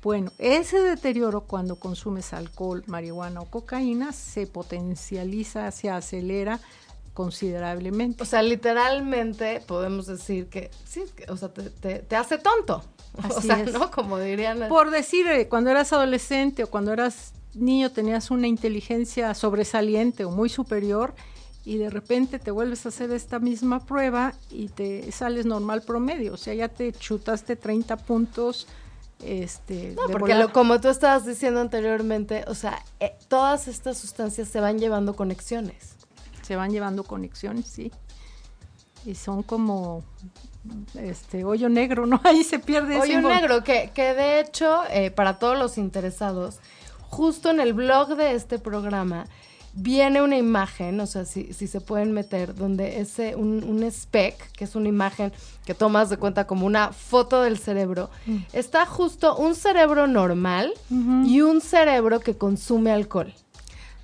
Bueno, 0.03 0.31
ese 0.37 0.81
deterioro 0.81 1.41
cuando 1.41 1.77
consumes 1.77 2.33
alcohol, 2.33 2.83
marihuana 2.87 3.39
o 3.39 3.45
cocaína 3.45 4.11
se 4.11 4.47
potencializa, 4.47 5.71
se 5.71 5.89
acelera 5.89 6.59
considerablemente. 7.13 8.21
O 8.21 8.25
sea, 8.25 8.41
literalmente 8.41 9.61
podemos 9.65 10.07
decir 10.07 10.47
que 10.47 10.71
sí, 10.83 11.03
o 11.29 11.37
sea, 11.37 11.53
te, 11.53 12.15
hace 12.17 12.37
tonto. 12.37 12.83
o 13.29 13.41
sea, 13.41 13.63
¿no? 13.63 13.91
Como 13.91 14.19
dirían. 14.19 14.67
Por 14.67 14.91
decir, 14.91 15.25
eh, 15.27 15.47
cuando 15.47 15.69
eras 15.69 15.93
adolescente 15.93 16.65
o 16.65 16.69
cuando 16.69 16.91
eras 16.91 17.33
niño 17.53 17.91
tenías 17.91 18.29
una 18.29 18.47
inteligencia 18.47 19.33
sobresaliente 19.33 20.25
o 20.25 20.31
muy 20.31 20.49
superior 20.49 21.13
y 21.63 21.77
de 21.77 21.89
repente 21.89 22.39
te 22.39 22.51
vuelves 22.51 22.85
a 22.85 22.89
hacer 22.89 23.11
esta 23.11 23.39
misma 23.39 23.85
prueba 23.85 24.33
y 24.49 24.67
te 24.67 25.09
sales 25.13 25.45
normal 25.45 25.83
promedio, 25.83 26.33
o 26.33 26.37
sea, 26.37 26.53
ya 26.53 26.67
te 26.67 26.91
chutaste 26.91 27.55
30 27.55 27.95
puntos. 27.97 28.67
Este, 29.25 29.95
no, 29.95 30.07
porque 30.11 30.47
como 30.51 30.81
tú 30.81 30.89
estabas 30.89 31.25
diciendo 31.25 31.61
anteriormente, 31.61 32.43
o 32.47 32.55
sea, 32.55 32.83
eh, 32.99 33.15
todas 33.27 33.67
estas 33.67 33.97
sustancias 33.97 34.49
se 34.49 34.59
van 34.59 34.79
llevando 34.79 35.15
conexiones. 35.15 35.95
Se 36.41 36.55
van 36.55 36.71
llevando 36.71 37.03
conexiones, 37.03 37.67
sí. 37.67 37.91
Y 39.05 39.15
son 39.15 39.43
como 39.43 40.03
este 40.95 41.45
hoyo 41.45 41.69
negro, 41.69 42.05
¿no? 42.05 42.19
Ahí 42.25 42.43
se 42.43 42.59
pierde. 42.59 42.99
Hoyo 42.99 43.21
negro, 43.21 43.63
que, 43.63 43.91
que 43.93 44.13
de 44.13 44.39
hecho, 44.41 44.83
eh, 44.89 45.11
para 45.11 45.39
todos 45.39 45.57
los 45.57 45.77
interesados, 45.77 46.59
justo 47.09 47.49
en 47.49 47.59
el 47.59 47.73
blog 47.73 48.15
de 48.15 48.33
este 48.33 48.59
programa 48.59 49.25
viene 49.73 50.21
una 50.21 50.37
imagen, 50.37 50.99
o 50.99 51.07
sea, 51.07 51.25
si, 51.25 51.53
si 51.53 51.67
se 51.67 51.81
pueden 51.81 52.13
meter, 52.13 52.55
donde 52.55 52.99
ese, 52.99 53.35
un, 53.35 53.63
un 53.63 53.83
spec, 53.83 54.51
que 54.51 54.65
es 54.65 54.75
una 54.75 54.87
imagen 54.87 55.33
que 55.65 55.73
tomas 55.73 56.09
de 56.09 56.17
cuenta 56.17 56.45
como 56.45 56.65
una 56.65 56.93
foto 56.93 57.41
del 57.41 57.57
cerebro, 57.57 58.09
mm. 58.25 58.37
está 58.53 58.85
justo 58.85 59.35
un 59.35 59.55
cerebro 59.55 60.07
normal 60.07 60.73
y 60.89 61.41
un 61.41 61.61
cerebro 61.61 62.19
que 62.19 62.37
consume 62.37 62.91
alcohol. 62.91 63.33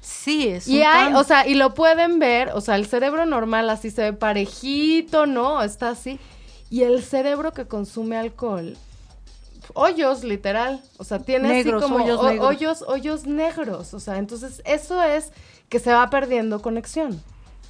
Sí, 0.01 0.47
es 0.47 0.67
y 0.67 0.81
hay, 0.81 1.13
o 1.13 1.23
sea, 1.23 1.47
y 1.47 1.53
lo 1.53 1.75
pueden 1.75 2.17
ver, 2.17 2.49
o 2.55 2.61
sea, 2.61 2.75
el 2.75 2.87
cerebro 2.87 3.27
normal 3.27 3.69
así 3.69 3.91
se 3.91 4.03
ve 4.03 4.13
parejito, 4.13 5.27
¿no? 5.27 5.61
Está 5.61 5.89
así. 5.89 6.19
Y 6.71 6.81
el 6.81 7.03
cerebro 7.03 7.51
que 7.53 7.65
consume 7.65 8.17
alcohol 8.17 8.75
hoyos, 9.73 10.23
literal. 10.23 10.81
O 10.97 11.03
sea, 11.03 11.19
tiene 11.19 11.59
así 11.59 11.71
como 11.71 11.97
hoyos, 11.97 12.23
negros. 12.23 12.47
hoyos, 12.47 12.81
hoyos 12.87 13.25
negros. 13.25 13.93
O 13.93 13.99
sea, 13.99 14.17
entonces 14.17 14.61
eso 14.65 15.01
es 15.03 15.31
que 15.69 15.79
se 15.79 15.93
va 15.93 16.09
perdiendo 16.09 16.61
conexión. 16.61 17.21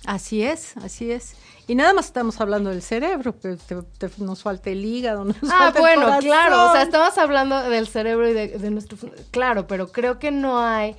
Así 0.06 0.44
es, 0.44 0.78
así 0.78 1.12
es. 1.12 1.36
Y 1.68 1.76
nada 1.76 1.94
más 1.94 2.06
estamos 2.06 2.40
hablando 2.42 2.70
del 2.70 2.82
cerebro, 2.82 3.36
pero 3.42 4.14
nos 4.18 4.42
falta 4.42 4.70
el 4.70 4.84
hígado. 4.84 5.24
Nos 5.26 5.36
ah, 5.52 5.74
bueno, 5.78 6.18
claro, 6.20 6.70
o 6.70 6.72
sea, 6.72 6.82
estamos 6.82 7.18
hablando 7.18 7.70
del 7.70 7.88
cerebro 7.88 8.28
y 8.28 8.34
de, 8.34 8.72
nuestro... 8.72 8.98
Claro, 9.30 9.68
pero 9.68 9.92
creo 9.92 10.18
que 10.18 10.32
no 10.32 10.60
hay 10.60 10.96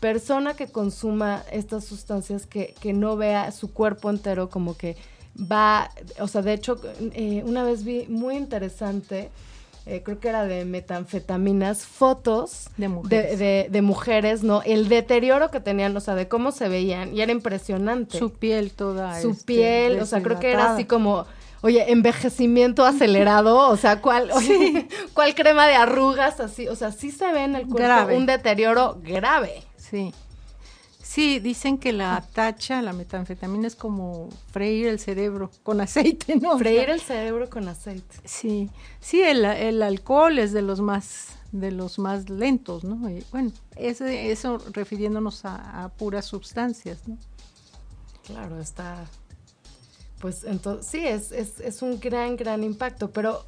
persona 0.00 0.54
que 0.54 0.68
consuma 0.68 1.42
estas 1.50 1.84
sustancias 1.84 2.46
que, 2.46 2.74
que 2.80 2.92
no 2.92 3.16
vea 3.16 3.50
su 3.52 3.72
cuerpo 3.72 4.10
entero 4.10 4.50
como 4.50 4.76
que 4.76 4.96
va, 5.36 5.90
o 6.18 6.28
sea, 6.28 6.42
de 6.42 6.52
hecho, 6.52 6.80
eh, 7.14 7.42
una 7.46 7.62
vez 7.64 7.84
vi 7.84 8.06
muy 8.08 8.36
interesante 8.36 9.30
eh, 9.84 10.02
creo 10.04 10.20
que 10.20 10.28
era 10.28 10.44
de 10.44 10.64
metanfetaminas, 10.64 11.84
fotos 11.84 12.68
de 12.76 12.88
mujeres. 12.88 13.38
De, 13.38 13.82
mujeres, 13.82 14.42
¿no? 14.44 14.62
El 14.62 14.88
deterioro 14.88 15.50
que 15.50 15.58
tenían, 15.58 15.96
o 15.96 16.00
sea, 16.00 16.14
de 16.14 16.28
cómo 16.28 16.52
se 16.52 16.68
veían, 16.68 17.14
y 17.14 17.20
era 17.20 17.32
impresionante. 17.32 18.18
Su 18.18 18.30
piel 18.32 18.72
toda. 18.72 19.20
Su 19.20 19.30
este, 19.30 19.44
piel, 19.44 20.00
o 20.00 20.06
sea, 20.06 20.22
creo 20.22 20.38
que 20.38 20.52
era 20.52 20.74
así 20.74 20.84
como, 20.84 21.26
oye, 21.62 21.90
envejecimiento 21.90 22.84
acelerado, 22.84 23.68
o 23.68 23.76
sea, 23.76 24.00
¿cuál, 24.00 24.30
¿cuál 25.14 25.34
crema 25.34 25.66
de 25.66 25.74
arrugas? 25.74 26.38
Así, 26.38 26.68
o 26.68 26.76
sea, 26.76 26.92
sí 26.92 27.10
se 27.10 27.32
ve 27.32 27.44
en 27.44 27.56
el 27.56 27.66
cuerpo 27.66 28.14
un 28.14 28.26
deterioro 28.26 28.98
grave. 29.02 29.62
Sí. 29.76 30.14
Sí, 31.12 31.40
dicen 31.40 31.76
que 31.76 31.92
la 31.92 32.26
tacha, 32.32 32.80
la 32.80 32.94
metanfetamina 32.94 33.66
es 33.66 33.76
como 33.76 34.30
freír 34.50 34.86
el 34.86 34.98
cerebro 34.98 35.50
con 35.62 35.82
aceite, 35.82 36.36
¿no? 36.36 36.56
Freír 36.56 36.88
el 36.88 37.02
cerebro 37.02 37.50
con 37.50 37.68
aceite. 37.68 38.16
Sí, 38.24 38.70
sí, 38.98 39.20
el, 39.20 39.82
alcohol 39.82 40.38
es 40.38 40.52
de 40.52 40.62
los 40.62 40.80
más 40.80 41.36
de 41.52 41.70
los 41.70 41.98
más 41.98 42.30
lentos, 42.30 42.82
¿no? 42.82 42.96
bueno, 43.30 43.52
ese, 43.76 44.32
eso 44.32 44.56
refiriéndonos 44.72 45.42
a, 45.44 45.92
puras 45.98 46.24
sustancias, 46.24 47.06
¿no? 47.06 47.18
Claro, 48.24 48.58
está, 48.58 49.04
pues 50.18 50.44
entonces, 50.44 50.86
sí, 50.86 51.06
es, 51.06 51.30
es, 51.30 51.60
es 51.60 51.82
un 51.82 52.00
gran, 52.00 52.36
gran 52.36 52.64
impacto, 52.64 53.10
pero 53.10 53.44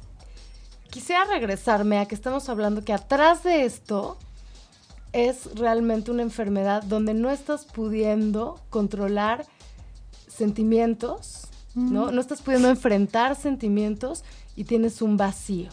quisiera 0.91 1.25
regresarme 1.25 1.97
a 1.97 2.05
que 2.05 2.13
estamos 2.13 2.47
hablando 2.47 2.85
que 2.85 2.93
atrás 2.93 3.41
de 3.41 3.65
esto 3.65 4.19
es 5.15 5.55
realmente 5.55 6.11
una 6.11 6.23
enfermedad 6.23 6.83
donde 6.83 7.13
no 7.13 7.31
estás 7.31 7.63
pudiendo 7.63 8.59
controlar 8.69 9.45
sentimientos, 10.27 11.47
¿no? 11.73 12.11
No 12.11 12.19
estás 12.19 12.41
pudiendo 12.41 12.69
enfrentar 12.69 13.37
sentimientos 13.37 14.25
y 14.57 14.65
tienes 14.65 15.01
un 15.01 15.15
vacío. 15.15 15.69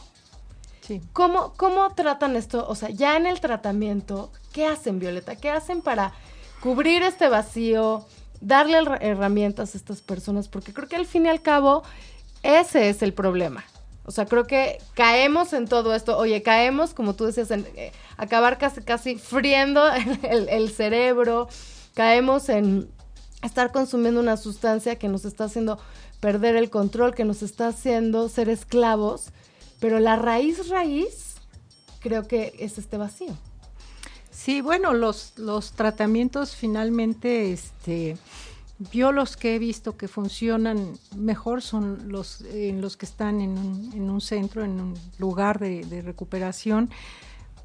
Sí. 0.83 1.01
¿Cómo, 1.13 1.55
¿Cómo 1.57 1.91
tratan 1.91 2.37
esto? 2.37 2.65
O 2.69 2.77
sea, 2.77 2.91
ya 2.91 3.17
en 3.17 3.27
el 3.27 3.41
tratamiento, 3.41 4.31
¿qué 4.53 4.67
hacen, 4.67 5.01
Violeta? 5.01 5.35
¿Qué 5.35 5.51
hacen 5.51 5.83
para 5.83 6.13
cubrir 6.61 7.03
este 7.03 7.29
vacío, 7.29 8.07
darle 8.41 8.79
herramientas 9.01 9.75
a 9.75 9.79
estas 9.79 10.03
personas? 10.03 10.47
Porque 10.47 10.73
creo 10.73 10.87
que 10.87 10.97
al 10.97 11.07
fin 11.07 11.27
y 11.27 11.31
al 11.31 11.43
cabo, 11.43 11.83
ese 12.45 12.91
es 12.91 13.03
el 13.03 13.13
problema. 13.13 13.65
O 14.05 14.11
sea, 14.11 14.27
creo 14.27 14.47
que 14.47 14.79
caemos 14.95 15.53
en 15.53 15.69
todo 15.69 15.95
esto. 15.95 16.19
Oye, 16.19 16.43
caemos, 16.43 16.93
como 16.93 17.15
tú 17.15 17.25
decías, 17.25 17.51
en 17.51 17.67
eh, 17.77 17.93
acabar 18.17 18.59
casi, 18.59 18.81
casi 18.83 19.17
friendo 19.17 19.83
el, 20.23 20.71
cerebro. 20.71 21.49
Caemos 21.95 22.49
en 22.49 22.91
estar 23.43 23.71
consumiendo 23.71 24.21
una 24.21 24.37
sustancia 24.37 24.97
que 24.97 25.09
nos 25.09 25.25
está 25.25 25.45
haciendo 25.45 25.79
perder 26.21 26.57
el 26.57 26.71
control, 26.71 27.15
que 27.15 27.25
nos 27.25 27.43
está 27.43 27.69
haciendo 27.69 28.29
ser 28.29 28.49
esclavos. 28.49 29.27
Pero 29.79 30.01
la 30.01 30.17
raíz, 30.17 30.69
raíz, 30.69 31.37
creo 32.01 32.27
que 32.27 32.55
es 32.59 32.79
este 32.79 32.97
vacío. 32.97 33.37
Sí, 34.31 34.61
bueno, 34.61 34.95
los, 34.95 35.35
los 35.39 35.73
tratamientos 35.73 36.57
finalmente, 36.57 37.53
este 37.53 38.17
yo 38.91 39.13
los 39.13 39.37
que 39.37 39.55
he 39.55 39.59
visto 39.59 39.97
que 39.97 40.09
funcionan 40.09 40.99
mejor 41.17 41.63
son 41.63 42.11
los 42.11 42.41
en 42.41 42.81
los 42.81 42.97
que 42.97 43.07
están 43.07 43.41
en 43.41 43.57
un, 44.11 44.21
centro, 44.21 44.65
en 44.65 44.81
un 44.81 44.95
lugar 45.19 45.59
de, 45.59 46.03
recuperación, 46.03 46.91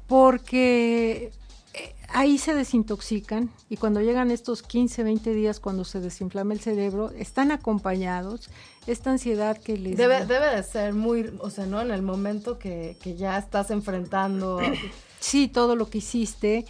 porque 0.06 1.32
eh, 1.74 1.94
ahí 2.08 2.38
se 2.38 2.54
desintoxican 2.54 3.50
y 3.68 3.76
cuando 3.76 4.00
llegan 4.00 4.30
estos 4.30 4.62
15, 4.62 5.02
20 5.02 5.34
días 5.34 5.60
cuando 5.60 5.84
se 5.84 6.00
desinflama 6.00 6.52
el 6.52 6.60
cerebro, 6.60 7.10
están 7.10 7.50
acompañados, 7.50 8.50
esta 8.86 9.10
ansiedad 9.10 9.58
que 9.58 9.76
les... 9.76 9.96
Debe, 9.96 10.24
debe 10.26 10.54
de 10.56 10.62
ser 10.62 10.94
muy, 10.94 11.32
o 11.40 11.50
sea, 11.50 11.66
¿no? 11.66 11.80
En 11.80 11.90
el 11.90 12.02
momento 12.02 12.58
que, 12.58 12.96
ya 13.16 13.38
estás 13.38 13.70
enfrentando... 13.70 14.60
sí, 15.20 15.48
todo 15.48 15.74
lo 15.74 15.90
que 15.90 15.98
hiciste 15.98 16.64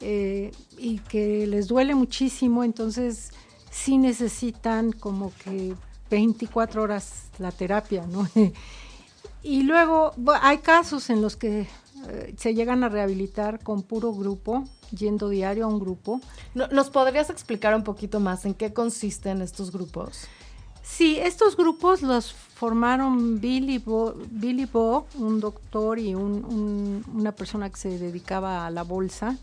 eh, 0.00 0.52
y 0.78 0.98
que 1.00 1.46
les 1.46 1.68
duele 1.68 1.94
muchísimo, 1.94 2.64
entonces 2.64 3.32
sí 3.70 3.98
necesitan 3.98 4.92
como 4.92 5.32
que 5.44 5.74
24 6.10 6.82
horas 6.82 7.30
la 7.38 7.52
terapia, 7.52 8.06
¿no? 8.06 8.28
y 9.42 9.62
luego 9.62 10.12
hay 10.42 10.58
casos 10.58 11.08
en 11.10 11.22
los 11.22 11.36
que 11.36 11.68
eh, 12.08 12.34
se 12.36 12.54
llegan 12.54 12.82
a 12.84 12.88
rehabilitar 12.88 13.62
con 13.62 13.82
puro 13.82 14.12
grupo, 14.12 14.64
yendo 14.90 15.28
diario 15.28 15.64
a 15.64 15.68
un 15.68 15.78
grupo. 15.78 16.20
¿Nos 16.54 16.90
podrías 16.90 17.30
explicar 17.30 17.74
un 17.74 17.84
poquito 17.84 18.20
más 18.20 18.44
en 18.44 18.54
qué 18.54 18.72
consisten 18.72 19.42
estos 19.42 19.70
grupos? 19.70 20.26
Sí, 20.82 21.18
estos 21.20 21.56
grupos 21.56 22.02
los 22.02 22.32
formaron 22.32 23.40
Billy 23.40 23.78
Bo, 23.78 24.14
Billy 24.30 24.64
Bo 24.64 25.06
un 25.14 25.38
doctor 25.38 25.98
y 25.98 26.14
una 26.14 27.32
persona 27.32 27.70
que 27.70 27.76
se 27.76 27.98
dedicaba 27.98 28.66
a 28.66 28.70
la 28.70 28.82
bolsa 28.82 29.38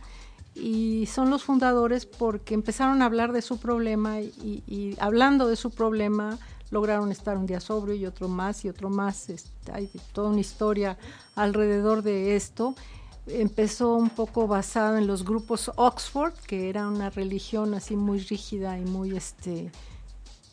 y 0.60 1.06
son 1.06 1.30
los 1.30 1.44
fundadores 1.44 2.06
porque 2.06 2.54
empezaron 2.54 3.02
a 3.02 3.06
hablar 3.06 3.32
de 3.32 3.42
su 3.42 3.60
problema 3.60 4.20
y, 4.22 4.96
hablando 5.00 5.48
de 5.48 5.56
su 5.56 5.72
problema 5.72 6.38
lograron 6.72 7.12
estar 7.12 7.38
un 7.38 7.46
día 7.46 7.60
sobrio 7.60 7.96
y 7.96 8.06
otro 8.06 8.28
más 8.28 8.66
y 8.66 8.70
otro 8.70 8.90
más. 8.90 9.30
Este, 9.30 9.72
hay 9.72 9.90
toda 10.12 10.30
una 10.30 10.42
historia 10.42 10.98
alrededor 11.36 12.02
de 12.02 12.36
esto. 12.36 12.76
Empezó 13.28 13.96
un 13.96 14.10
poco 14.10 14.48
basado 14.48 14.98
en 14.98 15.08
los 15.08 15.24
grupos 15.24 15.72
Oxford, 15.76 16.34
que 16.46 16.70
era 16.70 16.88
una 16.88 17.10
religión 17.10 17.74
así 17.74 17.96
muy 17.96 18.20
rígida 18.20 18.78
y 18.78 18.84
muy 18.84 19.16
este, 19.16 19.72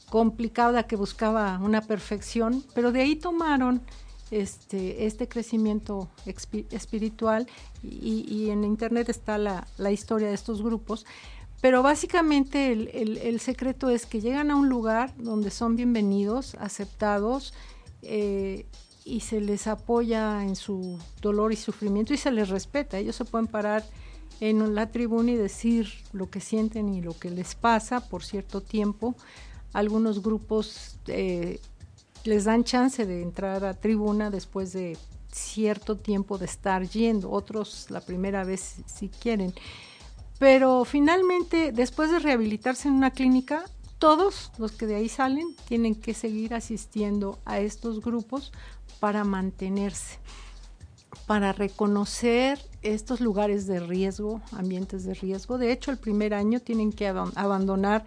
complicada 0.09 0.85
que 0.85 0.95
buscaba 0.95 1.59
una 1.61 1.81
perfección, 1.81 2.65
pero 2.75 2.93
de 2.93 3.03
ahí 3.03 3.17
tomaron 3.17 3.83
este, 4.31 5.07
este 5.07 5.29
crecimiento 5.29 6.09
espiritual 6.27 7.47
y, 7.83 8.51
en 8.51 8.65
internet 8.65 9.09
está 9.09 9.39
la, 9.39 9.93
historia 9.93 10.29
de 10.29 10.35
estos 10.35 10.63
grupos. 10.63 11.07
Pero 11.61 11.83
básicamente 11.83 12.73
el, 12.73 13.41
secreto 13.41 13.89
es 13.89 14.07
que 14.07 14.21
llegan 14.21 14.51
a 14.51 14.57
un 14.57 14.69
lugar 14.69 15.15
donde 15.17 15.51
son 15.51 15.77
bienvenidos, 15.77 16.57
aceptados, 16.61 17.55
eh, 18.03 18.67
y 19.05 19.21
se 19.21 19.41
les 19.41 19.67
apoya 19.67 20.43
en 20.43 20.57
su 20.57 20.99
dolor 21.21 21.53
y 21.53 21.57
sufrimiento 21.57 22.15
y 22.15 22.17
se 22.17 22.31
les 22.31 22.49
respeta. 22.49 22.99
Ellos 22.99 23.17
se 23.17 23.25
pueden 23.25 23.47
parar 23.47 23.85
en 24.41 24.75
la 24.75 24.91
tribuna 24.91 25.33
y 25.33 25.37
decir 25.37 25.89
lo 26.13 26.31
que 26.31 26.41
sienten 26.41 26.89
y 26.89 27.03
lo 27.03 27.17
que 27.19 27.31
les 27.31 27.55
pasa 27.55 28.09
por 28.09 28.25
cierto 28.25 28.61
tiempo. 28.61 29.15
Algunos 29.73 30.23
grupos 30.23 30.97
eh, 31.07 31.61
les 32.25 32.45
dan 32.45 32.65
chance 32.65 33.07
de 33.07 33.23
entrar 33.23 33.65
a 33.65 33.75
tribuna 33.75 34.31
después 34.31 34.73
de 34.73 34.97
cierto 35.31 35.97
tiempo 35.97 36.39
de 36.39 36.47
estar 36.47 36.89
yendo, 36.89 37.31
otros 37.31 37.91
la 37.91 38.01
primera 38.01 38.45
vez 38.45 38.77
si 38.87 39.09
quieren. 39.09 39.53
Pero 40.39 40.85
finalmente, 40.85 41.73
después 41.73 42.11
de 42.11 42.19
rehabilitarse 42.19 42.89
en 42.89 42.95
una 42.95 43.11
clínica, 43.11 43.65
todos 43.99 44.53
los 44.59 44.73
que 44.73 44.87
de 44.87 44.97
ahí 44.97 45.09
salen 45.09 45.55
tienen 45.67 45.95
que 45.95 46.15
seguir 46.15 46.55
asistiendo 46.55 47.39
a 47.45 47.61
estos 47.61 48.01
grupos 48.01 48.53
para 49.01 49.25
mantenerse, 49.25 50.19
para 51.27 51.53
reconocer 51.53 52.61
estos 52.83 53.21
lugares 53.21 53.67
de 53.67 53.81
riesgo, 53.81 54.43
ambientes 54.53 55.05
de 55.05 55.15
riesgo. 55.15 55.59
De 55.59 55.73
hecho, 55.73 55.91
el 55.91 55.99
primer 55.99 56.35
año 56.35 56.61
tienen 56.61 56.93
que 56.93 57.09
abandonar 57.09 58.05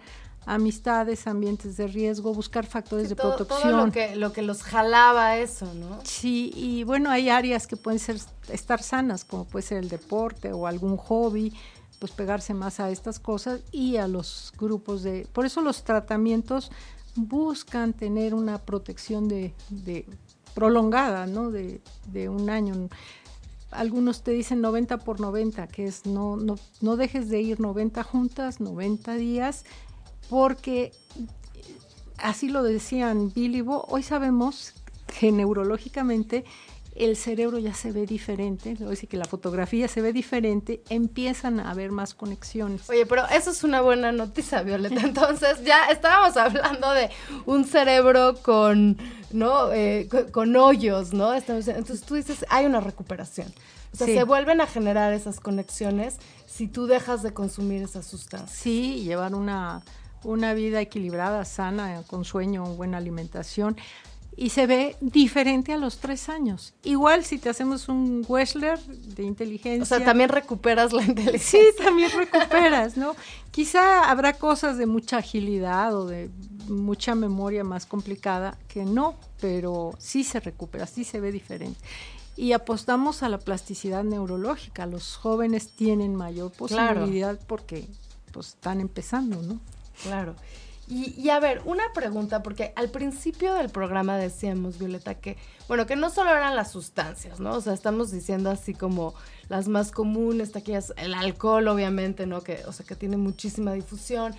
amistades, 0.48 1.26
ambientes 1.26 1.76
de 1.76 1.86
riesgo, 1.86 2.32
buscar 2.32 2.64
factores 2.64 3.10
de 3.10 3.16
protección. 3.16 3.60
Todo 3.60 3.86
lo 3.86 3.92
que, 3.92 4.16
lo 4.16 4.32
que 4.32 4.40
los 4.40 4.62
jalaba 4.62 5.36
eso, 5.36 5.72
¿no? 5.74 5.98
Sí, 6.04 6.50
y 6.54 6.84
bueno, 6.84 7.10
hay 7.10 7.28
áreas 7.28 7.66
que 7.66 7.76
pueden 7.76 7.98
ser 7.98 8.16
estar 8.48 8.82
sanas, 8.82 9.26
como 9.26 9.44
puede 9.44 9.66
ser 9.66 9.78
el 9.78 9.90
deporte 9.90 10.50
o 10.52 10.66
algún 10.66 10.96
hobby, 10.96 11.52
pues 11.98 12.12
pegarse 12.12 12.54
más 12.54 12.80
a 12.80 12.90
estas 12.90 13.20
cosas 13.20 13.60
y 13.72 13.98
a 13.98 14.08
los 14.08 14.52
grupos 14.56 15.02
de... 15.02 15.28
Por 15.34 15.44
eso 15.44 15.60
los 15.60 15.84
tratamientos 15.84 16.70
buscan 17.14 17.92
tener 17.92 18.34
una 18.34 18.56
protección 18.56 19.28
de, 19.28 19.52
de 19.68 20.06
prolongada, 20.54 21.26
¿no? 21.26 21.50
De, 21.50 21.82
de, 22.06 22.30
un 22.30 22.48
año. 22.48 22.88
Algunos 23.70 24.22
te 24.22 24.30
dicen 24.30 24.62
90 24.62 24.96
por 24.98 25.20
90, 25.20 25.66
que 25.66 25.84
es 25.84 26.06
no, 26.06 26.38
no, 26.38 26.54
no 26.80 26.96
dejes 26.96 27.28
de 27.28 27.42
ir 27.42 27.60
90 27.60 28.02
juntas, 28.02 28.60
90 28.60 29.14
días, 29.16 29.66
porque 30.28 30.92
así 32.18 32.48
lo 32.48 32.62
decían 32.62 33.32
Billy 33.32 33.60
Bo, 33.60 33.84
hoy 33.88 34.02
sabemos 34.02 34.74
que 35.18 35.32
neurológicamente 35.32 36.44
el 36.98 37.16
cerebro 37.16 37.58
ya 37.58 37.74
se 37.74 37.92
ve 37.92 38.06
diferente, 38.06 38.74
decir 38.74 39.08
que 39.08 39.16
la 39.16 39.24
fotografía 39.24 39.86
se 39.86 40.00
ve 40.02 40.12
diferente, 40.12 40.82
empiezan 40.88 41.60
a 41.60 41.70
haber 41.70 41.92
más 41.92 42.12
conexiones. 42.12 42.90
Oye, 42.90 43.06
pero 43.06 43.22
eso 43.28 43.52
es 43.52 43.62
una 43.62 43.80
buena 43.80 44.10
noticia, 44.10 44.62
Violeta. 44.62 45.00
Entonces, 45.02 45.62
ya 45.64 45.86
estábamos 45.86 46.36
hablando 46.36 46.92
de 46.92 47.08
un 47.46 47.64
cerebro 47.64 48.34
con, 48.42 48.98
¿no? 49.32 49.72
Eh, 49.72 50.08
con, 50.32 50.56
hoyos, 50.56 51.12
¿no? 51.12 51.34
Entonces 51.34 52.02
tú 52.02 52.16
dices, 52.16 52.44
hay 52.50 52.66
una 52.66 52.80
recuperación. 52.80 53.46
O 53.92 53.96
sea, 53.96 54.06
se 54.06 54.24
vuelven 54.24 54.60
a 54.60 54.66
generar 54.66 55.12
esas 55.12 55.38
conexiones 55.38 56.16
si 56.46 56.66
tú 56.66 56.86
dejas 56.86 57.22
de 57.22 57.32
consumir 57.32 57.82
esas 57.82 58.06
sustancias. 58.06 58.58
Sí, 58.58 59.04
llevar 59.04 59.34
una, 59.34 59.82
una 60.24 60.54
vida 60.54 60.80
equilibrada, 60.80 61.44
sana, 61.44 62.02
con 62.06 62.24
sueño, 62.24 62.64
buena 62.64 62.98
alimentación 62.98 63.76
y 64.38 64.50
se 64.50 64.68
ve 64.68 64.96
diferente 65.00 65.72
a 65.72 65.76
los 65.76 65.98
tres 65.98 66.28
años. 66.28 66.72
Igual 66.84 67.24
si 67.24 67.38
te 67.38 67.48
hacemos 67.48 67.88
un 67.88 68.24
Wechsler 68.28 68.78
de 68.78 69.24
inteligencia. 69.24 69.82
O 69.82 69.84
sea, 69.84 70.06
también 70.06 70.28
recuperas 70.28 70.92
la 70.92 71.02
inteligencia. 71.02 71.60
Sí, 71.60 71.66
también 71.76 72.12
recuperas, 72.16 72.96
¿no? 72.96 73.16
Quizá 73.50 74.08
habrá 74.08 74.34
cosas 74.34 74.78
de 74.78 74.86
mucha 74.86 75.16
agilidad 75.16 75.92
o 75.96 76.06
de 76.06 76.30
mucha 76.68 77.16
memoria 77.16 77.64
más 77.64 77.84
complicada 77.84 78.56
que 78.68 78.84
no, 78.84 79.16
pero 79.40 79.94
sí 79.98 80.22
se 80.22 80.38
recupera, 80.38 80.86
sí 80.86 81.02
se 81.02 81.18
ve 81.18 81.32
diferente. 81.32 81.80
Y 82.36 82.52
apostamos 82.52 83.24
a 83.24 83.28
la 83.28 83.38
plasticidad 83.38 84.04
neurológica. 84.04 84.86
Los 84.86 85.16
jóvenes 85.16 85.70
tienen 85.70 86.14
mayor 86.14 86.52
posibilidad 86.52 87.36
porque 87.48 87.88
pues, 88.30 88.50
están 88.50 88.80
empezando, 88.80 89.42
¿no? 89.42 89.58
Claro. 90.02 90.34
Y, 90.90 91.28
a 91.28 91.38
ver, 91.38 91.60
una 91.66 91.92
pregunta, 91.92 92.42
porque 92.42 92.72
al 92.74 92.88
principio 92.88 93.52
del 93.52 93.68
programa 93.68 94.16
decíamos, 94.16 94.78
Violeta, 94.78 95.16
que, 95.16 95.36
bueno, 95.68 95.84
que 95.86 95.96
no 95.96 96.08
solo 96.08 96.30
eran 96.30 96.56
las 96.56 96.72
sustancias, 96.72 97.40
¿no? 97.40 97.56
O 97.56 97.60
sea, 97.60 97.74
estamos 97.74 98.10
diciendo 98.10 98.50
así 98.50 98.72
como 98.72 99.12
las 99.50 99.68
más 99.68 99.90
comunes, 99.90 100.56
aquellas, 100.56 100.94
el 100.96 101.12
alcohol, 101.12 101.68
obviamente, 101.68 102.24
¿no? 102.26 102.40
Que, 102.40 102.62
o 102.66 102.72
sea, 102.72 102.86
que 102.86 102.96
tiene 102.96 103.18
muchísima 103.18 103.74
difusión, 103.74 104.34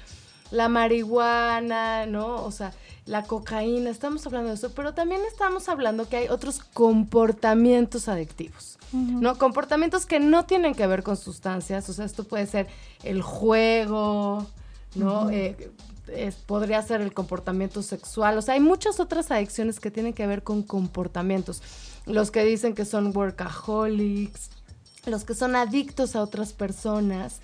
la 0.50 0.70
marihuana, 0.70 2.08
¿no? 2.08 2.44
O 2.44 2.52
sea, 2.52 2.74
la 3.06 3.24
cocaína, 3.24 3.92
estamos 3.92 4.26
hablando 4.26 4.50
de 4.50 4.56
eso, 4.56 4.72
pero 4.74 4.96
también 4.96 5.22
estamos 5.32 5.70
hablando 5.70 6.10
que 6.10 6.18
hay 6.18 6.28
otros 6.30 6.62
comportamientos 6.74 8.08
adictivos, 8.08 8.80
¿no? 8.92 9.38
Comportamientos 9.38 10.08
que 10.08 10.20
no 10.20 10.46
tienen 10.46 10.74
que 10.74 10.88
ver 10.88 11.04
con 11.04 11.16
sustancias, 11.16 11.88
o 11.90 11.94
sea, 11.94 12.06
esto 12.06 12.24
puede 12.24 12.48
ser 12.48 12.68
el 13.04 13.22
juego, 13.22 14.48
¿no? 14.96 15.30
podría 16.46 16.82
ser 16.82 17.02
el 17.02 17.14
comportamiento 17.14 17.82
sexual. 17.82 18.38
O 18.38 18.42
sea, 18.42 18.56
hay 18.56 18.60
muchas 18.60 19.00
otras 19.00 19.32
adicciones 19.32 19.80
que 19.80 19.92
tienen 19.92 20.14
que 20.14 20.28
ver 20.28 20.44
con 20.44 20.64
comportamientos. 20.64 21.62
Los 22.06 22.32
que 22.32 22.44
dicen 22.44 22.74
que 22.74 22.86
son 22.86 23.16
workaholics, 23.16 24.50
los 25.06 25.24
que 25.24 25.36
son 25.36 25.56
adictos 25.56 26.16
a 26.16 26.22
otras 26.22 26.54
personas. 26.54 27.42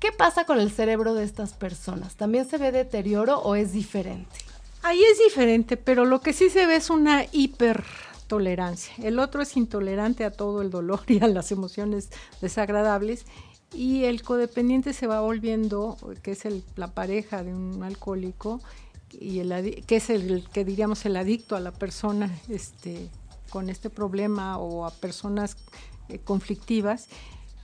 ¿Qué 0.00 0.12
pasa 0.12 0.44
con 0.44 0.60
el 0.60 0.70
cerebro 0.70 1.14
de 1.14 1.24
estas 1.24 1.54
personas? 1.54 2.16
¿También 2.16 2.48
se 2.48 2.58
ve 2.58 2.72
deterioro 2.72 3.38
o 3.38 3.54
es 3.54 3.72
diferente? 3.72 4.36
Ahí 4.82 5.02
es 5.02 5.18
diferente, 5.18 5.78
pero 5.78 6.04
lo 6.04 6.20
que 6.20 6.34
sí 6.34 6.50
se 6.50 6.66
ve 6.66 6.76
es 6.76 6.90
una 6.90 7.24
hipertolerancia. 7.32 8.94
El 9.02 9.18
otro 9.18 9.40
es 9.40 9.56
intolerante 9.56 10.24
a 10.24 10.30
todo 10.30 10.60
el 10.60 10.70
dolor 10.70 11.00
y 11.06 11.22
a 11.22 11.28
las 11.28 11.50
emociones 11.52 12.10
desagradables 12.42 13.24
y 13.72 14.04
el 14.04 14.22
codependiente 14.22 14.92
se 14.92 15.06
va 15.06 15.20
volviendo, 15.20 15.96
que 16.22 16.32
es 16.32 16.44
el, 16.44 16.62
la 16.76 16.88
pareja 16.88 17.42
de 17.42 17.54
un 17.54 17.82
alcohólico, 17.82 18.60
y 19.12 19.40
el, 19.40 19.84
que 19.86 19.96
es 19.96 20.10
el 20.10 20.44
que 20.52 20.64
diríamos 20.64 21.04
el 21.06 21.16
adicto 21.16 21.56
a 21.56 21.60
la 21.60 21.72
persona 21.72 22.30
este, 22.48 23.08
con 23.50 23.70
este 23.70 23.90
problema 23.90 24.58
o 24.58 24.84
a 24.84 24.90
personas 24.90 25.56
eh, 26.08 26.18
conflictivas, 26.18 27.08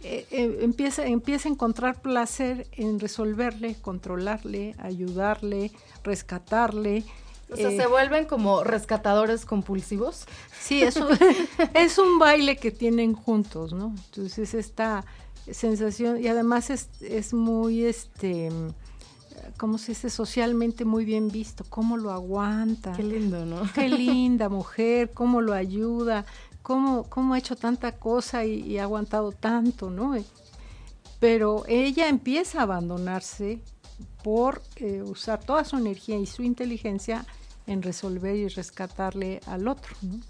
eh, 0.03 0.27
eh, 0.31 0.59
empieza, 0.63 1.05
empieza 1.05 1.49
a 1.49 1.53
encontrar 1.53 2.01
placer 2.01 2.67
en 2.73 2.99
resolverle, 3.01 3.77
controlarle, 3.83 4.75
ayudarle, 4.79 5.73
rescatarle. 6.03 7.05
O 7.53 7.57
sea, 7.57 7.71
se 7.71 7.87
vuelven 7.87 8.25
como 8.25 8.65
rescatadores 8.65 9.45
compulsivos. 9.45 10.25
Sí, 10.59 10.83
eso 10.83 11.09
es 11.75 11.99
un 11.99 12.19
baile 12.19 12.57
que 12.57 12.71
tienen 12.71 13.13
juntos, 13.13 13.73
¿no? 13.73 13.95
Entonces 14.07 14.55
esta 14.55 15.05
sensación 15.53 16.23
y 16.23 16.29
además 16.29 16.71
es, 16.71 16.89
es 17.01 17.35
muy 17.35 17.85
este 17.85 18.51
¿cómo 19.57 19.79
se 19.79 19.93
dice? 19.93 20.11
Socialmente 20.11 20.85
muy 20.85 21.05
bien 21.05 21.29
visto, 21.29 21.65
cómo 21.69 21.97
lo 21.97 22.11
aguanta. 22.11 22.93
Qué 22.93 23.03
lindo, 23.03 23.45
¿no? 23.45 23.63
Qué 23.75 23.89
linda 23.89 24.49
mujer, 24.49 25.11
cómo 25.13 25.41
lo 25.41 25.53
ayuda, 25.53 26.25
cómo, 26.63 27.05
cómo 27.05 27.35
ha 27.35 27.39
hecho 27.39 27.57
tanta 27.57 27.93
cosa 27.93 28.45
y, 28.45 28.79
ha 28.79 28.85
aguantado 28.85 29.33
tanto, 29.33 29.91
¿no? 29.91 30.17
Pero 31.19 31.65
ella 31.69 32.09
empieza 32.09 32.61
a 32.61 32.63
abandonarse 32.63 33.61
por 34.23 34.63
eh, 34.77 35.03
usar 35.03 35.41
toda 35.41 35.65
su 35.65 35.77
energía 35.77 36.19
y 36.19 36.27
su 36.27 36.43
inteligencia 36.43 37.27
en 37.67 37.83
resolver 37.83 38.37
y 38.37 38.49
rescatarle 38.49 39.41
al 39.47 39.69
otro, 39.69 39.95
¿no? 40.03 40.21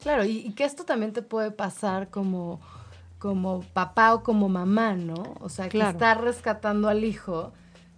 Claro, 0.00 0.24
y, 0.24 0.38
y 0.38 0.52
que 0.52 0.64
esto 0.64 0.84
también 0.84 1.12
te 1.12 1.20
puede 1.20 1.50
pasar 1.50 2.08
como 2.08 2.60
como 3.20 3.60
papá 3.74 4.14
o 4.14 4.22
como 4.24 4.48
mamá, 4.48 4.96
¿no? 4.96 5.36
O 5.40 5.50
sea, 5.50 5.68
que 5.68 5.78
está 5.78 6.14
rescatando 6.14 6.88
al 6.88 7.04
hijo, 7.04 7.52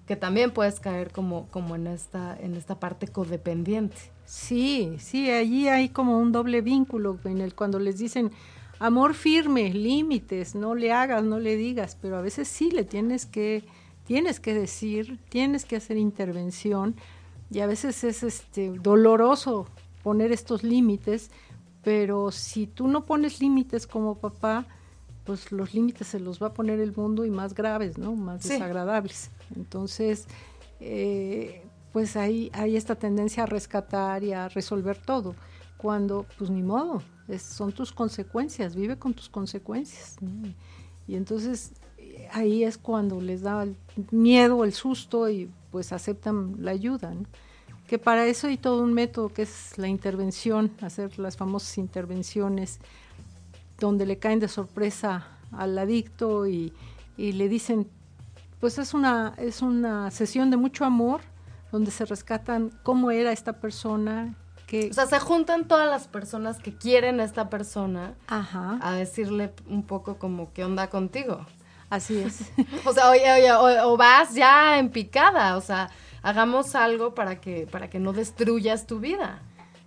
que 0.06 0.16
también 0.16 0.50
puedes 0.50 0.80
caer 0.80 1.12
como, 1.12 1.46
como 1.46 1.76
en, 1.76 1.86
esta, 1.86 2.36
en 2.38 2.56
esta 2.56 2.80
parte 2.80 3.06
codependiente. 3.06 3.96
Sí, 4.26 4.96
sí, 4.98 5.30
allí 5.30 5.68
hay 5.68 5.90
como 5.90 6.18
un 6.18 6.32
doble 6.32 6.60
vínculo 6.60 7.18
en 7.24 7.40
el 7.40 7.54
cuando 7.54 7.78
les 7.78 7.98
dicen 7.98 8.32
amor 8.80 9.14
firme, 9.14 9.72
límites, 9.72 10.56
no 10.56 10.74
le 10.74 10.92
hagas, 10.92 11.22
no 11.22 11.38
le 11.38 11.56
digas, 11.56 11.96
pero 12.02 12.16
a 12.16 12.20
veces 12.20 12.48
sí 12.48 12.72
le 12.72 12.82
tienes 12.82 13.24
que, 13.24 13.62
tienes 14.04 14.40
que 14.40 14.54
decir, 14.54 15.20
tienes 15.28 15.64
que 15.64 15.76
hacer 15.76 15.98
intervención 15.98 16.96
y 17.48 17.60
a 17.60 17.66
veces 17.66 18.02
es 18.02 18.24
este 18.24 18.70
doloroso 18.70 19.68
poner 20.02 20.32
estos 20.32 20.64
límites, 20.64 21.30
pero 21.84 22.32
si 22.32 22.66
tú 22.66 22.88
no 22.88 23.04
pones 23.04 23.40
límites 23.40 23.86
como 23.86 24.16
papá, 24.16 24.66
pues 25.24 25.52
los 25.52 25.74
límites 25.74 26.08
se 26.08 26.20
los 26.20 26.42
va 26.42 26.48
a 26.48 26.54
poner 26.54 26.80
el 26.80 26.94
mundo 26.94 27.24
y 27.24 27.30
más 27.30 27.54
graves, 27.54 27.98
¿no? 27.98 28.14
Más 28.14 28.42
desagradables. 28.42 29.30
Entonces, 29.54 30.26
eh, 30.80 31.62
pues 31.92 32.16
hay, 32.16 32.50
hay 32.54 32.76
esta 32.76 32.94
tendencia 32.96 33.44
a 33.44 33.46
rescatar 33.46 34.24
y 34.24 34.32
a 34.32 34.48
resolver 34.48 34.98
todo, 34.98 35.34
cuando, 35.76 36.26
pues 36.38 36.50
ni 36.50 36.62
modo, 36.62 37.02
son 37.38 37.72
tus 37.72 37.92
consecuencias, 37.92 38.74
vive 38.74 38.98
con 38.98 39.14
tus 39.14 39.28
consecuencias. 39.28 40.16
Y 41.06 41.14
entonces 41.14 41.72
ahí 42.32 42.64
es 42.64 42.78
cuando 42.78 43.20
les 43.20 43.42
da 43.42 43.62
el 43.62 43.76
miedo, 44.10 44.64
el 44.64 44.72
susto 44.72 45.28
y 45.28 45.50
pues 45.70 45.92
aceptan 45.92 46.56
la 46.58 46.72
ayuda, 46.72 47.14
¿no? 47.14 47.24
que 47.86 47.98
para 47.98 48.26
eso 48.26 48.46
hay 48.46 48.56
todo 48.56 48.82
un 48.82 48.94
método 48.94 49.28
que 49.28 49.42
es 49.42 49.76
la 49.76 49.86
intervención, 49.86 50.70
hacer 50.80 51.18
las 51.18 51.36
famosas 51.36 51.76
intervenciones 51.76 52.78
donde 53.86 54.06
le 54.06 54.18
caen 54.18 54.38
de 54.40 54.48
sorpresa 54.48 55.26
al 55.52 55.76
adicto 55.78 56.46
y, 56.46 56.72
y 57.16 57.32
le 57.32 57.48
dicen, 57.48 57.88
pues 58.60 58.78
es 58.78 58.94
una, 58.94 59.34
es 59.38 59.60
una 59.62 60.10
sesión 60.10 60.50
de 60.50 60.56
mucho 60.56 60.84
amor 60.84 61.20
donde 61.70 61.90
se 61.90 62.04
rescatan 62.04 62.70
cómo 62.82 63.10
era 63.10 63.32
esta 63.32 63.54
persona, 63.60 64.34
que... 64.66 64.90
O 64.90 64.92
sea, 64.94 65.06
se 65.06 65.18
juntan 65.18 65.66
todas 65.66 65.88
las 65.88 66.06
personas 66.06 66.58
que 66.58 66.74
quieren 66.76 67.18
a 67.20 67.24
esta 67.24 67.48
persona 67.50 68.14
Ajá, 68.28 68.78
a 68.82 68.92
decirle 68.92 69.52
un 69.68 69.82
poco 69.82 70.16
como 70.18 70.52
qué 70.52 70.64
onda 70.64 70.88
contigo. 70.88 71.44
así 71.90 72.18
es. 72.18 72.50
O 72.86 72.92
sea, 72.92 73.10
oye, 73.10 73.30
oye, 73.32 73.52
o, 73.52 73.92
o 73.92 73.96
vas 73.96 74.34
ya 74.34 74.78
en 74.78 74.90
picada, 74.90 75.56
o 75.56 75.60
sea, 75.60 75.90
hagamos 76.22 76.74
algo 76.74 77.14
para 77.14 77.40
que, 77.40 77.66
para 77.70 77.90
que 77.90 77.98
no 77.98 78.12
destruyas 78.12 78.86
tu 78.86 79.00
vida. 79.00 79.42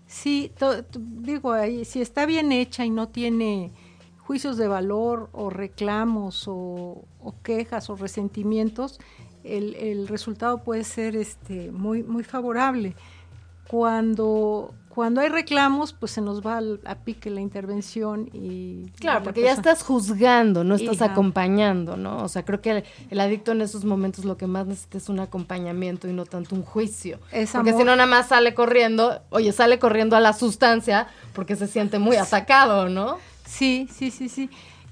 Sí, 0.08 0.52
to- 0.60 0.84
to- 0.84 1.00
digo, 1.02 1.54
si 1.84 2.02
está 2.02 2.26
bien 2.28 2.52
hecha 2.52 2.86
y 2.86 2.90
no 2.92 3.08
tiene 3.10 3.72
juicios 4.26 4.58
de 4.58 4.68
valor 4.68 5.30
o 5.34 5.50
reclamos 5.50 6.48
o, 6.48 7.04
o 7.22 7.34
quejas 7.44 7.90
o 7.90 7.96
resentimientos, 7.96 9.00
el, 9.44 9.76
el 9.76 10.08
resultado 10.08 10.64
puede 10.64 10.84
ser 10.84 11.16
este, 11.16 11.72
muy, 11.72 12.02
muy 12.04 12.24
favorable. 12.24 12.96
Cuando, 13.68 14.74
cuando 14.90 15.22
hay 15.22 15.30
reclamos, 15.30 15.92
pues 15.94 16.12
se 16.12 16.22
nos 16.22 16.46
va 16.46 16.58
al- 16.58 16.80
a 16.86 16.96
pique 16.96 17.32
la 17.32 17.42
intervención 17.42 18.30
y... 18.32 18.92
Claro, 19.00 19.24
porque 19.24 19.42
ya 19.42 19.54
estás 19.54 19.82
juzgando, 19.82 20.64
no 20.64 20.76
estás 20.76 20.96
Hija. 20.98 21.06
acompañando, 21.06 21.98
¿no? 21.98 22.24
O 22.24 22.28
sea, 22.28 22.46
creo 22.46 22.62
que 22.62 22.72
el, 22.72 22.84
el 23.10 23.20
adicto 23.20 23.54
en 23.54 23.62
esos 23.62 23.84
momentos 23.84 24.24
lo 24.24 24.38
que 24.38 24.46
más 24.46 24.68
necesita 24.68 25.00
es 25.00 25.10
un 25.10 25.20
acompañamiento 25.20 26.08
y 26.08 26.14
no 26.14 26.26
tanto 26.26 26.54
un 26.56 26.62
juicio. 26.62 27.20
Es 27.32 27.52
porque 27.52 27.74
si 27.74 27.80
no, 27.84 27.96
nada 27.96 28.06
más 28.06 28.28
sale 28.28 28.54
corriendo, 28.54 29.20
oye, 29.32 29.52
sale 29.52 29.80
corriendo 29.80 30.16
a 30.16 30.20
la 30.20 30.34
sustancia 30.34 31.08
porque 31.34 31.56
se 31.56 31.66
siente 31.68 31.98
muy 31.98 32.18
atacado, 32.18 32.88
¿no? 32.88 33.18
Sí, 33.46 33.88
sí, 33.92 34.12
sí, 34.12 34.30
sí. 34.30 34.50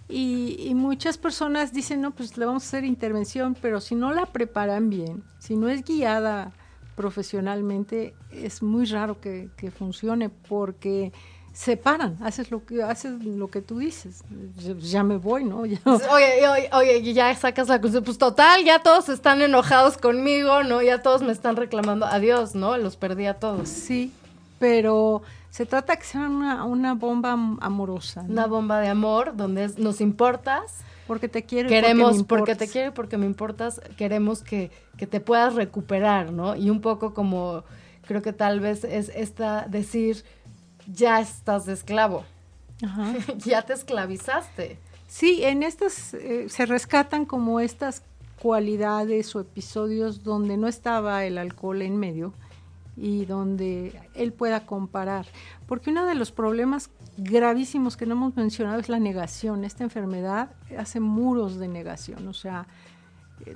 Y, 0.10 0.58
y 0.68 0.76
muchas 0.76 1.18
personas 1.18 1.74
dicen, 1.74 2.02
no, 2.02 2.12
pues 2.12 2.38
le 2.38 2.46
vamos 2.46 2.64
a 2.64 2.68
hacer 2.68 2.84
intervención, 2.86 3.56
pero 3.62 3.82
si 3.82 3.96
no 3.96 4.14
la 4.14 4.26
preparan 4.28 4.90
bien, 4.90 5.24
si 5.40 5.56
no 5.56 5.70
es 5.70 5.84
guiada 5.84 6.52
profesionalmente, 6.96 8.14
es 8.32 8.62
muy 8.62 8.86
raro 8.86 9.20
que, 9.22 9.50
que 9.58 9.72
funcione 9.72 10.30
porque 10.30 11.12
se 11.54 11.78
paran, 11.78 12.18
haces 12.22 12.50
lo 12.50 12.66
que 12.66 12.82
haces 12.82 13.24
lo 13.24 13.48
que 13.50 13.62
tú 13.62 13.78
dices, 13.78 14.24
ya, 14.58 14.74
ya 14.78 15.04
me 15.04 15.18
voy, 15.18 15.44
¿no? 15.46 15.66
Ya- 15.68 15.80
Oye, 15.86 16.48
oye, 16.50 16.70
oye, 16.74 16.98
y 16.98 17.14
ya 17.14 17.34
sacas 17.36 17.68
la 17.68 17.76
conclusión, 17.76 18.04
pues 18.04 18.18
total, 18.18 18.64
ya 18.66 18.80
todos 18.84 19.08
están 19.10 19.42
enojados 19.42 19.98
conmigo, 19.98 20.64
¿no? 20.64 20.82
Ya 20.82 21.02
todos 21.02 21.22
me 21.22 21.32
están 21.32 21.56
reclamando, 21.56 22.06
adiós, 22.08 22.56
¿no? 22.56 22.76
Los 22.78 22.96
perdí 22.96 23.26
a 23.28 23.36
todos. 23.36 23.70
Sí, 23.70 24.12
pero 24.60 25.22
se 25.54 25.68
trata 25.68 25.96
que 25.98 26.04
sea 26.04 26.22
una, 26.22 26.64
una 26.66 26.96
bomba 26.96 27.34
am- 27.34 27.60
amorosa, 27.62 28.24
¿no? 28.24 28.30
Una 28.32 28.48
bomba 28.48 28.80
de 28.80 28.88
amor 28.88 29.36
donde 29.38 29.66
es- 29.66 29.78
nos 29.78 30.02
importas, 30.02 30.80
porque 31.06 31.28
te 31.30 31.44
quiero 31.44 31.70
queremos, 31.70 32.24
porque, 32.24 32.54
porque, 32.54 32.56
te 32.56 32.68
quiero 32.68 32.88
y 32.90 32.92
porque 32.92 33.18
me 33.20 33.28
importas, 33.28 33.80
queremos 33.96 34.42
que, 34.42 34.72
que 34.98 35.06
te 35.06 35.20
puedas 35.20 35.54
recuperar, 35.54 36.32
¿no? 36.32 36.56
Y 36.56 36.72
un 36.72 36.82
poco 36.82 37.14
como, 37.14 37.64
creo 38.08 38.24
que 38.24 38.34
tal 38.34 38.62
vez 38.62 38.84
es 38.84 39.10
esta, 39.14 39.68
decir, 39.68 40.24
ya 40.92 41.20
estás 41.22 41.68
de 41.68 41.74
esclavo, 41.74 42.24
Ajá. 42.84 43.14
ya 43.38 43.62
te 43.62 43.74
esclavizaste. 43.74 44.80
Sí, 45.08 45.44
en 45.44 45.62
estas 45.62 46.16
eh, 46.16 46.48
se 46.50 46.66
rescatan 46.66 47.26
como 47.26 47.60
estas 47.60 48.02
cualidades 48.42 49.36
o 49.36 49.40
episodios 49.42 50.24
donde 50.24 50.58
no 50.58 50.68
estaba 50.68 51.26
el 51.26 51.38
alcohol 51.38 51.82
en 51.84 51.98
medio 51.98 52.34
y 52.96 53.26
donde 53.26 54.00
él 54.14 54.34
pueda 54.34 54.66
comparar. 54.66 55.26
Porque 55.68 55.90
uno 55.90 56.06
de 56.06 56.16
los 56.16 56.32
problemas 56.32 56.90
gravísimos 57.18 57.98
que 57.98 58.06
no 58.06 58.14
hemos 58.14 58.36
mencionado 58.36 58.80
es 58.80 58.90
la 58.90 59.00
negación. 59.00 59.64
Esta 59.66 59.84
enfermedad 59.84 60.50
hace 60.78 61.00
muros 61.00 61.58
de 61.58 61.68
negación, 61.68 62.28
o 62.28 62.34
sea... 62.34 62.68
eh, 63.46 63.56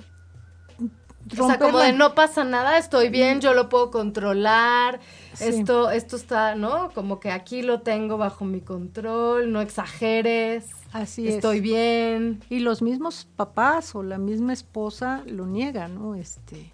O 1.38 1.46
sea, 1.46 1.58
como 1.58 1.78
de 1.78 1.92
no 1.92 2.14
pasa 2.14 2.42
nada, 2.44 2.78
estoy 2.78 3.10
bien, 3.10 3.40
yo 3.40 3.52
lo 3.52 3.68
puedo 3.68 3.90
controlar, 3.90 4.98
Sí. 5.34 5.44
esto, 5.44 5.90
esto 5.90 6.16
está, 6.16 6.54
¿no? 6.54 6.90
Como 6.94 7.20
que 7.20 7.30
aquí 7.30 7.62
lo 7.62 7.82
tengo 7.82 8.16
bajo 8.16 8.44
mi 8.44 8.60
control, 8.60 9.52
no 9.52 9.60
exageres, 9.60 10.70
Así 10.92 11.28
es. 11.28 11.34
estoy 11.34 11.60
bien. 11.60 12.40
Y 12.48 12.60
los 12.60 12.80
mismos 12.80 13.28
papás 13.36 13.94
o 13.94 14.02
la 14.02 14.16
misma 14.18 14.52
esposa 14.54 15.22
lo 15.26 15.46
niegan, 15.46 15.96
¿no? 15.96 16.14
Este, 16.14 16.72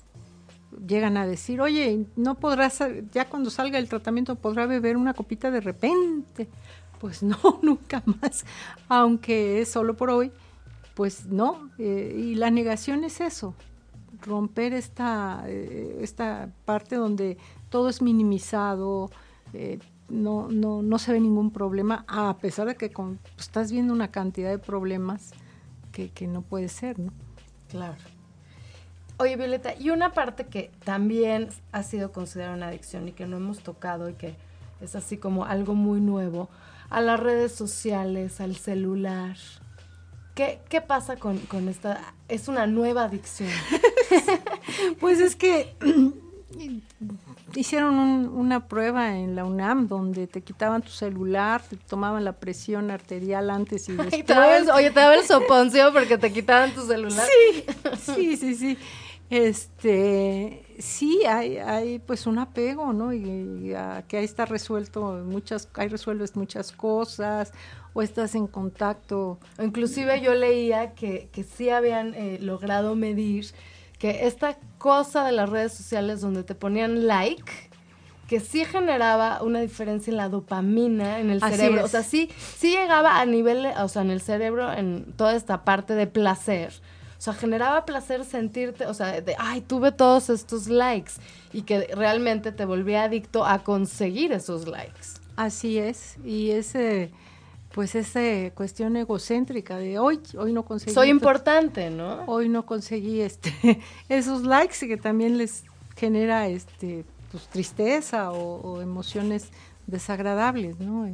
llegan 0.86 1.16
a 1.16 1.26
decir, 1.26 1.60
oye, 1.60 2.06
no 2.16 2.36
podrás, 2.36 2.80
ya 3.12 3.28
cuando 3.28 3.50
salga 3.50 3.78
el 3.78 3.88
tratamiento 3.88 4.34
podrá 4.36 4.66
beber 4.66 4.96
una 4.96 5.14
copita 5.14 5.50
de 5.50 5.60
repente. 5.60 6.48
Pues 7.00 7.22
no, 7.22 7.36
nunca 7.62 8.02
más, 8.06 8.44
aunque 8.88 9.60
es 9.60 9.68
solo 9.70 9.94
por 9.94 10.10
hoy, 10.10 10.32
pues 10.94 11.26
no. 11.26 11.70
eh, 11.78 12.14
y 12.16 12.34
la 12.36 12.50
negación 12.50 13.04
es 13.04 13.20
eso, 13.20 13.54
romper 14.22 14.72
esta, 14.72 15.44
eh, 15.46 15.98
esta 16.00 16.48
parte 16.64 16.96
donde 16.96 17.36
todo 17.68 17.88
es 17.88 18.00
minimizado, 18.00 19.10
eh, 19.52 19.78
no, 20.08 20.48
no, 20.50 20.82
no 20.82 20.98
se 20.98 21.12
ve 21.12 21.20
ningún 21.20 21.50
problema, 21.50 22.04
a 22.08 22.36
pesar 22.38 22.68
de 22.68 22.76
que 22.76 22.90
con- 22.90 23.18
pues, 23.34 23.46
estás 23.48 23.70
viendo 23.72 23.92
una 23.92 24.08
cantidad 24.10 24.50
de 24.50 24.58
problemas 24.58 25.32
que, 25.92 26.10
que 26.10 26.26
no 26.26 26.42
puede 26.42 26.68
ser, 26.68 26.98
¿no? 26.98 27.12
Claro. 27.68 27.96
Oye, 29.18 29.36
Violeta, 29.36 29.74
y 29.78 29.90
una 29.90 30.12
parte 30.12 30.46
que 30.46 30.70
también 30.84 31.48
ha 31.72 31.82
sido 31.84 32.10
considerada 32.12 32.54
una 32.56 32.68
adicción 32.68 33.08
y 33.08 33.12
que 33.12 33.26
no 33.26 33.36
hemos 33.36 33.60
tocado 33.60 34.08
y 34.08 34.14
que 34.14 34.34
es 34.80 34.96
así 34.96 35.16
como 35.18 35.44
algo 35.44 35.74
muy 35.74 36.00
nuevo, 36.00 36.48
a 36.90 37.00
las 37.00 37.20
redes 37.20 37.52
sociales, 37.54 38.40
al 38.40 38.56
celular. 38.56 39.36
¿Qué, 40.34 40.58
qué 40.68 40.80
pasa 40.80 41.16
con, 41.16 41.38
con 41.38 41.68
esta? 41.68 42.12
Es 42.28 42.48
una 42.48 42.66
nueva 42.66 43.04
adicción. 43.04 43.50
Pues 45.00 45.20
es 45.20 45.34
que 45.36 45.74
hicieron 47.54 47.94
un- 47.98 48.28
una 48.28 48.66
prueba 48.68 49.16
en 49.16 49.34
la 49.36 49.44
UNAM 49.44 49.88
donde 49.88 50.26
te 50.26 50.40
quitaban 50.42 50.82
tu 50.82 50.90
celular, 50.90 51.62
te 51.62 51.76
tomaban 51.76 52.24
la 52.24 52.32
presión 52.32 52.90
arterial 52.90 53.50
antes 53.50 53.88
y 53.88 53.92
después. 53.96 54.24
te 54.24 54.34
daba 54.34 54.56
el- 54.56 54.70
oye, 54.70 54.90
te 54.90 55.00
daba 55.00 55.14
el 55.14 55.24
soponcio 55.24 55.92
porque 55.92 56.18
te 56.18 56.32
quitaban 56.32 56.72
tu 56.72 56.86
celular. 56.86 57.26
Sí, 58.00 58.36
sí, 58.36 58.54
sí. 58.54 58.78
Este, 59.30 60.64
sí, 60.78 61.24
hay, 61.26 61.56
hay 61.58 61.98
pues 61.98 62.26
un 62.26 62.38
apego, 62.38 62.92
¿no? 62.92 63.12
Y, 63.12 63.68
y 63.68 63.74
a 63.74 64.04
que 64.06 64.18
ahí 64.18 64.24
está 64.24 64.44
resuelto 64.44 65.22
muchas, 65.24 65.68
hay 65.74 65.88
resuelves 65.88 66.36
muchas 66.36 66.72
cosas, 66.72 67.52
o 67.94 68.02
estás 68.02 68.34
en 68.34 68.46
contacto. 68.46 69.38
O 69.58 69.62
Inclusive 69.62 70.20
yo 70.20 70.34
leía 70.34 70.94
que, 70.94 71.28
que 71.32 71.42
sí 71.42 71.70
habían 71.70 72.14
eh, 72.14 72.38
logrado 72.40 72.94
medir 72.96 73.46
que 73.98 74.26
esta 74.26 74.58
cosa 74.78 75.24
de 75.24 75.32
las 75.32 75.48
redes 75.48 75.72
sociales 75.72 76.20
donde 76.20 76.42
te 76.44 76.54
ponían 76.54 77.06
like, 77.06 77.50
que 78.28 78.40
sí 78.40 78.64
generaba 78.64 79.42
una 79.42 79.60
diferencia 79.60 80.10
en 80.10 80.16
la 80.16 80.28
dopamina 80.28 81.20
en 81.20 81.30
el 81.30 81.38
Así 81.42 81.56
cerebro. 81.56 81.80
es. 81.80 81.86
O 81.86 81.88
sea, 81.88 82.02
sí, 82.02 82.30
sí 82.56 82.70
llegaba 82.72 83.20
a 83.20 83.26
nivel, 83.26 83.66
o 83.78 83.88
sea, 83.88 84.02
en 84.02 84.10
el 84.10 84.20
cerebro, 84.20 84.72
en 84.72 85.12
toda 85.16 85.34
esta 85.36 85.64
parte 85.64 85.94
de 85.94 86.06
placer. 86.06 86.72
O 87.24 87.32
sea, 87.32 87.32
generaba 87.32 87.86
placer 87.86 88.22
sentirte, 88.26 88.84
o 88.84 88.92
sea, 88.92 89.22
de, 89.22 89.34
ay, 89.38 89.62
tuve 89.62 89.92
todos 89.92 90.28
estos 90.28 90.66
likes. 90.66 91.12
Y 91.54 91.62
que 91.62 91.86
realmente 91.94 92.52
te 92.52 92.66
volvía 92.66 93.04
adicto 93.04 93.46
a 93.46 93.64
conseguir 93.64 94.30
esos 94.32 94.68
likes. 94.68 95.14
Así 95.34 95.78
es, 95.78 96.18
y 96.22 96.50
ese, 96.50 97.12
pues 97.72 97.94
esa 97.94 98.20
cuestión 98.54 98.94
egocéntrica 98.98 99.78
de 99.78 99.98
hoy, 99.98 100.20
hoy 100.36 100.52
no 100.52 100.66
conseguí. 100.66 100.92
Soy 100.92 101.08
importante, 101.08 101.88
¿no? 101.88 102.24
Hoy 102.26 102.50
no 102.50 102.66
conseguí 102.66 103.22
este, 103.22 103.80
esos 104.10 104.42
likes 104.42 104.86
que 104.86 104.98
también 104.98 105.38
les 105.38 105.64
genera 105.96 106.46
este, 106.48 107.06
pues 107.32 107.48
tristeza 107.48 108.32
o, 108.32 108.60
o 108.60 108.82
emociones 108.82 109.48
desagradables, 109.86 110.78
¿no? 110.78 111.08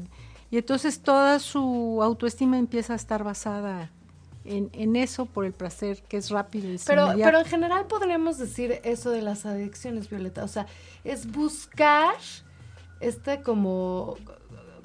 Y 0.51 0.59
entonces 0.59 1.03
toda 1.03 1.39
su 1.39 2.01
autoestima 2.03 2.59
empieza 2.59 2.95
a 2.95 2.97
estar 2.97 3.23
basada 3.23 3.93
en, 4.45 4.71
en 4.73 4.97
eso 4.97 5.27
por 5.27 5.45
el 5.45 5.53
placer 5.53 6.03
que 6.09 6.17
es 6.17 6.31
rápido 6.31 6.73
y 6.73 6.79
Pero, 6.87 7.03
inmediato. 7.07 7.29
pero 7.29 7.39
en 7.41 7.45
general 7.47 7.87
podríamos 7.87 8.39
decir 8.39 8.81
eso 8.85 9.11
de 9.11 9.23
las 9.23 9.45
adicciones, 9.47 10.09
Violeta. 10.09 10.45
O 10.45 10.49
sea, 10.49 10.67
es 11.05 11.31
buscar 11.31 12.15
este 13.01 13.43
como, 13.43 14.17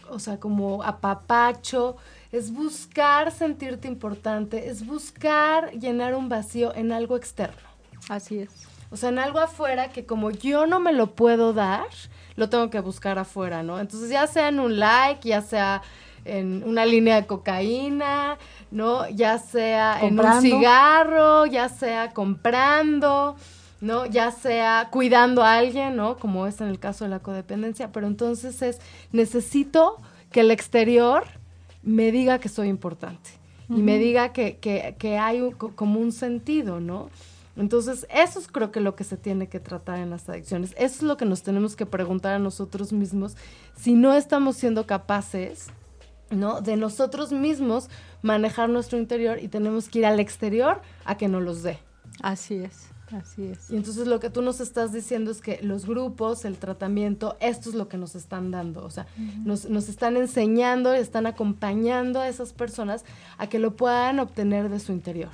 o 0.10 0.20
sea, 0.20 0.40
como 0.40 0.84
apapacho, 0.84 1.98
es 2.32 2.52
buscar 2.54 3.32
sentirte 3.32 3.88
importante, 3.88 4.70
es 4.70 4.86
buscar 4.86 5.72
llenar 5.72 6.16
un 6.16 6.30
vacío 6.30 6.74
en 6.76 6.92
algo 6.92 7.16
externo. 7.16 7.68
Así 8.10 8.40
es. 8.40 8.50
O 8.92 8.98
sea, 8.98 9.10
en 9.10 9.20
algo 9.20 9.40
afuera 9.40 9.90
que 9.90 10.06
como 10.06 10.32
yo 10.32 10.68
no 10.68 10.80
me 10.80 10.94
lo 10.94 11.16
puedo 11.16 11.54
dar, 11.54 11.88
lo 12.36 12.50
tengo 12.50 12.70
que 12.70 12.80
buscar 12.80 13.18
afuera, 13.20 13.64
¿no? 13.64 13.80
Entonces, 13.80 14.10
ya 14.10 14.28
sea 14.28 14.48
en 14.50 14.60
un 14.60 14.80
like, 14.80 15.28
ya 15.28 15.42
sea 15.42 15.82
en 16.26 16.64
una 16.66 16.86
línea 16.86 17.16
de 17.22 17.28
cocaína, 17.28 18.38
¿no? 18.72 19.08
Ya 19.10 19.38
sea 19.38 20.00
en 20.00 20.12
un 20.12 20.18
Comprando. 20.18 20.42
cigarro, 20.42 21.46
ya 21.46 21.70
sea 21.70 22.12
comprando. 22.12 23.36
¿no? 23.82 24.06
Ya 24.08 24.32
sea 24.32 24.88
cuidando 24.90 25.44
a 25.44 25.58
alguien, 25.58 25.96
¿no? 25.96 26.18
Como 26.18 26.48
es 26.48 26.60
en 26.60 26.68
el 26.70 26.80
caso 26.80 27.04
de 27.04 27.10
la 27.10 27.20
codependencia, 27.20 27.92
pero 27.92 28.08
entonces 28.08 28.62
es, 28.62 28.80
necesito 29.12 29.98
que 30.32 30.40
el 30.40 30.50
exterior 30.50 31.24
me 31.84 32.12
diga 32.12 32.40
que 32.40 32.50
soy 32.50 32.70
importante 32.70 33.30
y 33.70 33.82
me 33.82 34.00
diga 34.00 34.32
que, 34.32 34.58
que, 34.58 34.96
que 34.98 35.18
hay 35.18 35.52
como 35.52 36.00
un 36.00 36.12
sentido, 36.12 36.80
¿no? 36.80 37.10
Entonces, 37.58 38.06
eso 38.14 38.40
es 38.40 38.48
creo 38.48 38.72
que 38.72 38.80
lo 38.80 38.96
que 38.96 39.04
se 39.04 39.18
tiene 39.18 39.48
que 39.48 39.60
tratar 39.60 40.00
en 40.00 40.10
las 40.10 40.28
adicciones. 40.28 40.74
Eso 40.78 40.96
es 40.96 41.02
lo 41.04 41.18
que 41.18 41.26
nos 41.26 41.42
tenemos 41.42 41.76
que 41.76 41.86
preguntar 41.86 42.34
a 42.34 42.40
nosotros 42.40 42.92
mismos 42.92 43.38
si 43.78 43.94
no 43.94 44.14
estamos 44.14 44.58
siendo 44.58 44.86
capaces, 44.86 45.68
¿no? 46.30 46.62
De 46.62 46.76
nosotros 46.76 47.32
mismos 47.32 47.90
manejar 48.22 48.70
nuestro 48.70 48.98
interior 48.98 49.40
y 49.42 49.48
tenemos 49.48 49.90
que 49.90 50.00
ir 50.00 50.06
al 50.06 50.20
exterior 50.20 50.82
a 51.06 51.18
que 51.18 51.28
nos 51.28 51.44
los 51.44 51.64
dé. 51.64 51.80
Así 52.22 52.56
es. 52.56 52.90
Así 53.12 53.46
es. 53.46 53.70
Y 53.70 53.76
entonces 53.76 54.08
lo 54.08 54.20
que 54.20 54.32
tú 54.32 54.42
nos 54.42 54.60
estás 54.60 54.92
diciendo 54.92 55.30
es 55.30 55.42
que 55.42 55.60
los 55.62 55.86
grupos, 55.86 56.44
el 56.44 56.58
tratamiento, 56.58 57.38
esto 57.40 57.70
es 57.70 57.76
lo 57.76 57.88
que 57.88 57.98
nos 57.98 58.16
están 58.16 58.50
dando. 58.50 58.84
O 58.84 58.90
sea, 58.90 59.06
nos, 59.44 59.70
nos, 59.70 59.90
están 59.90 60.18
enseñando, 60.18 60.94
están 60.94 61.28
acompañando 61.28 62.20
a 62.20 62.28
esas 62.28 62.52
personas 62.52 63.06
a 63.38 63.48
que 63.48 63.60
lo 63.60 63.76
puedan 63.76 64.20
obtener 64.20 64.70
de 64.70 64.80
su 64.80 64.92
interior. 64.92 65.30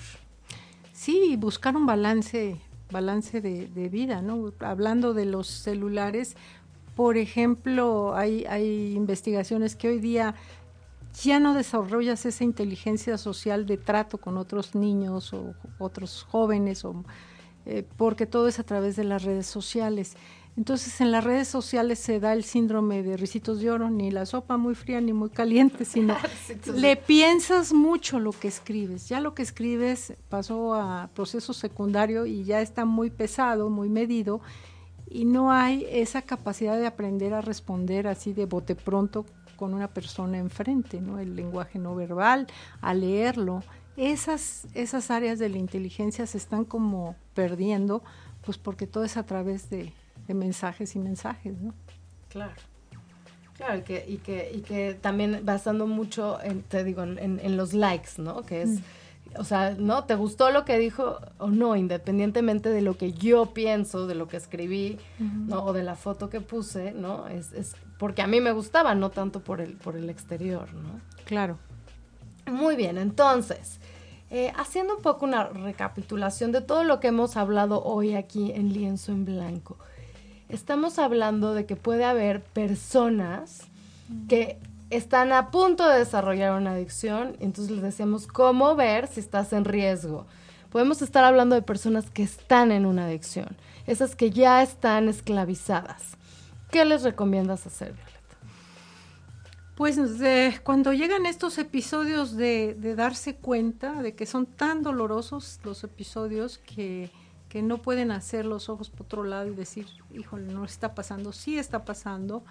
Sí, 0.91 1.37
buscar 1.37 1.77
un 1.77 1.85
balance, 1.85 2.57
balance 2.91 3.39
de, 3.39 3.67
de, 3.67 3.89
vida, 3.89 4.21
¿no? 4.21 4.51
Hablando 4.59 5.13
de 5.13 5.25
los 5.25 5.47
celulares, 5.47 6.35
por 6.95 7.17
ejemplo, 7.17 8.13
hay, 8.15 8.45
hay 8.45 8.93
investigaciones 8.95 9.75
que 9.75 9.87
hoy 9.87 9.99
día 9.99 10.35
ya 11.13 11.39
no 11.39 11.53
desarrollas 11.53 12.25
esa 12.25 12.43
inteligencia 12.43 13.17
social 13.17 13.65
de 13.65 13.77
trato 13.77 14.17
con 14.17 14.37
otros 14.37 14.75
niños 14.75 15.33
o 15.33 15.53
otros 15.77 16.23
jóvenes, 16.23 16.85
o, 16.85 17.03
eh, 17.65 17.85
porque 17.97 18.25
todo 18.25 18.47
es 18.47 18.59
a 18.59 18.63
través 18.63 18.95
de 18.95 19.03
las 19.03 19.23
redes 19.23 19.47
sociales. 19.47 20.15
Entonces 20.57 20.99
en 20.99 21.11
las 21.11 21.23
redes 21.23 21.47
sociales 21.47 21.99
se 21.99 22.19
da 22.19 22.33
el 22.33 22.43
síndrome 22.43 23.03
de 23.03 23.15
risitos 23.15 23.61
de 23.61 23.71
oro, 23.71 23.89
ni 23.89 24.11
la 24.11 24.25
sopa 24.25 24.57
muy 24.57 24.75
fría 24.75 24.99
ni 24.99 25.13
muy 25.13 25.29
caliente, 25.29 25.85
sino 25.85 26.15
le 26.75 26.97
piensas 26.97 27.71
mucho 27.71 28.19
lo 28.19 28.31
que 28.31 28.49
escribes. 28.49 29.07
Ya 29.07 29.21
lo 29.21 29.33
que 29.33 29.43
escribes 29.43 30.13
pasó 30.29 30.75
a 30.75 31.09
proceso 31.13 31.53
secundario 31.53 32.25
y 32.25 32.43
ya 32.43 32.61
está 32.61 32.83
muy 32.83 33.09
pesado, 33.09 33.69
muy 33.69 33.87
medido, 33.87 34.41
y 35.09 35.25
no 35.25 35.51
hay 35.51 35.85
esa 35.89 36.21
capacidad 36.21 36.77
de 36.77 36.87
aprender 36.87 37.33
a 37.33 37.41
responder 37.41 38.07
así 38.07 38.33
de 38.33 38.45
bote 38.45 38.75
pronto 38.75 39.25
con 39.61 39.75
una 39.75 39.89
persona 39.89 40.39
enfrente, 40.39 40.99
¿no? 41.01 41.19
El 41.19 41.35
lenguaje 41.35 41.77
no 41.77 41.93
verbal, 41.93 42.47
a 42.81 42.95
leerlo. 42.95 43.61
Esas, 43.95 44.65
esas 44.73 45.11
áreas 45.11 45.37
de 45.37 45.49
la 45.49 45.59
inteligencia 45.59 46.25
se 46.25 46.39
están 46.39 46.65
como 46.65 47.15
perdiendo, 47.35 48.01
pues 48.43 48.57
porque 48.57 48.87
todo 48.87 49.03
es 49.03 49.17
a 49.17 49.23
través 49.27 49.69
de, 49.69 49.93
de 50.27 50.33
mensajes 50.33 50.95
y 50.95 50.99
mensajes, 50.99 51.61
¿no? 51.61 51.75
Claro. 52.29 52.55
Claro, 53.53 53.77
y 53.77 53.81
que, 53.83 54.03
y 54.07 54.17
que, 54.17 54.51
y 54.51 54.61
que 54.61 54.95
también 54.95 55.41
basando 55.43 55.85
mucho, 55.85 56.41
en, 56.41 56.63
te 56.63 56.83
digo, 56.83 57.03
en, 57.03 57.19
en, 57.19 57.55
los 57.55 57.73
likes, 57.73 58.13
¿no? 58.17 58.41
Que 58.41 58.63
es, 58.63 58.69
mm. 58.69 58.83
O 59.37 59.43
sea, 59.43 59.75
¿no? 59.77 60.03
¿Te 60.03 60.15
gustó 60.15 60.51
lo 60.51 60.65
que 60.65 60.77
dijo 60.77 61.19
o 61.37 61.47
no? 61.47 61.75
Independientemente 61.75 62.69
de 62.69 62.81
lo 62.81 62.97
que 62.97 63.13
yo 63.13 63.53
pienso, 63.53 64.07
de 64.07 64.15
lo 64.15 64.27
que 64.27 64.37
escribí. 64.37 64.97
¿no? 65.19 65.63
O 65.65 65.73
de 65.73 65.83
la 65.83 65.95
foto 65.95 66.29
que 66.29 66.41
puse, 66.41 66.91
¿no? 66.91 67.27
Es, 67.27 67.53
es 67.53 67.75
porque 67.97 68.21
a 68.21 68.27
mí 68.27 68.41
me 68.41 68.51
gustaba, 68.51 68.95
no 68.95 69.09
tanto 69.09 69.39
por 69.41 69.61
el, 69.61 69.73
por 69.73 69.95
el 69.95 70.09
exterior, 70.09 70.73
¿no? 70.73 70.99
Claro. 71.25 71.57
Muy 72.51 72.75
bien, 72.75 72.97
entonces, 72.97 73.79
eh, 74.29 74.51
haciendo 74.57 74.97
un 74.97 75.01
poco 75.01 75.25
una 75.25 75.45
recapitulación 75.45 76.51
de 76.51 76.61
todo 76.61 76.83
lo 76.83 76.99
que 76.99 77.07
hemos 77.07 77.37
hablado 77.37 77.83
hoy 77.83 78.15
aquí 78.15 78.51
en 78.51 78.73
Lienzo 78.73 79.11
en 79.11 79.25
Blanco 79.25 79.77
estamos 80.51 80.99
hablando 80.99 81.53
de 81.53 81.65
que 81.65 81.75
puede 81.75 82.03
haber 82.03 82.43
personas 82.43 83.61
que 84.27 84.59
están 84.91 85.31
a 85.31 85.49
punto 85.49 85.87
de 85.87 85.99
desarrollar 85.99 86.53
una 86.53 86.73
adicción, 86.73 87.35
entonces 87.39 87.71
les 87.71 87.81
decíamos 87.81 88.27
cómo 88.27 88.75
ver 88.75 89.07
si 89.07 89.19
estás 89.19 89.53
en 89.53 89.65
riesgo. 89.65 90.27
Podemos 90.69 91.01
estar 91.01 91.23
hablando 91.23 91.55
de 91.55 91.61
personas 91.61 92.11
que 92.11 92.23
están 92.23 92.71
en 92.71 92.85
una 92.85 93.05
adicción, 93.05 93.57
esas 93.87 94.15
que 94.15 94.29
ya 94.29 94.61
están 94.61 95.07
esclavizadas. 95.07 96.17
¿Qué 96.69 96.85
les 96.85 97.03
recomiendas 97.03 97.65
hacer, 97.65 97.93
Violeta? 97.93 98.11
Pues 99.75 99.97
cuando 100.63 100.93
llegan 100.93 101.25
estos 101.25 101.57
episodios 101.57 102.35
de, 102.35 102.75
de 102.77 102.95
darse 102.95 103.35
cuenta 103.35 104.01
de 104.01 104.13
que 104.13 104.25
son 104.25 104.45
tan 104.45 104.83
dolorosos 104.83 105.59
los 105.63 105.83
episodios 105.83 106.59
que 106.59 107.09
que 107.51 107.61
no 107.61 107.81
pueden 107.81 108.11
hacer 108.11 108.45
los 108.45 108.69
ojos 108.69 108.89
por 108.89 109.01
otro 109.01 109.25
lado 109.25 109.47
y 109.47 109.53
decir, 109.53 109.85
híjole, 110.13 110.53
no 110.53 110.63
está 110.63 110.95
pasando, 110.95 111.33
sí 111.33 111.57
está 111.57 111.83
pasando, 111.83 112.45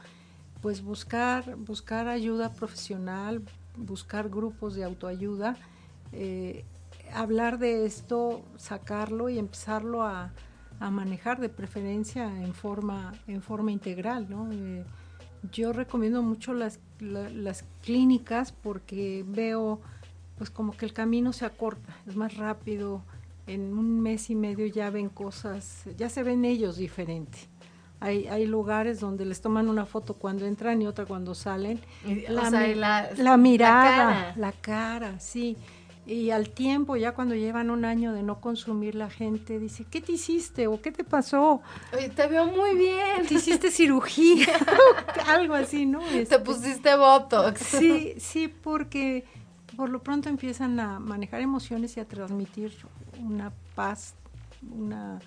pues 0.61 0.83
buscar, 0.83 1.57
buscar 1.57 2.09
ayuda 2.09 2.53
profesional, 2.53 3.43
buscar 3.77 4.29
grupos 4.29 4.75
de 4.75 4.85
autoayuda, 4.85 5.57
eh, 6.13 6.65
hablar 7.13 7.59
de 7.59 7.87
esto, 7.87 8.43
sacarlo 8.57 9.29
y 9.29 9.39
empezarlo 9.39 10.03
a, 10.03 10.33
manejar 10.81 11.39
de 11.43 11.51
preferencia 11.51 12.25
en 12.43 12.55
forma, 12.55 13.13
en 13.27 13.43
forma 13.43 13.71
integral, 13.71 14.31
¿no? 14.31 14.51
Eh, 14.51 14.83
yo 15.53 15.75
recomiendo 15.75 16.23
mucho 16.23 16.55
las, 16.55 16.81
las 17.01 17.67
clínicas 17.83 18.51
porque 18.51 19.23
veo 19.29 19.79
pues 20.39 20.49
como 20.49 20.73
que 20.73 20.87
el 20.87 20.95
camino 20.95 21.35
se 21.35 21.45
acorta, 21.45 21.95
es 22.07 22.17
más 22.17 22.39
rápido, 22.39 23.03
en 23.47 23.77
un 23.77 24.01
mes 24.01 24.31
y 24.31 24.35
medio 24.35 24.65
ya 24.65 24.89
ven 24.89 25.11
cosas, 25.11 25.85
ya 25.99 26.09
se 26.09 26.23
ven 26.23 26.47
ellos 26.47 26.79
diferente. 26.79 27.50
Hay, 28.01 28.27
hay 28.29 28.47
lugares 28.47 28.99
donde 28.99 29.27
les 29.27 29.41
toman 29.41 29.69
una 29.69 29.85
foto 29.85 30.15
cuando 30.15 30.47
entran 30.47 30.81
y 30.81 30.87
otra 30.87 31.05
cuando 31.05 31.35
salen. 31.35 31.81
La, 32.29 32.51
la, 32.51 33.11
la, 33.17 33.37
mirada, 33.37 34.33
la 34.37 34.53
cara. 34.53 35.21
sí. 35.21 35.57
Y 36.07 36.31
al 36.31 36.51
tiempo, 36.51 36.97
ya 36.97 37.13
cuando 37.13 37.37
llevan 37.37 37.71
un 37.71 37.85
año 37.85 38.13
de 38.13 38.25
no 38.25 38.41
consumir, 38.41 38.97
la 38.97 39.11
gente 39.11 39.61
dice, 39.61 39.85
¿qué 39.89 40.01
te 40.01 40.13
hiciste 40.13 40.67
o 40.67 40.81
qué 40.81 40.91
te 40.91 41.05
pasó? 41.05 41.63
Oye, 41.93 42.09
te 42.09 42.27
veo 42.27 42.47
muy 42.47 42.75
bien. 42.75 43.27
Te 43.29 43.35
hiciste 43.35 43.71
cirugía, 43.71 44.49
algo 45.29 45.55
así, 45.55 45.87
¿no? 45.87 46.01
te 46.01 46.23
este, 46.23 46.41
pusiste 46.41 46.97
Botox. 46.97 47.61
Sí, 47.61 48.15
sí, 48.19 48.49
porque 48.49 49.25
por 49.77 49.89
lo 49.91 50.03
pronto 50.03 50.29
empiezan 50.29 50.81
a 50.81 50.99
manejar 50.99 51.43
emociones 51.43 51.97
y 51.97 52.01
a 52.01 52.09
transmitir 52.09 52.73
una 53.23 53.53
paz, 53.77 54.15
una, 54.69 55.21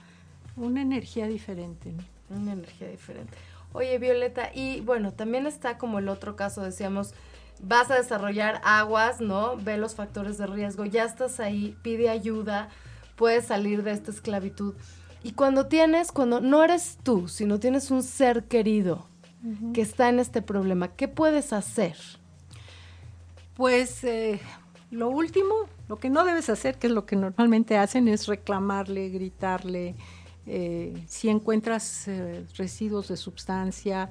una 0.57 0.81
energía 0.81 1.27
diferente. 1.27 1.93
Una 2.29 2.53
energía 2.53 2.87
diferente. 2.87 3.37
Oye, 3.73 3.97
Violeta, 3.97 4.51
y 4.53 4.81
bueno, 4.81 5.13
también 5.13 5.47
está 5.47 5.77
como 5.77 5.99
el 5.99 6.07
otro 6.07 6.35
caso, 6.35 6.61
decíamos, 6.61 7.13
vas 7.61 7.89
a 7.89 7.95
desarrollar 7.95 8.61
aguas, 8.63 9.19
¿no? 9.19 9.57
Ve 9.57 9.77
los 9.77 9.95
factores 9.95 10.37
de 10.37 10.47
riesgo, 10.47 10.85
ya 10.85 11.03
estás 11.05 11.39
ahí, 11.39 11.75
pide 11.81 12.09
ayuda, 12.09 12.69
puedes 13.15 13.45
salir 13.45 13.83
de 13.83 13.91
esta 13.91 14.11
esclavitud. 14.11 14.75
Y 15.23 15.31
cuando 15.31 15.67
tienes, 15.67 16.11
cuando 16.11 16.41
no 16.41 16.63
eres 16.63 16.99
tú, 17.01 17.27
sino 17.27 17.59
tienes 17.59 17.91
un 17.91 18.03
ser 18.03 18.43
querido 18.43 19.07
que 19.73 19.81
está 19.81 20.07
en 20.07 20.19
este 20.19 20.41
problema, 20.41 20.89
¿qué 20.89 21.09
puedes 21.09 21.51
hacer? 21.51 21.97
Pues 23.55 24.03
eh, 24.05 24.39
lo 24.89 25.09
último, 25.09 25.53
lo 25.89 25.97
que 25.97 26.09
no 26.09 26.23
debes 26.23 26.49
hacer, 26.49 26.77
que 26.77 26.87
es 26.87 26.93
lo 26.93 27.05
que 27.05 27.17
normalmente 27.17 27.77
hacen, 27.77 28.07
es 28.07 28.27
reclamarle, 28.27 29.09
gritarle. 29.09 29.95
Eh, 30.45 31.03
si 31.07 31.29
encuentras 31.29 32.07
eh, 32.07 32.45
residuos 32.57 33.07
de 33.07 33.17
sustancia, 33.17 34.09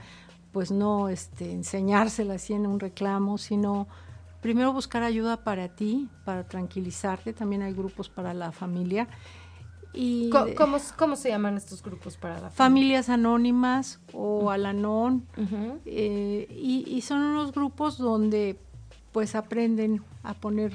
pues 0.53 0.71
no 0.71 1.09
este, 1.09 1.51
enseñársela 1.51 2.35
así 2.35 2.53
en 2.53 2.67
un 2.67 2.81
reclamo, 2.81 3.39
sino 3.39 3.89
primero 4.41 4.73
buscar 4.73 5.03
ayuda 5.03 5.45
para 5.45 5.69
ti, 5.69 6.09
para 6.25 6.45
tranquilizarte. 6.45 7.33
También 7.33 7.63
hay 7.63 7.73
grupos 7.73 8.09
para 8.09 8.35
la 8.35 8.53
familia. 8.53 9.09
Y 9.95 10.31
¿Cómo, 10.31 10.79
cómo, 10.97 11.17
se 11.17 11.29
llaman 11.29 11.57
estos 11.57 11.83
grupos 11.83 12.17
para 12.17 12.35
la 12.35 12.51
familia? 12.51 12.57
Familias 12.57 13.09
Anónimas 13.11 14.01
o 14.15 14.51
Alanón. 14.51 15.27
Eh, 15.85 16.47
y, 16.51 16.85
y, 16.89 17.03
son 17.03 17.21
unos 17.23 17.53
grupos 17.53 17.99
donde 17.99 18.59
pues 19.13 19.35
aprenden 19.35 20.03
a 20.23 20.33
poner, 20.33 20.73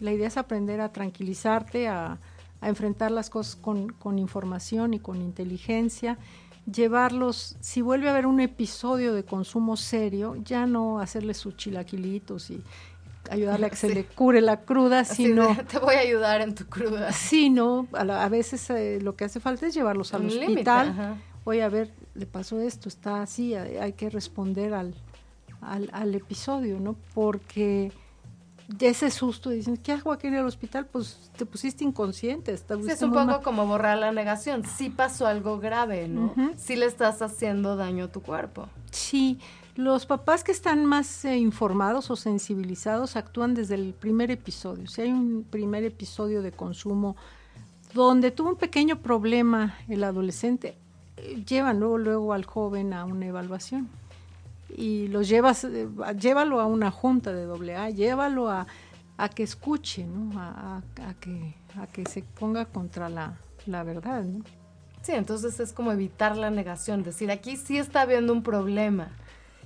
la 0.00 0.12
idea 0.12 0.26
es 0.26 0.36
aprender 0.36 0.80
a 0.80 0.92
tranquilizarte, 0.92 1.86
a, 1.86 2.18
enfrentar 2.62 3.10
las 3.10 3.30
cosas 3.30 3.56
con, 3.56 4.18
información 4.18 4.94
y 4.94 4.98
con 4.98 5.22
inteligencia, 5.22 6.18
llevarlos, 6.70 7.56
si 7.60 7.80
vuelve 7.82 8.08
a 8.08 8.12
haber 8.12 8.26
un 8.26 8.40
episodio 8.40 9.14
de 9.14 9.24
consumo 9.24 9.76
serio, 9.76 10.36
ya 10.44 10.66
no 10.66 11.00
hacerle 11.00 11.34
sus 11.34 11.56
chilaquilitos 11.56 12.50
y 12.50 12.62
ayudarle 13.30 13.66
a 13.66 13.70
que 13.70 13.76
se 13.76 13.88
le 13.94 14.04
cure 14.04 14.40
la 14.40 14.62
cruda, 14.62 15.04
sino... 15.04 15.56
te 15.70 15.78
voy 15.78 15.94
a 15.94 16.00
ayudar 16.00 16.40
en 16.40 16.54
tu 16.54 16.66
cruda. 16.66 17.12
Sino, 17.12 17.86
a, 17.92 18.24
a 18.24 18.28
veces 18.28 18.68
eh, 18.70 18.98
lo 19.00 19.16
que 19.16 19.24
hace 19.24 19.40
falta 19.40 19.66
es 19.66 19.74
llevarlos 19.74 20.12
al 20.14 20.26
hospital. 20.26 21.18
Oye, 21.44 21.62
a 21.62 21.68
ver, 21.68 21.90
le 22.14 22.26
pasó 22.26 22.60
esto, 22.60 22.88
está 22.88 23.22
así, 23.22 23.54
hay 23.54 23.94
que 23.94 24.10
responder 24.10 24.74
al, 24.74 24.94
al, 25.62 26.14
episodio, 26.14 26.78
¿no? 26.78 26.96
Porque 27.14 27.92
de 28.68 28.88
ese 28.88 29.10
susto, 29.10 29.48
dicen, 29.48 29.78
¿qué 29.78 29.92
hago 29.92 30.12
aquí 30.12 30.26
en 30.26 30.34
el 30.34 30.44
hospital? 30.44 30.86
Pues 30.86 31.30
te 31.36 31.46
pusiste 31.46 31.84
inconsciente. 31.84 32.54
Sí, 32.56 32.64
es 32.86 33.02
un 33.02 33.12
poco 33.12 33.40
como 33.42 33.66
borrar 33.66 33.96
la 33.96 34.12
negación. 34.12 34.62
Sí 34.64 34.90
pasó 34.90 35.26
algo 35.26 35.58
grave, 35.58 36.06
¿no? 36.06 36.34
Sí 36.56 36.76
le 36.76 36.84
estás 36.84 37.22
haciendo 37.22 37.76
daño 37.76 38.04
a 38.04 38.08
tu 38.08 38.20
cuerpo. 38.20 38.68
Sí, 38.90 39.40
los 39.74 40.04
papás 40.04 40.44
que 40.44 40.52
están 40.52 40.84
más 40.84 41.24
eh, 41.24 41.38
informados 41.38 42.10
o 42.10 42.16
sensibilizados 42.16 43.16
actúan 43.16 43.54
desde 43.54 43.74
el 43.74 43.94
primer 43.94 44.30
episodio. 44.30 44.86
Si 44.86 45.00
hay 45.00 45.12
un 45.12 45.46
primer 45.48 45.84
episodio 45.84 46.42
de 46.42 46.52
consumo 46.52 47.16
donde 47.94 48.30
tuvo 48.30 48.50
un 48.50 48.56
pequeño 48.56 49.00
problema 49.00 49.78
el 49.88 50.04
adolescente, 50.04 50.76
eh, 51.16 51.42
llevan 51.48 51.80
luego, 51.80 51.96
luego 51.96 52.32
al 52.34 52.44
joven 52.44 52.92
a 52.92 53.06
una 53.06 53.26
evaluación 53.26 53.88
y 54.76 55.08
los 55.08 55.28
llevas, 55.28 55.64
eh, 55.64 55.88
llévalo 56.18 56.60
a 56.60 56.66
una 56.66 56.90
junta 56.90 57.32
de 57.32 57.44
doble 57.44 57.76
A, 57.76 57.90
llévalo 57.90 58.50
a, 58.50 58.66
a 59.16 59.28
que 59.28 59.42
escuche, 59.42 60.04
¿no? 60.04 60.38
A, 60.40 60.82
que, 61.20 61.54
a 61.76 61.86
que 61.86 62.04
se 62.06 62.22
ponga 62.22 62.66
contra 62.66 63.08
la, 63.08 63.38
la 63.66 63.82
verdad, 63.82 64.22
¿no? 64.24 64.44
Sí, 65.02 65.12
entonces 65.12 65.58
es 65.60 65.72
como 65.72 65.92
evitar 65.92 66.36
la 66.36 66.50
negación, 66.50 67.02
decir, 67.02 67.30
aquí 67.30 67.56
sí 67.56 67.78
está 67.78 68.02
habiendo 68.02 68.32
un 68.32 68.42
problema 68.42 69.10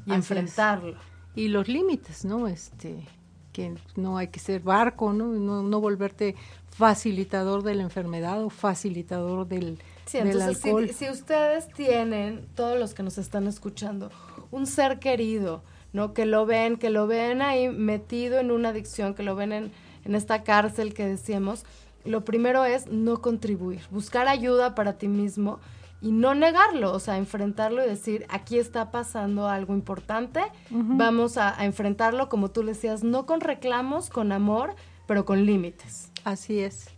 y 0.07 0.13
enfrentarlo. 0.13 0.97
Y 1.35 1.49
los 1.49 1.69
límites, 1.69 2.25
¿no? 2.25 2.47
Este, 2.47 3.07
que 3.53 3.75
no 3.97 4.19
hay 4.19 4.29
que 4.29 4.39
ser 4.39 4.61
barco, 4.61 5.13
¿no? 5.13 5.27
No, 5.27 5.63
no 5.63 5.81
volverte 5.81 6.37
facilitador 6.71 7.63
de 7.63 7.75
la 7.75 7.83
enfermedad 7.83 8.43
o 8.43 8.51
facilitador 8.51 9.47
del, 9.47 9.79
sí, 10.07 10.19
entonces, 10.19 10.65
alcohol. 10.65 10.89
Si, 10.89 10.95
si 10.95 11.11
ustedes 11.11 11.69
tienen, 11.69 12.47
todos 12.55 12.79
los 12.79 12.95
que 12.95 13.03
nos 13.03 13.19
están 13.19 13.47
escuchando, 13.47 14.11
un 14.53 14.67
ser 14.67 15.01
querido, 15.01 15.65
¿no? 15.93 16.15
Que 16.15 16.25
lo 16.25 16.47
ven, 16.47 16.77
que 16.77 16.91
lo 16.91 17.09
ven 17.09 17.43
ahí 17.43 17.69
metido 17.69 18.39
en 18.39 18.53
una 18.53 18.69
adicción, 18.69 19.15
que 19.15 19.25
lo 19.25 19.35
ven 19.35 19.53
en, 19.53 19.73
en 20.05 20.15
esta 20.15 20.45
cárcel 20.45 20.95
que 20.95 21.05
decíamos, 21.05 21.65
lo 22.05 22.25
primero 22.25 22.65
es 22.65 22.87
no 22.87 23.21
contribuir, 23.21 23.81
buscar 23.91 24.29
ayuda 24.29 24.75
para 24.75 24.95
ti 24.95 25.09
mismo 25.09 25.59
y 26.01 26.11
no 26.11 26.35
negarlo, 26.35 26.93
o 26.93 26.99
sea, 26.99 27.17
enfrentarlo 27.17 27.85
y 27.85 27.89
decir, 27.89 28.27
aquí 28.29 28.59
está 28.59 28.91
pasando 28.91 29.49
algo 29.49 29.73
importante, 29.73 30.41
vamos 30.71 31.39
a, 31.39 31.65
enfrentarlo, 31.65 32.29
como 32.29 32.51
tú 32.51 32.65
decías, 32.65 33.05
no 33.05 33.25
con 33.25 33.41
reclamos, 33.41 34.11
con 34.11 34.33
amor, 34.33 34.75
pero 35.07 35.25
con 35.25 35.47
límites. 35.47 36.11
Así 36.25 36.59
es. 36.59 36.89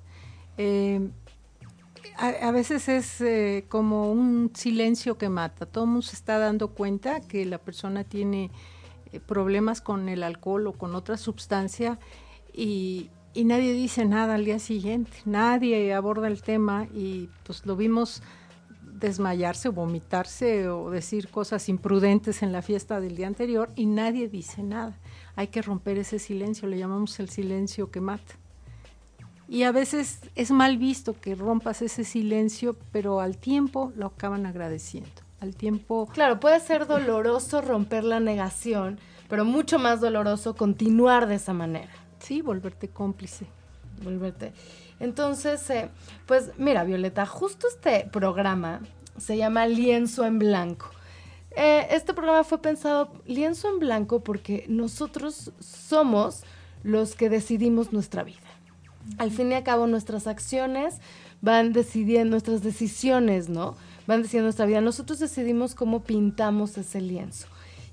Eh, 0.57 1.07
a, 2.17 2.51
veces 2.51 2.89
es 2.89 3.21
eh, 3.21 3.65
como 3.69 4.11
un 4.11 4.51
silencio 4.55 5.19
que 5.19 5.29
mata. 5.29 5.67
Todo 5.67 5.85
el 5.85 5.91
mundo 5.91 6.07
se 6.07 6.17
está 6.17 6.39
dando 6.39 6.69
cuenta 6.69 7.21
que 7.21 7.45
la 7.45 7.59
persona 7.59 8.05
tiene 8.05 8.51
eh, 9.13 9.21
problemas 9.21 9.81
con 9.81 10.09
el 10.09 10.23
alcohol 10.23 10.67
o 10.67 10.73
con 10.73 10.95
otra 10.95 11.17
sustancia 11.17 11.99
y, 12.53 13.11
y, 13.33 13.45
nadie 13.45 13.73
dice 13.73 14.05
nada 14.05 14.35
al 14.35 14.45
día 14.45 14.59
siguiente. 14.59 15.13
Nadie 15.25 15.93
aborda 15.93 16.29
el 16.29 16.43
tema 16.43 16.87
y 16.93 17.29
pues 17.45 17.67
lo 17.67 17.77
vimos 17.77 18.23
desmayarse 18.95 19.69
vomitarse 19.69 20.69
o 20.69 20.91
decir 20.91 21.29
cosas 21.29 21.69
imprudentes 21.69 22.43
en 22.43 22.53
la 22.53 22.63
fiesta 22.63 23.01
del 23.01 23.17
día 23.17 23.27
anterior 23.27 23.71
y 23.75 23.87
nadie 23.87 24.29
dice 24.29 24.63
nada. 24.63 24.99
Hay 25.37 25.49
que 25.49 25.63
romper 25.63 25.99
ese 25.99 26.19
silencio, 26.19 26.69
le 26.69 26.79
llamamos 26.79 27.19
el 27.21 27.29
silencio 27.29 27.91
que 27.91 28.01
mata. 28.01 28.37
Y 29.49 29.65
a 29.65 29.73
veces 29.73 30.21
es 30.35 30.51
mal 30.51 30.79
visto 30.79 31.19
que 31.21 31.35
rompas 31.35 31.83
ese 31.83 32.05
silencio, 32.05 32.77
pero 32.93 33.21
al 33.21 33.37
tiempo 33.37 33.93
lo 33.97 34.07
acaban 34.07 34.47
agradeciendo. 34.47 35.11
Al 35.41 35.55
tiempo... 35.55 36.09
Claro, 36.13 36.41
puede 36.41 36.61
ser 36.61 36.87
doloroso 36.87 37.61
romper 37.61 38.05
la 38.05 38.21
negación, 38.21 38.99
pero 39.29 39.45
mucho 39.45 39.79
más 39.79 40.01
doloroso 40.01 40.55
continuar 40.55 41.27
de 41.27 41.35
esa 41.35 41.53
manera. 41.53 41.91
Sí, 42.19 42.41
volverte 42.41 42.89
cómplice. 42.89 43.47
Volverte. 44.03 44.53
Entonces, 44.99 45.69
eh, 45.71 45.91
pues 46.27 46.53
mira, 46.57 46.85
Violeta, 46.85 47.27
justo 47.27 47.69
este 47.69 48.09
programa 48.11 48.81
se 49.19 49.37
llama 49.37 49.67
Lienzo 49.67 50.25
en 50.25 50.39
Blanco. 50.39 50.91
Eh, 51.57 51.87
este 51.91 52.15
programa 52.15 52.43
fue 52.43 52.59
pensado 52.59 53.13
lienzo 53.27 53.69
en 53.69 53.79
blanco 53.79 54.21
porque 54.21 54.65
nosotros 54.69 55.53
somos 55.61 56.43
los 56.83 57.15
que 57.15 57.29
decidimos 57.29 57.93
nuestra 57.93 58.25
vida. 58.25 58.39
Al 59.19 59.31
fin 59.31 59.53
y 59.53 59.55
al 59.55 59.63
cabo, 59.63 59.87
nuestras 59.87 60.27
acciones 60.27 60.97
van 61.41 61.73
decidiendo, 61.73 62.31
nuestras 62.33 62.63
decisiones, 62.63 63.49
¿no? 63.49 63.77
Van 64.07 64.23
decidiendo 64.23 64.47
nuestra 64.47 64.67
vida. 64.67 64.81
Nosotros 64.81 65.19
decidimos 65.19 65.75
cómo 65.75 66.03
pintamos 66.03 66.77
ese 66.79 67.01
lienzo. 67.01 67.47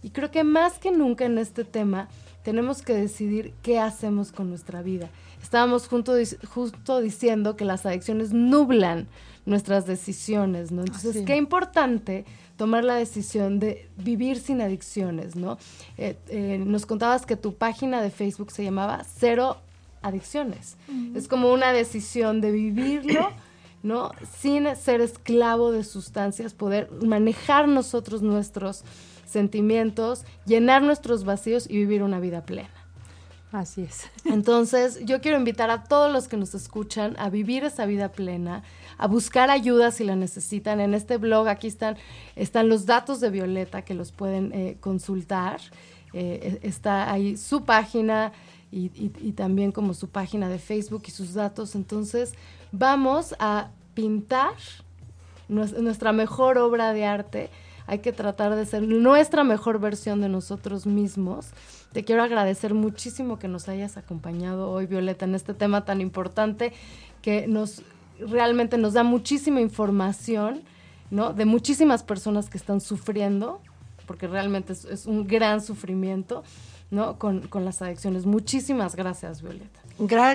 Y 0.03 0.09
creo 0.09 0.31
que 0.31 0.43
más 0.43 0.79
que 0.79 0.91
nunca 0.91 1.25
en 1.25 1.37
este 1.37 1.63
tema 1.63 2.07
tenemos 2.43 2.81
que 2.81 2.93
decidir 2.93 3.53
qué 3.61 3.79
hacemos 3.79 4.31
con 4.31 4.49
nuestra 4.49 4.81
vida. 4.81 5.09
Estábamos 5.43 5.87
junto, 5.87 6.13
justo 6.47 7.01
diciendo 7.01 7.55
que 7.55 7.65
las 7.65 7.85
adicciones 7.85 8.31
nublan 8.31 9.07
nuestras 9.45 9.85
decisiones, 9.85 10.71
¿no? 10.71 10.81
Entonces, 10.81 11.25
qué 11.25 11.35
importante 11.35 12.25
tomar 12.57 12.83
la 12.83 12.95
decisión 12.95 13.59
de 13.59 13.89
vivir 13.97 14.39
sin 14.39 14.61
adicciones, 14.61 15.35
¿no? 15.35 15.57
Eh, 15.97 16.17
eh, 16.29 16.61
nos 16.63 16.85
contabas 16.85 17.25
que 17.25 17.35
tu 17.35 17.55
página 17.55 18.01
de 18.01 18.11
Facebook 18.11 18.51
se 18.51 18.63
llamaba 18.63 19.03
Cero 19.03 19.57
Adicciones. 20.01 20.77
Es 21.15 21.27
como 21.27 21.51
una 21.51 21.73
decisión 21.73 22.41
de 22.41 22.51
vivirlo, 22.51 23.31
¿no? 23.83 24.11
Sin 24.39 24.75
ser 24.75 25.01
esclavo 25.01 25.71
de 25.71 25.83
sustancias, 25.83 26.53
poder 26.53 26.91
manejar 27.03 27.67
nosotros 27.67 28.21
nuestros 28.21 28.83
sentimientos, 29.25 30.25
llenar 30.45 30.81
nuestros 30.81 31.23
vacíos 31.23 31.67
y 31.69 31.77
vivir 31.77 32.03
una 32.03 32.19
vida 32.19 32.45
plena. 32.45 32.69
Así 33.51 33.81
es. 33.83 34.09
Entonces, 34.25 34.99
yo 35.03 35.21
quiero 35.21 35.37
invitar 35.37 35.69
a 35.69 35.83
todos 35.83 36.11
los 36.11 36.27
que 36.27 36.37
nos 36.37 36.55
escuchan 36.55 37.15
a 37.17 37.29
vivir 37.29 37.63
esa 37.63 37.85
vida 37.85 38.09
plena, 38.11 38.63
a 38.97 39.07
buscar 39.07 39.49
ayuda 39.49 39.91
si 39.91 40.03
la 40.03 40.15
necesitan. 40.15 40.79
En 40.79 40.93
este 40.93 41.17
blog 41.17 41.47
aquí 41.47 41.67
están, 41.67 41.97
están 42.35 42.69
los 42.69 42.85
datos 42.85 43.19
de 43.19 43.29
Violeta 43.29 43.81
que 43.83 43.93
los 43.93 44.11
pueden 44.11 44.51
eh, 44.53 44.77
consultar. 44.79 45.59
Eh, 46.13 46.59
e, 46.61 46.67
está 46.67 47.11
ahí 47.11 47.37
su 47.37 47.63
página 47.63 48.33
y, 48.71 49.31
también 49.33 49.71
como 49.71 49.93
su 49.93 50.09
página 50.09 50.47
de 50.49 50.59
Facebook 50.59 51.03
y 51.07 51.11
sus 51.11 51.33
datos. 51.33 51.75
Entonces, 51.75 52.33
vamos 52.71 53.35
a 53.39 53.69
pintar 53.93 54.53
nuestra 55.49 56.13
mejor 56.13 56.57
obra 56.57 56.93
de 56.93 57.05
arte. 57.05 57.49
Hay 57.87 57.99
que 57.99 58.13
tratar 58.13 58.55
de 58.55 58.65
ser 58.65 58.83
nuestra 58.83 59.43
mejor 59.43 59.79
versión 59.79 60.21
de 60.21 60.29
nosotros 60.29 60.85
mismos 60.85 61.51
te 61.93 62.05
quiero 62.05 62.23
agradecer 62.23 62.73
muchísimo 62.73 63.37
que 63.37 63.49
nos 63.49 63.67
hayas 63.67 63.97
acompañado 63.97 64.69
hoy, 64.69 64.85
Violeta, 64.85 65.25
en 65.25 65.35
este 65.35 65.53
tema 65.53 65.83
tan 65.83 65.99
importante 65.99 66.71
que 67.21 67.47
nos 67.47 67.83
realmente 68.19 68.77
nos 68.77 68.93
da 68.93 69.03
muchísima 69.03 69.59
información, 69.59 70.61
¿no? 71.09 71.33
De 71.33 71.43
muchísimas 71.43 72.03
personas 72.03 72.49
que 72.49 72.57
están 72.57 72.79
sufriendo, 72.79 73.59
porque 74.05 74.27
realmente 74.27 74.71
es, 74.71 75.05
un 75.05 75.27
gran 75.27 75.59
sufrimiento, 75.61 76.43
¿no? 76.91 77.17
Con, 77.17 77.49
las 77.65 77.81
adicciones. 77.81 78.25
Muchísimas 78.25 78.95
gracias, 78.95 79.41
Violeta. 79.41 79.79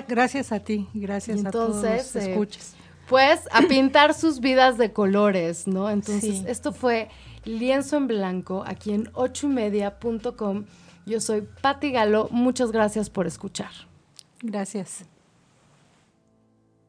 gracias 0.07 0.51
a 0.51 0.59
ti, 0.59 0.89
gracias 0.93 1.45
a 1.45 1.51
todos 1.51 1.83
los 1.83 2.15
eh, 2.15 2.31
escuches. 2.31 2.75
pues 3.07 3.47
a 3.51 3.61
pintar 3.69 4.13
sus 4.13 4.41
vidas 4.41 4.77
de 4.77 4.91
colores, 4.91 5.67
¿no? 5.67 5.89
Entonces, 5.89 6.43
esto 6.45 6.73
fue 6.73 7.07
Lienzo 7.45 7.95
en 7.95 8.07
Blanco 8.07 8.63
aquí 8.67 8.91
en 8.91 9.09
ochoymedia.com 9.13 10.65
yo 11.07 11.21
soy 11.21 11.47
Patti 11.61 11.91
Galo. 11.91 12.27
Muchas 12.31 12.73
gracias 12.73 13.09
por 13.09 13.27
escuchar. 13.27 13.71
Gracias. 14.41 15.05